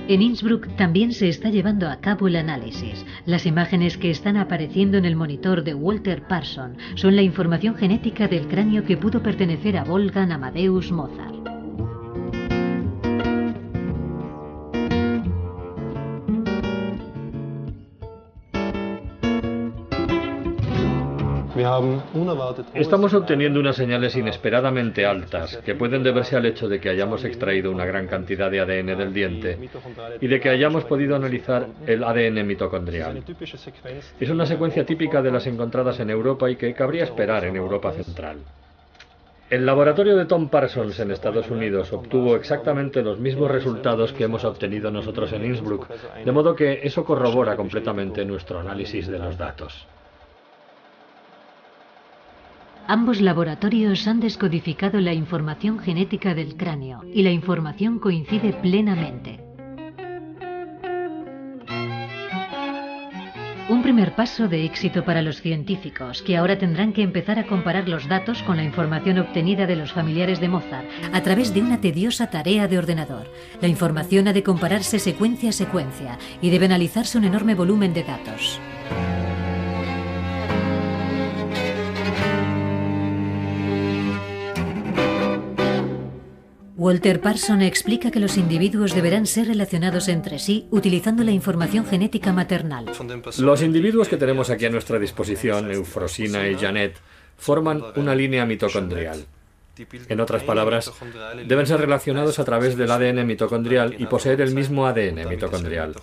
En 0.07 0.21
Innsbruck 0.21 0.69
también 0.77 1.13
se 1.13 1.31
está 1.31 1.49
llevando 1.49 1.89
a 1.89 1.97
cabo 1.97 2.29
el 2.29 2.37
análisis. 2.37 3.07
Las 3.25 3.47
imágenes 3.47 3.97
que 3.97 4.11
están 4.11 4.37
apareciendo 4.37 4.99
en 4.99 5.07
el 5.07 5.17
monitor 5.17 5.65
de 5.65 5.73
Walter 5.73 6.23
Parson 6.29 6.77
son 6.95 7.17
la 7.17 7.23
información 7.23 7.75
genética 7.75 8.29
del 8.29 8.47
cráneo 8.47 8.85
que 8.85 8.99
pudo 8.99 9.23
pertenecer 9.23 9.79
a 9.79 9.85
Wolfgang 9.85 10.31
Amadeus 10.31 10.93
Mozart. 10.93 11.54
Estamos 22.75 23.15
obteniendo 23.15 23.61
unas 23.61 23.77
señales 23.77 24.17
inesperadamente 24.17 25.07
altas 25.07 25.59
que 25.59 25.75
pueden 25.75 26.03
deberse 26.03 26.37
al 26.37 26.47
hecho 26.47 26.69
de 26.69 26.81
que 26.81 26.89
hayamos 26.89 27.25
extraído 27.25 27.71
una 27.71 27.85
gran 27.85 28.07
cantidad 28.07 28.51
de 28.51 28.61
ADN 28.61 28.99
del 28.99 29.13
diente 29.13 29.59
y 30.21 30.27
de 30.27 30.41
que 30.41 30.51
hayamos 30.51 30.85
podido 30.85 31.17
analizar 31.17 31.67
el 31.87 32.05
ADN 32.05 32.47
mitocondrial. 32.47 33.23
Es 34.21 34.31
una 34.31 34.47
secuencia 34.47 34.85
típica 34.85 35.23
de 35.23 35.31
las 35.31 35.47
encontradas 35.47 36.01
en 36.01 36.11
Europa 36.11 36.51
y 36.51 36.57
que 36.57 36.75
cabría 36.75 37.05
esperar 37.05 37.45
en 37.45 37.57
Europa 37.57 37.93
Central. 37.93 38.39
El 39.51 39.67
laboratorio 39.67 40.17
de 40.17 40.25
Tom 40.25 40.49
Parsons 40.49 40.99
en 41.01 41.11
Estados 41.11 41.51
Unidos 41.51 41.93
obtuvo 41.93 42.35
exactamente 42.35 43.03
los 43.03 43.21
mismos 43.21 43.51
resultados 43.51 44.13
que 44.13 44.25
hemos 44.25 44.45
obtenido 44.45 44.91
nosotros 44.91 45.33
en 45.33 45.45
Innsbruck, 45.45 45.87
de 46.25 46.33
modo 46.33 46.57
que 46.57 46.81
eso 46.83 47.05
corrobora 47.05 47.55
completamente 47.55 48.25
nuestro 48.25 48.59
análisis 48.59 49.07
de 49.07 49.19
los 49.19 49.37
datos. 49.37 49.87
Ambos 52.87 53.23
laboratorios 53.23 54.07
han 54.07 54.21
descodificado 54.21 55.01
la 55.01 55.15
información 55.15 55.79
genética 55.79 56.35
del 56.35 56.57
cráneo 56.57 57.03
y 57.15 57.23
la 57.23 57.31
información 57.31 57.99
coincide 57.99 58.53
plenamente. 58.53 59.41
Un 63.71 63.83
primer 63.83 64.15
paso 64.15 64.49
de 64.49 64.67
éxito 64.67 65.07
para 65.07 65.23
los 65.23 65.41
científicos, 65.41 66.21
que 66.21 66.37
ahora 66.37 66.59
tendrán 66.59 66.93
que 66.93 67.01
empezar 67.01 67.39
a 67.39 67.47
comparar 67.47 67.89
los 67.89 68.07
datos 68.07 68.43
con 68.43 68.59
la 68.59 68.65
información 68.65 69.19
obtenida 69.19 69.67
de 69.67 69.77
los 69.77 69.95
familiares 69.95 70.39
de 70.39 70.51
Mozart 70.51 70.87
a 71.15 71.23
través 71.23 71.55
de 71.55 71.63
una 71.63 71.81
tediosa 71.81 72.29
tarea 72.29 72.69
de 72.69 72.77
ordenador. 72.77 73.33
La 73.63 73.69
información 73.69 74.29
ha 74.29 74.35
de 74.35 74.43
compararse 74.43 74.99
secuencia 74.99 75.49
a 75.49 75.53
secuencia 75.53 76.19
y 76.43 76.51
debe 76.51 76.67
analizarse 76.67 77.17
un 77.17 77.25
enorme 77.25 77.55
volumen 77.55 77.95
de 77.95 78.05
datos. 78.05 78.61
Walter 86.77 87.21
Parson 87.21 87.63
explica 87.63 88.11
que 88.11 88.19
los 88.19 88.37
individuos 88.37 88.95
deberán 88.95 89.27
ser 89.27 89.47
relacionados 89.47 90.09
entre 90.09 90.41
sí 90.41 90.67
utilizando 90.73 91.23
la 91.23 91.31
información 91.31 91.87
genética 91.87 92.33
maternal. 92.33 92.87
Los 93.39 93.63
individuos 93.63 94.09
que 94.09 94.17
tenemos 94.17 94.51
aquí 94.51 94.67
a 94.67 94.71
nuestra 94.71 94.99
disposición, 94.99 95.71
Eufrosina 95.71 96.49
y 96.49 96.57
Janet, 96.57 96.97
forman 97.37 97.81
una 97.95 98.17
línea 98.17 98.45
mitocondrial. 98.45 99.25
En 100.09 100.21
otras 100.21 100.43
palabras, 100.43 100.93
deben 101.47 101.67
ser 101.67 101.81
relacionados 101.81 102.39
a 102.39 102.45
través 102.45 102.77
del 102.77 102.91
ADN 102.91 103.27
mitocondrial 103.27 103.97
y 103.99 104.07
poseer 104.07 104.41
el 104.41 104.55
mismo 104.55 104.87
ADN 104.87 105.29
mitocondrial. 105.29 105.95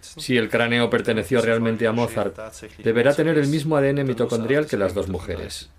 Si 0.00 0.36
el 0.36 0.48
cráneo 0.48 0.88
perteneció 0.90 1.40
realmente 1.40 1.86
a 1.86 1.92
Mozart, 1.92 2.36
deberá 2.78 3.14
tener 3.14 3.38
el 3.38 3.48
mismo 3.48 3.76
ADN 3.76 4.06
mitocondrial 4.06 4.66
que 4.66 4.76
las 4.76 4.94
dos 4.94 5.08
mujeres. 5.08 5.70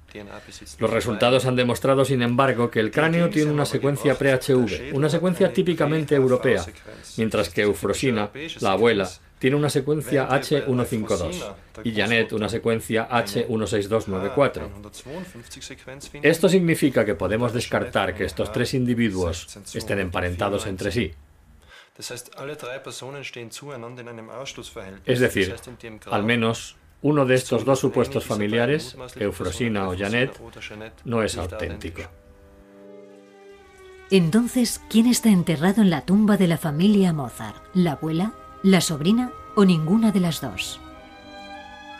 Los 0.79 0.89
resultados 0.89 1.45
han 1.45 1.55
demostrado, 1.55 2.03
sin 2.03 2.21
embargo, 2.21 2.71
que 2.71 2.79
el 2.79 2.91
cráneo 2.91 3.29
tiene 3.29 3.51
una 3.51 3.65
secuencia 3.65 4.15
pre-HV, 4.15 4.93
una 4.93 5.09
secuencia 5.09 5.53
típicamente 5.53 6.15
europea, 6.15 6.65
mientras 7.17 7.49
que 7.49 7.61
Eufrosina, 7.61 8.31
la 8.59 8.71
abuela, 8.71 9.09
tiene 9.39 9.55
una 9.55 9.69
secuencia 9.69 10.29
H152 10.29 11.55
y 11.83 11.93
Janet 11.93 12.33
una 12.33 12.49
secuencia 12.49 13.07
H16294. 13.09 14.69
Esto 16.21 16.49
significa 16.49 17.05
que 17.05 17.15
podemos 17.15 17.53
descartar 17.53 18.13
que 18.13 18.25
estos 18.25 18.51
tres 18.51 18.73
individuos 18.73 19.57
estén 19.73 19.99
emparentados 19.99 20.67
entre 20.67 20.91
sí. 20.91 21.13
Es 25.05 25.19
decir, 25.19 25.55
al 26.11 26.23
menos 26.23 26.75
uno 27.01 27.25
de 27.25 27.35
estos 27.35 27.63
dos 27.63 27.79
supuestos 27.79 28.25
familiares, 28.25 28.97
Eufrosina 29.15 29.87
o 29.87 29.97
Janet, 29.97 30.37
no 31.05 31.23
es 31.23 31.37
auténtico. 31.37 32.01
Entonces, 34.11 34.81
¿quién 34.89 35.05
está 35.05 35.29
enterrado 35.29 35.81
en 35.81 35.91
la 35.91 36.01
tumba 36.01 36.35
de 36.35 36.47
la 36.47 36.57
familia 36.57 37.13
Mozart? 37.13 37.63
¿La 37.75 37.91
abuela? 37.93 38.33
¿La 38.63 38.81
sobrina? 38.81 39.31
¿O 39.55 39.63
ninguna 39.63 40.11
de 40.11 40.19
las 40.19 40.41
dos? 40.41 40.81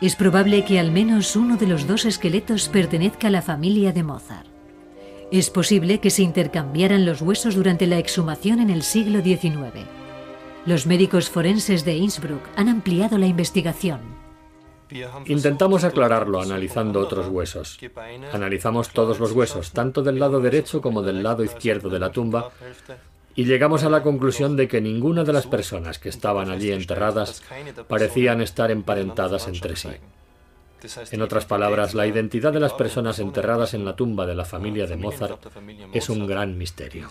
Es 0.02 0.18
probable 0.18 0.66
que 0.66 0.78
al 0.78 0.92
menos 0.92 1.38
uno 1.38 1.56
de 1.56 1.66
los 1.68 1.88
dos 1.88 2.04
esqueletos 2.04 2.68
pertenezca 2.68 3.28
a 3.28 3.32
la 3.32 3.42
familia 3.42 3.94
de 3.94 4.04
Mozart. 4.04 4.48
Es 5.32 5.50
posible 5.50 6.00
que 6.00 6.10
se 6.10 6.24
intercambiaran 6.24 7.06
los 7.06 7.22
huesos 7.22 7.56
durante 7.56 7.88
la 7.88 7.98
exhumación 7.98 8.60
en 8.60 8.70
el 8.70 8.84
siglo 8.84 9.22
XIX. 9.22 9.86
Los 10.66 10.86
médicos 10.86 11.30
forenses 11.30 11.86
de 11.86 11.96
Innsbruck 11.96 12.44
han 12.58 12.68
ampliado 12.68 13.18
la 13.18 13.28
investigación. 13.28 14.02
Intentamos 15.28 15.86
aclararlo 15.86 16.42
analizando 16.42 17.00
otros 17.00 17.30
huesos. 17.30 17.80
Analizamos 18.34 18.90
todos 18.90 19.18
los 19.20 19.32
huesos, 19.32 19.72
tanto 19.72 20.02
del 20.02 20.20
lado 20.20 20.42
derecho 20.42 20.82
como 20.82 21.04
del 21.04 21.24
lado 21.24 21.42
izquierdo 21.42 21.90
de 21.90 22.00
la 22.00 22.12
tumba, 22.12 22.52
y 23.40 23.46
llegamos 23.46 23.86
a 23.86 23.90
la 23.90 24.04
conclusión 24.04 24.58
de 24.58 24.68
que 24.68 24.82
ninguna 24.82 25.24
de 25.24 25.32
las 25.32 25.48
personas 25.48 25.98
que 25.98 26.10
estaban 26.10 26.50
allí 26.50 26.74
enterradas 26.74 27.42
parecían 27.88 28.42
estar 28.42 28.70
emparentadas 28.70 29.48
entre 29.48 29.78
sí. 29.78 29.92
En 31.12 31.22
otras 31.22 31.46
palabras, 31.46 31.94
la 31.94 32.06
identidad 32.06 32.52
de 32.52 32.60
las 32.60 32.74
personas 32.74 33.18
enterradas 33.20 33.74
en 33.74 33.86
la 33.86 33.96
tumba 33.96 34.26
de 34.26 34.36
la 34.36 34.44
familia 34.44 34.88
de 34.88 34.98
Mozart 34.98 35.40
es 35.94 36.10
un 36.10 36.28
gran 36.28 36.58
misterio. 36.58 37.08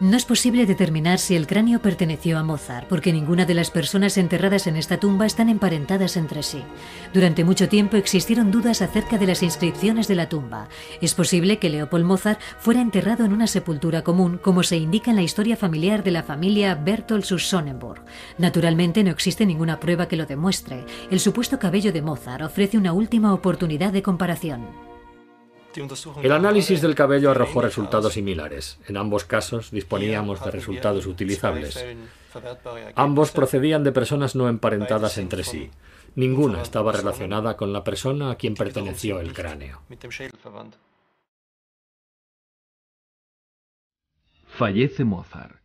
No 0.00 0.16
es 0.16 0.24
posible 0.24 0.66
determinar 0.66 1.20
si 1.20 1.36
el 1.36 1.46
cráneo 1.46 1.80
perteneció 1.80 2.36
a 2.36 2.42
Mozart, 2.42 2.88
porque 2.88 3.12
ninguna 3.12 3.46
de 3.46 3.54
las 3.54 3.70
personas 3.70 4.18
enterradas 4.18 4.66
en 4.66 4.74
esta 4.74 4.98
tumba 4.98 5.24
están 5.24 5.48
emparentadas 5.48 6.16
entre 6.16 6.42
sí. 6.42 6.64
Durante 7.12 7.44
mucho 7.44 7.68
tiempo 7.68 7.96
existieron 7.96 8.50
dudas 8.50 8.82
acerca 8.82 9.18
de 9.18 9.28
las 9.28 9.44
inscripciones 9.44 10.08
de 10.08 10.16
la 10.16 10.28
tumba. 10.28 10.68
Es 11.00 11.14
posible 11.14 11.60
que 11.60 11.70
Leopold 11.70 12.04
Mozart 12.04 12.40
fuera 12.58 12.80
enterrado 12.80 13.24
en 13.24 13.32
una 13.32 13.46
sepultura 13.46 14.02
común, 14.02 14.38
como 14.42 14.64
se 14.64 14.78
indica 14.78 15.10
en 15.12 15.16
la 15.16 15.22
historia 15.22 15.56
familiar 15.56 16.02
de 16.02 16.10
la 16.10 16.24
familia 16.24 16.74
Bertolt 16.74 17.24
Sonnenburg. 17.24 18.02
Naturalmente 18.36 19.04
no 19.04 19.12
existe 19.12 19.46
ninguna 19.46 19.78
prueba 19.78 20.08
que 20.08 20.16
lo 20.16 20.26
demuestre. 20.26 20.84
El 21.08 21.20
supuesto 21.20 21.60
cabello 21.60 21.92
de 21.92 22.02
Mozart 22.02 22.42
ofrece 22.42 22.78
una 22.78 22.92
última 22.92 23.32
oportunidad 23.32 23.92
de 23.92 24.02
comparación. 24.02 24.93
El 26.22 26.32
análisis 26.32 26.80
del 26.80 26.94
cabello 26.94 27.30
arrojó 27.30 27.60
resultados 27.60 28.14
similares. 28.14 28.78
En 28.86 28.96
ambos 28.96 29.24
casos 29.24 29.70
disponíamos 29.70 30.44
de 30.44 30.50
resultados 30.50 31.06
utilizables. 31.06 31.84
Ambos 32.94 33.30
procedían 33.30 33.84
de 33.84 33.92
personas 33.92 34.34
no 34.34 34.48
emparentadas 34.48 35.18
entre 35.18 35.44
sí. 35.44 35.70
Ninguna 36.16 36.62
estaba 36.62 36.92
relacionada 36.92 37.56
con 37.56 37.72
la 37.72 37.82
persona 37.82 38.30
a 38.30 38.36
quien 38.36 38.54
perteneció 38.54 39.20
el 39.20 39.32
cráneo. 39.32 39.80
Fallece 44.46 45.04
Mozart. 45.04 45.56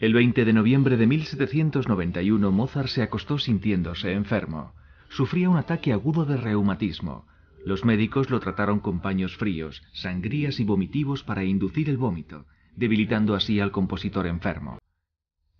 El 0.00 0.14
20 0.14 0.44
de 0.44 0.52
noviembre 0.52 0.96
de 0.96 1.06
1791 1.06 2.50
Mozart 2.50 2.88
se 2.88 3.02
acostó 3.02 3.38
sintiéndose 3.38 4.12
enfermo. 4.12 4.74
Sufría 5.08 5.48
un 5.48 5.58
ataque 5.58 5.92
agudo 5.92 6.24
de 6.24 6.36
reumatismo. 6.36 7.26
Los 7.64 7.84
médicos 7.84 8.28
lo 8.30 8.40
trataron 8.40 8.80
con 8.80 9.00
paños 9.00 9.36
fríos, 9.36 9.82
sangrías 9.92 10.58
y 10.58 10.64
vomitivos 10.64 11.22
para 11.22 11.44
inducir 11.44 11.88
el 11.88 11.96
vómito, 11.96 12.46
debilitando 12.74 13.34
así 13.34 13.60
al 13.60 13.70
compositor 13.70 14.26
enfermo. 14.26 14.78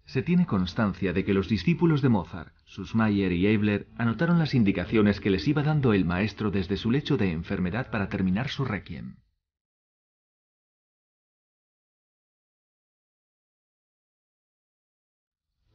Se 0.04 0.22
tiene 0.22 0.46
constancia 0.46 1.12
de 1.12 1.24
que 1.24 1.32
los 1.32 1.48
discípulos 1.48 2.02
de 2.02 2.08
Mozart, 2.08 2.54
Sussmayer 2.64 3.32
y 3.32 3.46
Eibler, 3.46 3.86
anotaron 3.96 4.40
las 4.40 4.54
indicaciones 4.54 5.20
que 5.20 5.30
les 5.30 5.46
iba 5.46 5.62
dando 5.62 5.92
el 5.92 6.04
maestro 6.04 6.50
desde 6.50 6.76
su 6.76 6.90
lecho 6.90 7.16
de 7.16 7.30
enfermedad 7.30 7.90
para 7.90 8.08
terminar 8.08 8.48
su 8.48 8.64
requiem. 8.64 9.16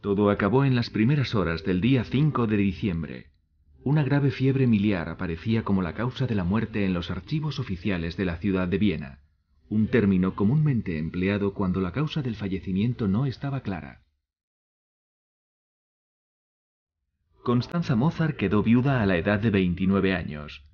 Todo 0.02 0.30
acabó 0.30 0.66
en 0.66 0.76
las 0.76 0.90
primeras 0.90 1.34
horas 1.36 1.64
del 1.64 1.82
día 1.82 2.04
5 2.04 2.48
de 2.48 2.58
diciembre, 2.58 3.32
una 3.88 4.04
grave 4.04 4.32
fiebre 4.32 4.68
miliar 4.68 5.08
aparecía 5.08 5.64
como 5.64 5.82
la 5.82 5.94
causa 5.94 6.28
de 6.28 6.36
la 6.36 6.44
muerte 6.44 6.84
en 6.84 6.94
los 6.94 7.10
archivos 7.10 7.58
oficiales 7.58 8.18
de 8.18 8.26
la 8.26 8.36
ciudad 8.36 8.68
de 8.68 8.78
Viena, 8.78 9.20
un 9.70 9.88
término 9.88 10.36
comúnmente 10.36 10.98
empleado 10.98 11.54
cuando 11.54 11.80
la 11.80 11.94
causa 11.94 12.22
del 12.22 12.36
fallecimiento 12.36 13.08
no 13.08 13.26
estaba 13.26 13.62
clara. 13.62 14.02
Constanza 17.44 17.96
Mozart 17.96 18.36
quedó 18.36 18.62
viuda 18.62 19.02
a 19.02 19.06
la 19.06 19.16
edad 19.16 19.40
de 19.40 19.52
29 19.52 20.14
años. 20.14 20.66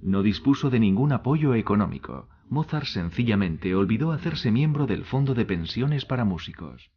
No 0.00 0.22
dispuso 0.22 0.70
de 0.70 0.80
ningún 0.80 1.12
apoyo 1.12 1.54
económico. 1.54 2.30
Mozart 2.48 2.86
sencillamente 2.86 3.74
olvidó 3.74 4.12
hacerse 4.12 4.50
miembro 4.50 4.86
del 4.86 5.04
Fondo 5.04 5.34
de 5.34 5.44
Pensiones 5.44 6.06
para 6.06 6.24
Músicos. 6.24 6.90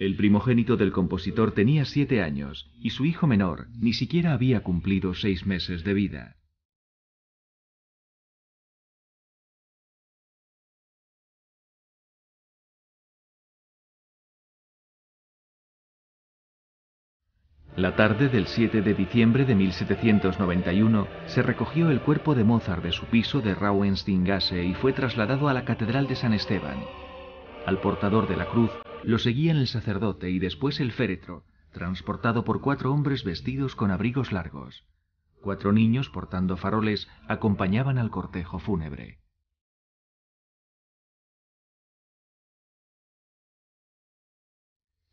El 0.00 0.16
primogénito 0.16 0.78
del 0.78 0.92
compositor 0.92 1.52
tenía 1.52 1.84
siete 1.84 2.22
años 2.22 2.70
y 2.80 2.88
su 2.88 3.04
hijo 3.04 3.26
menor 3.26 3.66
ni 3.78 3.92
siquiera 3.92 4.32
había 4.32 4.62
cumplido 4.62 5.12
seis 5.12 5.44
meses 5.44 5.84
de 5.84 5.92
vida. 5.92 6.36
La 17.76 17.94
tarde 17.94 18.30
del 18.30 18.46
7 18.46 18.80
de 18.80 18.94
diciembre 18.94 19.44
de 19.44 19.54
1791 19.54 21.08
se 21.26 21.42
recogió 21.42 21.90
el 21.90 22.00
cuerpo 22.00 22.34
de 22.34 22.44
Mozart 22.44 22.82
de 22.82 22.92
su 22.92 23.04
piso 23.04 23.42
de 23.42 23.54
Rauenstein-Gasse 23.54 24.64
y 24.64 24.72
fue 24.72 24.94
trasladado 24.94 25.50
a 25.50 25.52
la 25.52 25.66
Catedral 25.66 26.06
de 26.06 26.16
San 26.16 26.32
Esteban. 26.32 26.78
Al 27.66 27.80
portador 27.80 28.26
de 28.26 28.36
la 28.36 28.46
cruz 28.46 28.70
lo 29.04 29.18
seguían 29.18 29.56
el 29.56 29.66
sacerdote 29.66 30.30
y 30.30 30.38
después 30.38 30.80
el 30.80 30.92
féretro, 30.92 31.44
transportado 31.72 32.44
por 32.44 32.60
cuatro 32.60 32.92
hombres 32.92 33.24
vestidos 33.24 33.74
con 33.74 33.90
abrigos 33.90 34.32
largos. 34.32 34.84
Cuatro 35.40 35.72
niños 35.72 36.10
portando 36.10 36.56
faroles 36.56 37.08
acompañaban 37.26 37.98
al 37.98 38.10
cortejo 38.10 38.58
fúnebre. 38.58 39.18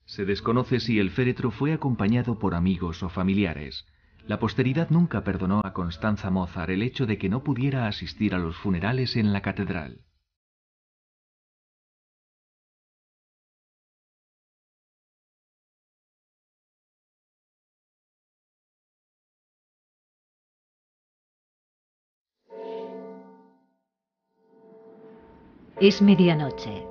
Se 0.06 0.26
desconoce 0.26 0.80
si 0.80 1.00
el 1.00 1.12
féretro 1.12 1.52
fue 1.52 1.74
acompañado 1.74 2.40
por 2.40 2.56
amigos 2.56 3.04
o 3.04 3.10
familiares. 3.10 3.86
La 4.26 4.40
posteridad 4.40 4.90
nunca 4.90 5.24
perdonó 5.24 5.62
a 5.64 5.74
Constanza 5.74 6.30
Mozart 6.30 6.70
el 6.70 6.82
hecho 6.82 7.06
de 7.06 7.18
que 7.18 7.30
no 7.30 7.44
pudiera 7.44 7.88
asistir 7.88 8.34
a 8.34 8.40
los 8.40 8.58
funerales 8.58 9.16
en 9.16 9.32
la 9.32 9.42
catedral. 9.42 10.07
Es 25.80 26.02
medianoche. 26.02 26.88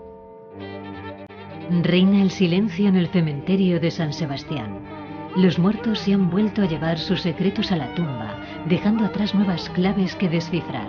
Reina 1.82 2.22
el 2.22 2.30
silencio 2.30 2.87
en 2.89 2.95
el 2.95 3.09
cementerio 3.09 3.80
de 3.80 3.91
San 3.91 4.12
Sebastián. 4.12 4.78
Los 5.34 5.59
muertos 5.59 5.99
se 5.99 6.14
han 6.14 6.30
vuelto 6.30 6.62
a 6.62 6.66
llevar 6.66 6.97
sus 6.97 7.22
secretos 7.22 7.72
a 7.72 7.76
la 7.76 7.93
tumba, 7.97 8.37
dejando 8.68 9.05
atrás 9.05 9.34
nuevas 9.34 9.68
claves 9.70 10.14
que 10.14 10.28
descifrar. 10.28 10.89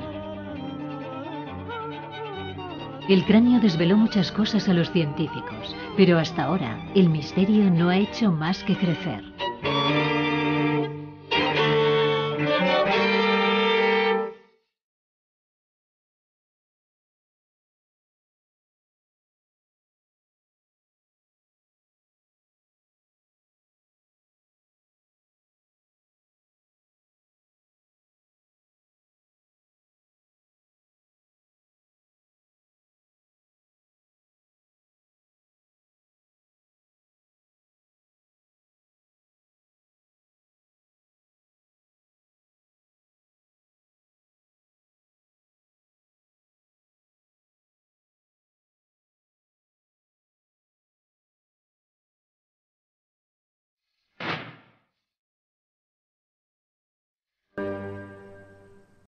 El 3.09 3.25
cráneo 3.25 3.59
desveló 3.59 3.97
muchas 3.97 4.31
cosas 4.31 4.69
a 4.69 4.73
los 4.73 4.91
científicos, 4.91 5.75
pero 5.95 6.19
hasta 6.19 6.43
ahora 6.43 6.77
el 6.93 7.09
misterio 7.09 7.71
no 7.71 7.89
ha 7.89 7.97
hecho 7.97 8.31
más 8.31 8.63
que 8.63 8.77
crecer. 8.77 9.36